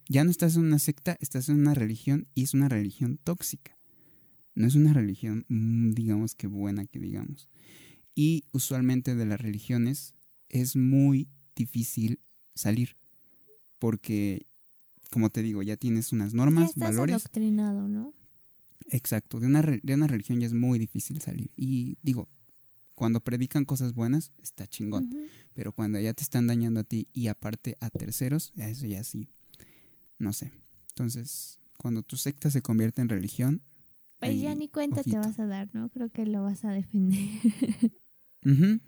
Ya 0.08 0.22
no 0.24 0.30
estás 0.30 0.56
en 0.56 0.64
una 0.66 0.78
secta, 0.78 1.16
estás 1.20 1.48
en 1.48 1.58
una 1.58 1.72
religión 1.72 2.26
y 2.34 2.42
es 2.42 2.52
una 2.52 2.68
religión 2.68 3.18
tóxica. 3.24 3.78
No 4.54 4.66
es 4.66 4.74
una 4.74 4.92
religión, 4.92 5.46
mm, 5.48 5.92
digamos 5.92 6.34
que 6.34 6.46
buena, 6.46 6.84
que 6.84 6.98
digamos. 6.98 7.48
Y 8.14 8.44
usualmente 8.52 9.14
de 9.14 9.24
las 9.24 9.40
religiones 9.40 10.12
es 10.50 10.76
muy 10.76 11.28
difícil 11.54 12.20
salir 12.54 12.96
porque, 13.78 14.46
como 15.10 15.30
te 15.30 15.42
digo, 15.42 15.62
ya 15.62 15.78
tienes 15.78 16.12
unas 16.12 16.32
Ya 16.32 16.36
normas, 16.36 16.70
estás 16.70 16.90
valores. 16.90 17.14
adoctrinado, 17.16 17.88
¿no? 17.88 18.12
Exacto, 18.88 19.40
de 19.40 19.46
una, 19.46 19.62
de 19.62 19.94
una 19.94 20.06
religión 20.06 20.40
ya 20.40 20.46
es 20.46 20.52
muy 20.52 20.78
difícil 20.78 21.20
salir. 21.20 21.50
Y 21.56 21.98
digo, 22.02 22.28
cuando 22.94 23.20
predican 23.20 23.64
cosas 23.64 23.94
buenas, 23.94 24.32
está 24.42 24.66
chingón. 24.66 25.10
Pero 25.54 25.72
cuando 25.72 25.98
ya 26.00 26.14
te 26.14 26.22
están 26.22 26.46
dañando 26.46 26.80
a 26.80 26.84
ti 26.84 27.08
y 27.12 27.26
aparte 27.28 27.76
a 27.80 27.90
terceros, 27.90 28.52
eso 28.56 28.86
ya 28.86 29.02
sí. 29.04 29.28
No 30.18 30.32
sé. 30.32 30.52
Entonces, 30.90 31.58
cuando 31.78 32.02
tu 32.02 32.16
secta 32.16 32.50
se 32.50 32.62
convierte 32.62 33.02
en 33.02 33.08
religión. 33.08 33.60
Pues 34.18 34.30
ahí, 34.30 34.40
ya 34.42 34.54
ni 34.54 34.68
cuenta 34.68 35.00
ojito. 35.00 35.20
te 35.20 35.26
vas 35.28 35.38
a 35.38 35.46
dar, 35.46 35.68
¿no? 35.74 35.90
Creo 35.90 36.08
que 36.08 36.24
lo 36.24 36.42
vas 36.44 36.64
a 36.64 36.70
defender. 36.70 37.18
Ujú. 38.44 38.80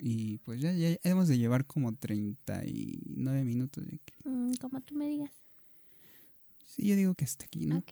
Y 0.00 0.38
pues 0.38 0.60
ya, 0.60 0.72
ya 0.72 0.96
hemos 1.02 1.28
de 1.28 1.38
llevar 1.38 1.66
como 1.66 1.94
39 1.94 3.44
minutos. 3.44 3.86
de 3.86 3.98
que- 4.04 4.14
Mm, 4.28 4.54
Como 4.60 4.80
tú 4.80 4.94
me 4.94 5.06
digas. 5.08 5.30
Sí, 6.66 6.86
yo 6.86 6.94
digo 6.96 7.14
que 7.14 7.24
hasta 7.24 7.44
aquí, 7.46 7.66
¿no? 7.66 7.78
Ok. 7.78 7.90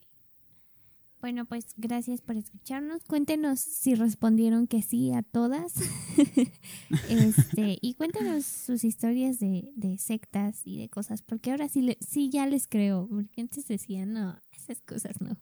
Bueno, 1.27 1.45
pues 1.45 1.67
gracias 1.77 2.21
por 2.21 2.37
escucharnos. 2.37 3.03
Cuéntenos 3.03 3.59
si 3.59 3.97
respondieron 3.97 4.69
que 4.69 4.81
sí 4.81 5.11
a 5.13 5.23
todas. 5.25 5.75
este, 7.09 7.79
y 7.81 7.95
cuéntenos 7.95 8.47
sus 8.47 8.85
historias 8.85 9.41
de, 9.41 9.73
de 9.75 9.99
sectas 9.99 10.61
y 10.65 10.79
de 10.79 10.89
cosas, 10.89 11.23
porque 11.23 11.51
ahora 11.51 11.69
sí, 11.69 11.83
le- 11.83 11.99
sí 12.01 12.31
ya 12.31 12.47
les 12.47 12.69
creo, 12.69 13.09
porque 13.09 13.41
antes 13.41 13.67
decían, 13.67 14.13
no, 14.13 14.39
esas 14.53 14.81
cosas 14.83 15.21
no. 15.21 15.37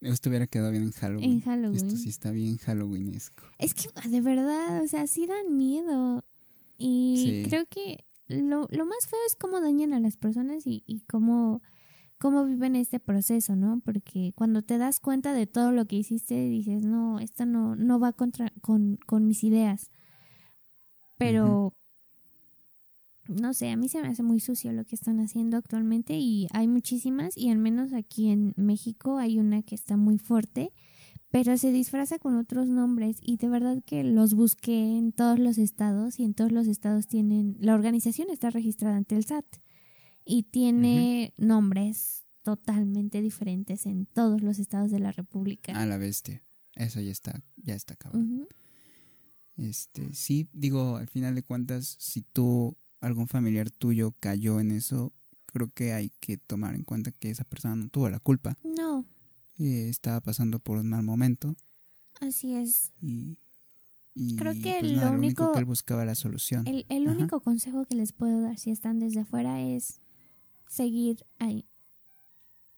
Esto 0.00 0.30
hubiera 0.30 0.46
quedado 0.46 0.70
bien 0.70 0.84
en 0.84 0.92
Halloween. 0.92 1.32
En 1.32 1.40
Halloween. 1.42 1.76
Esto 1.76 1.94
sí 1.96 2.08
está 2.08 2.30
bien 2.30 2.56
Halloweenesco. 2.56 3.42
Es 3.58 3.74
que 3.74 3.90
de 4.08 4.20
verdad, 4.22 4.82
o 4.82 4.88
sea, 4.88 5.06
sí 5.06 5.26
dan 5.26 5.54
miedo. 5.54 6.24
Y 6.78 7.42
Sí. 7.42 7.50
creo 7.50 7.66
que 7.66 8.06
lo, 8.26 8.66
lo 8.70 8.86
más 8.86 9.06
feo 9.06 9.18
es 9.26 9.36
cómo 9.36 9.60
dañan 9.60 9.92
a 9.92 10.00
las 10.00 10.16
personas 10.16 10.66
y, 10.66 10.82
y 10.86 11.00
cómo, 11.00 11.60
cómo 12.18 12.44
viven 12.44 12.76
este 12.76 13.00
proceso, 13.00 13.56
¿no? 13.56 13.80
Porque 13.84 14.32
cuando 14.34 14.62
te 14.62 14.78
das 14.78 15.00
cuenta 15.00 15.32
de 15.32 15.46
todo 15.46 15.72
lo 15.72 15.86
que 15.86 15.96
hiciste, 15.96 16.48
dices, 16.48 16.84
no, 16.84 17.20
esto 17.20 17.46
no, 17.46 17.76
no 17.76 17.98
va 18.00 18.12
contra, 18.12 18.52
con, 18.60 18.98
mis 19.26 19.44
ideas. 19.44 19.90
Pero, 21.16 21.74
no 23.28 23.54
sé, 23.54 23.70
a 23.70 23.76
mí 23.76 23.88
se 23.88 24.00
me 24.02 24.08
hace 24.08 24.22
muy 24.22 24.40
sucio 24.40 24.72
lo 24.72 24.84
que 24.84 24.94
están 24.94 25.20
haciendo 25.20 25.56
actualmente 25.56 26.14
y 26.18 26.48
hay 26.52 26.68
muchísimas 26.68 27.36
y 27.36 27.50
al 27.50 27.58
menos 27.58 27.92
aquí 27.92 28.30
en 28.30 28.54
México 28.56 29.18
hay 29.18 29.38
una 29.38 29.62
que 29.62 29.74
está 29.74 29.96
muy 29.96 30.18
fuerte 30.18 30.72
pero 31.30 31.58
se 31.58 31.72
disfraza 31.72 32.18
con 32.18 32.36
otros 32.36 32.68
nombres 32.68 33.18
y 33.20 33.36
de 33.36 33.48
verdad 33.48 33.82
que 33.84 34.02
los 34.02 34.34
busqué 34.34 34.96
en 34.96 35.12
todos 35.12 35.38
los 35.38 35.58
estados 35.58 36.18
y 36.18 36.24
en 36.24 36.32
todos 36.32 36.52
los 36.52 36.66
estados 36.66 37.06
tienen, 37.06 37.56
la 37.60 37.74
organización 37.74 38.30
está 38.30 38.48
registrada 38.48 38.96
ante 38.96 39.14
el 39.14 39.24
SAT 39.24 39.44
y 40.30 40.42
tiene 40.42 41.32
nombres 41.38 42.26
totalmente 42.42 43.22
diferentes 43.22 43.86
en 43.86 44.04
todos 44.04 44.42
los 44.42 44.58
estados 44.58 44.90
de 44.90 44.98
la 44.98 45.10
República. 45.10 45.72
A 45.80 45.86
la 45.86 45.96
bestia. 45.96 46.42
Eso 46.76 47.00
ya 47.00 47.10
está, 47.10 47.42
ya 47.56 47.74
está 47.74 47.96
cabrón. 47.96 48.30
Ujú. 48.42 48.48
Este, 49.56 50.12
sí, 50.14 50.46
digo, 50.52 50.96
al 50.96 51.08
final 51.08 51.34
de 51.34 51.42
cuentas, 51.42 51.96
si 51.98 52.20
tú, 52.20 52.76
algún 53.00 53.26
familiar 53.26 53.70
tuyo 53.70 54.12
cayó 54.20 54.60
en 54.60 54.70
eso, 54.70 55.12
creo 55.46 55.68
que 55.68 55.94
hay 55.94 56.10
que 56.20 56.36
tomar 56.36 56.74
en 56.74 56.84
cuenta 56.84 57.10
que 57.10 57.30
esa 57.30 57.44
persona 57.44 57.74
no 57.74 57.88
tuvo 57.88 58.10
la 58.10 58.20
culpa. 58.20 58.56
No, 58.62 59.06
eh, 59.58 59.88
estaba 59.88 60.20
pasando 60.20 60.58
por 60.58 60.76
un 60.76 60.90
mal 60.90 61.02
momento 61.02 61.56
así 62.20 62.54
es. 62.54 62.92
y, 63.00 63.38
y 64.14 64.36
Creo 64.36 64.52
que 64.52 64.76
pues 64.80 64.92
lo 64.92 64.98
nada, 64.98 65.12
lo 65.12 65.18
único 65.18 65.42
único- 65.44 65.52
que 65.54 65.58
él 65.60 65.64
buscaba 65.64 66.04
la 66.04 66.14
solución. 66.14 66.66
El, 66.66 67.08
único 67.08 67.40
consejo 67.40 67.86
que 67.86 67.94
les 67.94 68.12
puedo 68.12 68.42
dar 68.42 68.58
si 68.58 68.70
están 68.70 68.98
desde 68.98 69.20
afuera 69.20 69.62
es 69.62 70.00
seguir 70.68 71.24
ahí. 71.38 71.66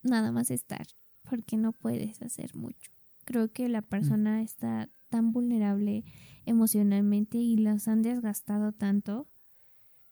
Nada 0.03 0.33
más 0.33 0.51
estar, 0.51 0.87
porque 1.29 1.57
no 1.57 1.73
puedes 1.73 2.23
hacer 2.23 2.55
mucho. 2.55 2.91
Creo 3.25 3.53
que 3.53 3.69
la 3.69 3.83
persona 3.83 4.43
está 4.43 4.89
tan 5.09 5.33
vulnerable 5.33 6.05
emocionalmente 6.47 7.39
y 7.39 7.57
los 7.57 7.87
han 7.89 8.03
desgastado 8.03 8.73
tanto 8.73 9.29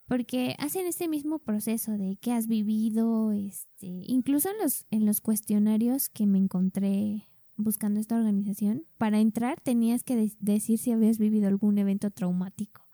porque 0.06 0.54
hacen 0.58 0.86
este 0.86 1.06
mismo 1.06 1.38
proceso 1.38 1.92
de 1.92 2.16
qué 2.20 2.32
has 2.32 2.46
vivido, 2.46 3.32
este, 3.32 3.86
incluso 4.06 4.48
en 4.50 4.56
los, 4.58 4.86
en 4.90 5.04
los 5.04 5.20
cuestionarios 5.20 6.08
que 6.08 6.26
me 6.26 6.38
encontré 6.38 7.28
buscando 7.56 8.00
esta 8.00 8.16
organización, 8.16 8.86
para 8.96 9.20
entrar 9.20 9.60
tenías 9.60 10.04
que 10.04 10.16
de- 10.16 10.32
decir 10.40 10.78
si 10.78 10.92
habías 10.92 11.18
vivido 11.18 11.48
algún 11.48 11.76
evento 11.76 12.10
traumático. 12.10 12.87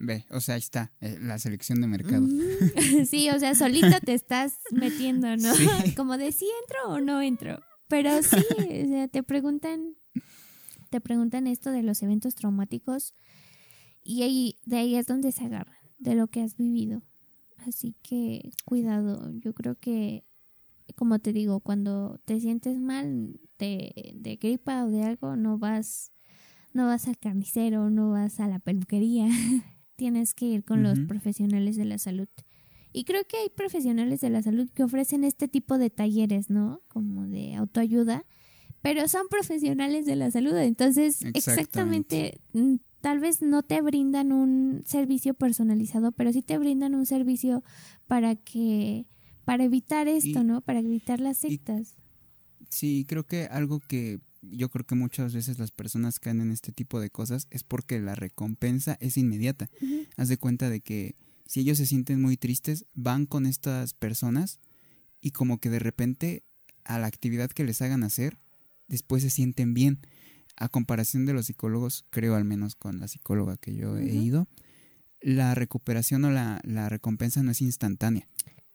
Ve, 0.00 0.26
o 0.30 0.40
sea, 0.40 0.54
ahí 0.54 0.60
está, 0.60 0.92
eh, 1.00 1.18
la 1.20 1.38
selección 1.38 1.80
de 1.80 1.88
mercado. 1.88 2.22
Mm, 2.22 3.04
sí, 3.06 3.28
o 3.30 3.38
sea, 3.38 3.54
solito 3.54 3.98
te 4.04 4.14
estás 4.14 4.58
metiendo, 4.70 5.36
¿no? 5.36 5.54
Sí. 5.54 5.66
Como 5.96 6.16
de 6.16 6.30
si 6.30 6.46
entro 6.62 6.94
o 6.94 7.00
no 7.00 7.20
entro. 7.20 7.60
Pero 7.88 8.22
sí, 8.22 8.36
o 8.58 8.88
sea, 8.88 9.08
te 9.08 9.22
preguntan, 9.22 9.96
te 10.90 11.00
preguntan 11.00 11.46
esto 11.46 11.70
de 11.70 11.82
los 11.82 12.02
eventos 12.02 12.34
traumáticos 12.34 13.14
y 14.04 14.22
ahí, 14.22 14.58
de 14.64 14.76
ahí 14.76 14.94
es 14.94 15.06
donde 15.06 15.32
se 15.32 15.44
agarran, 15.44 15.76
de 15.98 16.14
lo 16.14 16.28
que 16.28 16.42
has 16.42 16.56
vivido. 16.56 17.02
Así 17.56 17.96
que 18.02 18.50
cuidado, 18.64 19.32
yo 19.32 19.52
creo 19.52 19.74
que, 19.74 20.24
como 20.94 21.18
te 21.18 21.32
digo, 21.32 21.60
cuando 21.60 22.20
te 22.24 22.38
sientes 22.40 22.78
mal 22.78 23.40
de, 23.58 24.12
de 24.14 24.36
gripa 24.36 24.84
o 24.84 24.90
de 24.90 25.02
algo, 25.02 25.34
no 25.34 25.58
vas, 25.58 26.12
no 26.72 26.86
vas 26.86 27.08
al 27.08 27.18
carnicero, 27.18 27.90
no 27.90 28.10
vas 28.10 28.38
a 28.38 28.48
la 28.48 28.60
peluquería. 28.60 29.26
Tienes 29.98 30.32
que 30.32 30.46
ir 30.46 30.64
con 30.64 30.84
los 30.84 31.00
profesionales 31.00 31.74
de 31.74 31.84
la 31.84 31.98
salud. 31.98 32.28
Y 32.92 33.02
creo 33.02 33.24
que 33.24 33.36
hay 33.36 33.48
profesionales 33.50 34.20
de 34.20 34.30
la 34.30 34.42
salud 34.42 34.70
que 34.72 34.84
ofrecen 34.84 35.24
este 35.24 35.48
tipo 35.48 35.76
de 35.76 35.90
talleres, 35.90 36.50
¿no? 36.50 36.80
Como 36.86 37.26
de 37.26 37.56
autoayuda, 37.56 38.24
pero 38.80 39.08
son 39.08 39.26
profesionales 39.28 40.06
de 40.06 40.14
la 40.14 40.30
salud. 40.30 40.56
Entonces, 40.56 41.22
Exactamente. 41.24 41.38
exactamente, 41.50 42.40
mm, 42.52 42.74
tal 43.00 43.18
vez 43.18 43.42
no 43.42 43.64
te 43.64 43.82
brindan 43.82 44.30
un 44.30 44.82
servicio 44.86 45.34
personalizado, 45.34 46.12
pero 46.12 46.32
sí 46.32 46.42
te 46.42 46.58
brindan 46.58 46.94
un 46.94 47.04
servicio 47.04 47.64
para 48.06 48.36
que, 48.36 49.04
para 49.44 49.64
evitar 49.64 50.06
esto, 50.06 50.40
Y- 50.42 50.44
¿no? 50.44 50.60
Para 50.60 50.78
evitar 50.78 51.18
las 51.18 51.42
y- 51.44 51.50
sectas. 51.50 51.96
Sí, 52.70 53.04
creo 53.08 53.24
que 53.26 53.46
algo 53.46 53.80
que 53.80 54.20
yo 54.42 54.68
creo 54.68 54.86
que 54.86 54.94
muchas 54.94 55.34
veces 55.34 55.58
las 55.58 55.70
personas 55.70 56.20
caen 56.20 56.40
en 56.40 56.50
este 56.50 56.72
tipo 56.72 57.00
de 57.00 57.10
cosas 57.10 57.46
es 57.50 57.64
porque 57.64 58.00
la 58.00 58.14
recompensa 58.14 58.96
es 59.00 59.16
inmediata. 59.16 59.70
Haz 60.16 60.28
de 60.28 60.38
cuenta 60.38 60.70
de 60.70 60.80
que 60.80 61.16
si 61.46 61.60
ellos 61.60 61.78
se 61.78 61.86
sienten 61.86 62.20
muy 62.20 62.36
tristes, 62.36 62.86
van 62.94 63.26
con 63.26 63.46
estas 63.46 63.94
personas 63.94 64.60
y 65.20 65.30
como 65.30 65.58
que 65.58 65.70
de 65.70 65.78
repente 65.78 66.44
a 66.84 66.98
la 66.98 67.06
actividad 67.06 67.50
que 67.50 67.64
les 67.64 67.82
hagan 67.82 68.02
hacer, 68.02 68.38
después 68.86 69.22
se 69.22 69.30
sienten 69.30 69.74
bien. 69.74 70.00
A 70.56 70.68
comparación 70.68 71.24
de 71.24 71.34
los 71.34 71.46
psicólogos, 71.46 72.04
creo 72.10 72.34
al 72.34 72.44
menos 72.44 72.74
con 72.74 72.98
la 72.98 73.06
psicóloga 73.06 73.56
que 73.56 73.74
yo 73.74 73.96
he 73.96 74.14
ido, 74.14 74.48
la 75.20 75.54
recuperación 75.54 76.24
o 76.24 76.30
la, 76.30 76.60
la 76.64 76.88
recompensa 76.88 77.42
no 77.42 77.50
es 77.50 77.60
instantánea. 77.60 78.28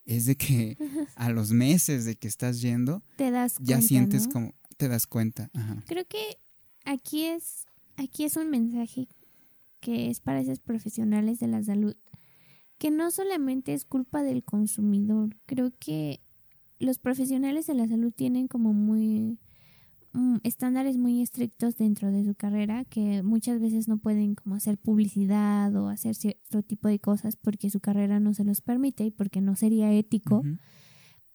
Es 0.05 0.26
de 0.26 0.36
que 0.36 0.78
a 1.16 1.30
los 1.30 1.51
meses 1.51 2.05
de 2.05 2.16
que 2.16 2.28
estás 2.28 2.61
yendo, 2.61 3.03
Te 3.18 3.32
das 3.32 3.55
ya 3.59 3.82
sientes 3.82 4.28
¿no? 4.28 4.34
como, 4.34 4.55
te 4.84 4.89
das 4.89 5.07
cuenta. 5.07 5.49
Ajá. 5.53 5.81
Creo 5.88 6.03
que 6.05 6.38
aquí 6.84 7.23
es, 7.23 7.67
aquí 7.95 8.25
es 8.25 8.36
un 8.36 8.49
mensaje 8.49 9.07
que 9.79 10.09
es 10.09 10.19
para 10.19 10.41
esos 10.41 10.59
profesionales 10.59 11.39
de 11.39 11.47
la 11.47 11.63
salud, 11.63 11.95
que 12.77 12.91
no 12.91 13.09
solamente 13.09 13.73
es 13.73 13.86
culpa 13.86 14.23
del 14.23 14.43
consumidor, 14.43 15.38
creo 15.45 15.71
que 15.79 16.19
los 16.79 16.99
profesionales 16.99 17.65
de 17.67 17.75
la 17.75 17.88
salud 17.88 18.11
tienen 18.11 18.49
como 18.49 18.73
muy 18.73 19.39
mm, 20.11 20.39
estándares 20.43 20.97
muy 20.97 21.21
estrictos 21.21 21.77
dentro 21.77 22.11
de 22.11 22.25
su 22.25 22.36
carrera 22.36 22.84
que 22.84 23.23
muchas 23.23 23.61
veces 23.61 23.88
no 23.88 23.99
pueden 23.99 24.36
como 24.36 24.55
hacer 24.55 24.77
publicidad 24.77 25.73
o 25.77 25.88
hacer 25.88 26.15
cierto 26.15 26.61
tipo 26.61 26.89
de 26.89 26.99
cosas 26.99 27.38
porque 27.38 27.69
su 27.69 27.79
carrera 27.79 28.19
no 28.19 28.34
se 28.34 28.43
los 28.43 28.59
permite 28.59 29.05
y 29.05 29.11
porque 29.11 29.39
no 29.39 29.55
sería 29.55 29.93
ético 29.93 30.43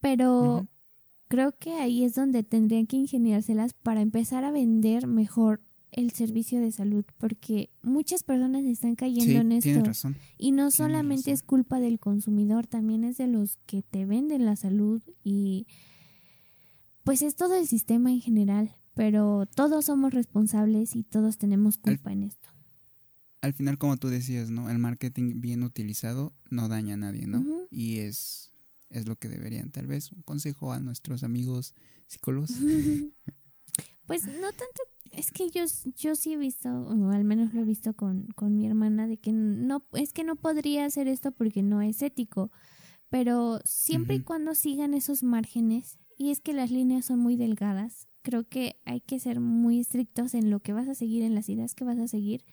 pero. 0.00 0.66
Creo 1.28 1.52
que 1.58 1.74
ahí 1.74 2.04
es 2.04 2.14
donde 2.14 2.42
tendrían 2.42 2.86
que 2.86 2.96
ingeniárselas 2.96 3.74
para 3.74 4.00
empezar 4.00 4.44
a 4.44 4.50
vender 4.50 5.06
mejor 5.06 5.60
el 5.90 6.10
servicio 6.10 6.60
de 6.60 6.70
salud, 6.70 7.04
porque 7.16 7.70
muchas 7.82 8.22
personas 8.22 8.64
están 8.64 8.94
cayendo 8.94 9.24
Sí, 9.32 9.36
en 9.36 9.52
esto 9.52 9.84
razón. 9.84 10.16
y 10.36 10.50
no 10.50 10.56
tienes 10.64 10.74
solamente 10.74 11.22
razón. 11.30 11.34
es 11.34 11.42
culpa 11.42 11.80
del 11.80 11.98
consumidor, 11.98 12.66
también 12.66 13.04
es 13.04 13.16
de 13.16 13.26
los 13.26 13.56
que 13.66 13.82
te 13.82 14.04
venden 14.04 14.44
la 14.44 14.56
salud 14.56 15.02
y 15.24 15.66
pues 17.04 17.22
es 17.22 17.36
todo 17.36 17.54
el 17.54 17.66
sistema 17.66 18.10
en 18.12 18.20
general, 18.20 18.76
pero 18.94 19.46
todos 19.54 19.86
somos 19.86 20.12
responsables 20.12 20.94
y 20.94 21.04
todos 21.04 21.38
tenemos 21.38 21.78
culpa 21.78 22.12
en 22.12 22.24
esto. 22.24 22.48
Al 23.40 23.54
final, 23.54 23.78
como 23.78 23.96
tú 23.96 24.08
decías, 24.08 24.50
¿no? 24.50 24.68
El 24.68 24.78
marketing 24.78 25.40
bien 25.40 25.62
utilizado 25.62 26.34
no 26.50 26.68
daña 26.68 26.94
a 26.94 26.96
nadie, 26.98 27.26
¿no? 27.26 27.44
Y 27.70 27.98
es, 28.00 28.47
es 28.90 29.06
lo 29.06 29.16
que 29.16 29.28
deberían. 29.28 29.70
Tal 29.70 29.86
vez 29.86 30.12
un 30.12 30.22
consejo 30.22 30.72
a 30.72 30.80
nuestros 30.80 31.22
amigos 31.22 31.74
psicólogos. 32.06 32.50
Pues 34.08 34.24
no 34.24 34.50
tanto, 34.52 34.82
es 35.12 35.30
que 35.30 35.50
yo, 35.50 35.64
yo 35.94 36.16
sí 36.16 36.32
he 36.32 36.38
visto, 36.38 36.70
o 36.70 37.10
al 37.10 37.24
menos 37.24 37.52
lo 37.52 37.60
he 37.60 37.64
visto 37.64 37.92
con, 37.92 38.26
con 38.28 38.56
mi 38.56 38.66
hermana, 38.66 39.06
de 39.06 39.18
que 39.18 39.32
no, 39.32 39.86
es 39.92 40.14
que 40.14 40.24
no 40.24 40.34
podría 40.34 40.86
hacer 40.86 41.08
esto 41.08 41.30
porque 41.30 41.62
no 41.62 41.82
es 41.82 42.00
ético, 42.00 42.50
pero 43.10 43.60
siempre 43.66 44.16
y 44.16 44.20
cuando 44.22 44.54
sigan 44.54 44.94
esos 44.94 45.22
márgenes, 45.22 45.98
y 46.16 46.30
es 46.30 46.40
que 46.40 46.54
las 46.54 46.70
líneas 46.70 47.04
son 47.04 47.18
muy 47.18 47.36
delgadas, 47.36 48.08
creo 48.22 48.48
que 48.48 48.80
hay 48.86 49.02
que 49.02 49.20
ser 49.20 49.40
muy 49.40 49.80
estrictos 49.80 50.32
en 50.32 50.50
lo 50.50 50.60
que 50.60 50.72
vas 50.72 50.88
a 50.88 50.94
seguir, 50.94 51.22
en 51.22 51.34
las 51.34 51.50
ideas 51.50 51.74
que 51.74 51.84
vas 51.84 51.98
a 51.98 52.08
seguir, 52.08 52.46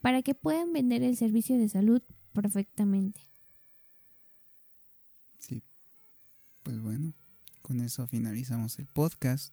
para 0.00 0.22
que 0.22 0.34
puedan 0.34 0.72
vender 0.72 1.02
el 1.02 1.18
servicio 1.18 1.58
de 1.58 1.68
salud 1.68 2.02
perfectamente. 2.32 3.20
Sí. 5.38 5.62
Pues 6.64 6.80
bueno, 6.80 7.12
con 7.62 7.80
eso 7.80 8.06
finalizamos 8.08 8.78
el 8.80 8.86
podcast. 8.86 9.52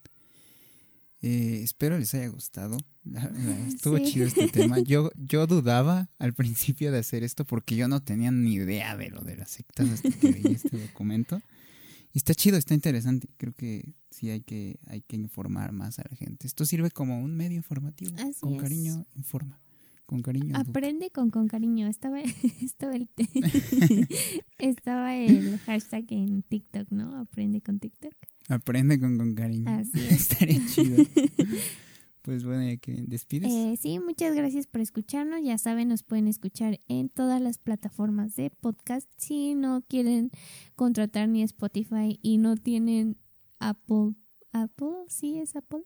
Eh, 1.22 1.60
espero 1.62 2.00
les 2.00 2.14
haya 2.16 2.28
gustado. 2.30 2.78
La- 3.04 3.30
la- 3.30 3.68
estuvo 3.68 3.98
Sí. 3.98 4.06
chido 4.06 4.26
este 4.28 4.48
tema. 4.48 4.80
Yo, 4.80 5.12
yo 5.18 5.46
dudaba 5.46 6.10
al 6.18 6.34
principio 6.34 6.92
de 6.92 6.98
hacer 7.00 7.24
esto 7.24 7.46
porque 7.46 7.76
yo 7.76 7.88
no 7.88 8.02
tenía 8.02 8.32
ni 8.32 8.54
idea 8.56 8.98
de 8.98 9.10
lo 9.10 9.22
de 9.22 9.36
las 9.38 9.52
sectas 9.52 9.88
hasta 9.90 10.10
que 10.10 10.32
leí 10.32 10.54
este 10.56 10.78
documento. 10.80 11.42
Y 12.14 12.18
está 12.18 12.34
chido, 12.34 12.58
está 12.58 12.74
interesante. 12.74 13.30
Creo 13.38 13.54
que 13.54 13.94
sí 14.10 14.30
hay 14.32 14.42
que, 14.42 14.80
hay 14.88 15.02
que 15.02 15.16
informar 15.16 15.72
más 15.74 16.00
a 16.00 16.04
la 16.10 16.16
gente. 16.18 16.48
Esto 16.48 16.66
sirve 16.66 16.92
como 16.92 17.22
un 17.22 17.36
medio 17.36 17.56
informativo. 17.58 18.16
Así 18.18 18.40
con 18.42 18.56
es. 18.56 18.62
cariño, 18.62 19.06
informa. 19.16 19.60
Con 20.06 20.22
cariño. 20.22 20.56
Aprende 20.58 21.10
con, 21.10 21.30
con 21.30 21.48
cariño. 21.48 21.88
Estaba, 21.88 22.20
estaba, 22.62 22.96
el, 22.96 23.08
estaba 24.60 25.16
el 25.16 25.58
hashtag 25.60 26.06
en 26.10 26.44
TikTok, 26.44 26.90
¿no? 26.92 27.18
Aprende 27.18 27.62
con 27.62 27.80
TikTok. 27.80 28.14
Aprende 28.50 29.00
con, 29.00 29.18
con 29.18 29.36
cariño. 29.36 29.70
Así 29.70 30.00
es. 30.00 30.32
Estaría 30.32 30.66
chido. 30.68 31.06
pues 32.22 32.44
bueno, 32.44 32.64
ya 32.64 32.78
que 32.78 33.04
despides. 33.08 33.52
Eh, 33.52 33.78
sí, 33.82 34.00
muchas 34.00 34.36
gracias 34.36 34.68
por 34.68 34.82
escucharnos. 34.82 35.42
Ya 35.44 35.58
saben, 35.58 35.88
nos 35.88 36.04
pueden 36.04 36.28
escuchar 36.28 36.82
en 36.88 37.10
todas 37.10 37.42
las 37.42 37.58
plataformas 37.58 38.36
de 38.36 38.50
podcast. 38.50 39.08
Si 39.16 39.56
no 39.56 39.84
quieren 39.88 40.32
contratar 40.76 41.30
ni 41.30 41.44
Spotify 41.44 42.20
y 42.22 42.38
no 42.38 42.58
tienen 42.58 43.18
Apple, 43.60 44.16
Apple, 44.52 45.06
sí 45.08 45.38
es 45.38 45.56
Apple. 45.56 45.84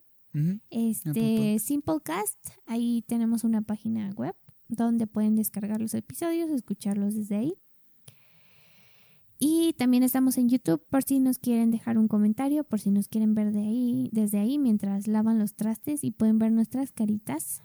Este. 0.70 1.60
Simplecast, 1.60 2.50
ahí 2.66 3.04
tenemos 3.08 3.44
una 3.44 3.62
página 3.62 4.12
web 4.12 4.36
donde 4.68 5.08
pueden 5.08 5.36
descargar 5.36 5.80
los 5.82 5.94
episodios, 5.94 6.50
escucharlos 6.50 7.16
desde 7.16 7.36
ahí. 7.36 7.54
Y 9.38 9.74
también 9.74 10.04
estamos 10.04 10.38
en 10.38 10.48
YouTube 10.50 10.82
por 10.90 11.04
si 11.04 11.20
nos 11.20 11.40
quieren 11.40 11.70
dejar 11.70 11.98
un 11.98 12.08
comentario, 12.08 12.64
por 12.64 12.80
si 12.80 12.90
nos 12.90 13.08
quieren 13.08 13.36
ver 13.36 13.52
de 13.52 13.60
ahí, 13.60 14.10
desde 14.14 14.40
ahí 14.40 14.58
mientras 14.58 15.08
lavan 15.08 15.40
los 15.40 15.56
trastes 15.56 16.04
y 16.04 16.12
pueden 16.12 16.40
ver 16.40 16.52
nuestras 16.52 16.92
caritas. 16.92 17.62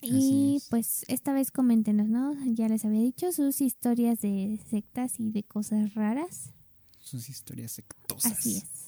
Así 0.00 0.10
Y 0.12 0.56
es. 0.56 0.68
pues 0.70 1.04
esta 1.08 1.32
vez 1.32 1.50
coméntenos, 1.50 2.08
¿no? 2.08 2.34
Ya 2.46 2.68
les 2.68 2.84
había 2.84 3.00
dicho 3.00 3.32
sus 3.32 3.60
historias 3.60 4.20
de 4.20 4.60
sectas 4.70 5.18
y 5.18 5.30
de 5.30 5.42
cosas 5.42 5.94
raras. 5.94 6.52
Sus 7.00 7.28
historias 7.28 7.72
sectosas. 7.72 8.32
Así 8.32 8.58
es. 8.58 8.83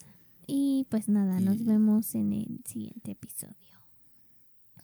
Y 0.46 0.86
pues 0.90 1.08
nada, 1.08 1.40
nos 1.40 1.64
vemos 1.64 2.14
en 2.14 2.32
el 2.32 2.60
siguiente 2.64 3.12
episodio. 3.12 3.54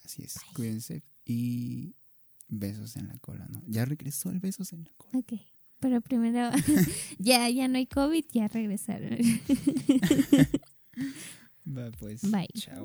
Así 0.05 0.23
es. 0.23 0.39
Cuídense. 0.55 1.03
Y 1.25 1.95
besos 2.49 2.97
en 2.97 3.09
la 3.09 3.19
cola, 3.19 3.47
¿no? 3.49 3.63
Ya 3.67 3.85
regresó 3.85 4.31
el 4.31 4.41
besos 4.41 4.73
en 4.73 4.85
la 4.85 4.91
cola. 4.97 5.19
Ok. 5.19 5.35
Pero 5.81 6.01
primero, 6.01 6.51
ya, 7.19 7.49
ya 7.51 7.69
no 7.69 7.79
hay 7.79 7.87
COVID, 7.87 8.25
ya 8.33 8.49
regresaron. 8.49 9.19
Va, 11.67 11.91
pues. 11.93 12.23
Bye. 12.31 12.49
Chao. 12.55 12.85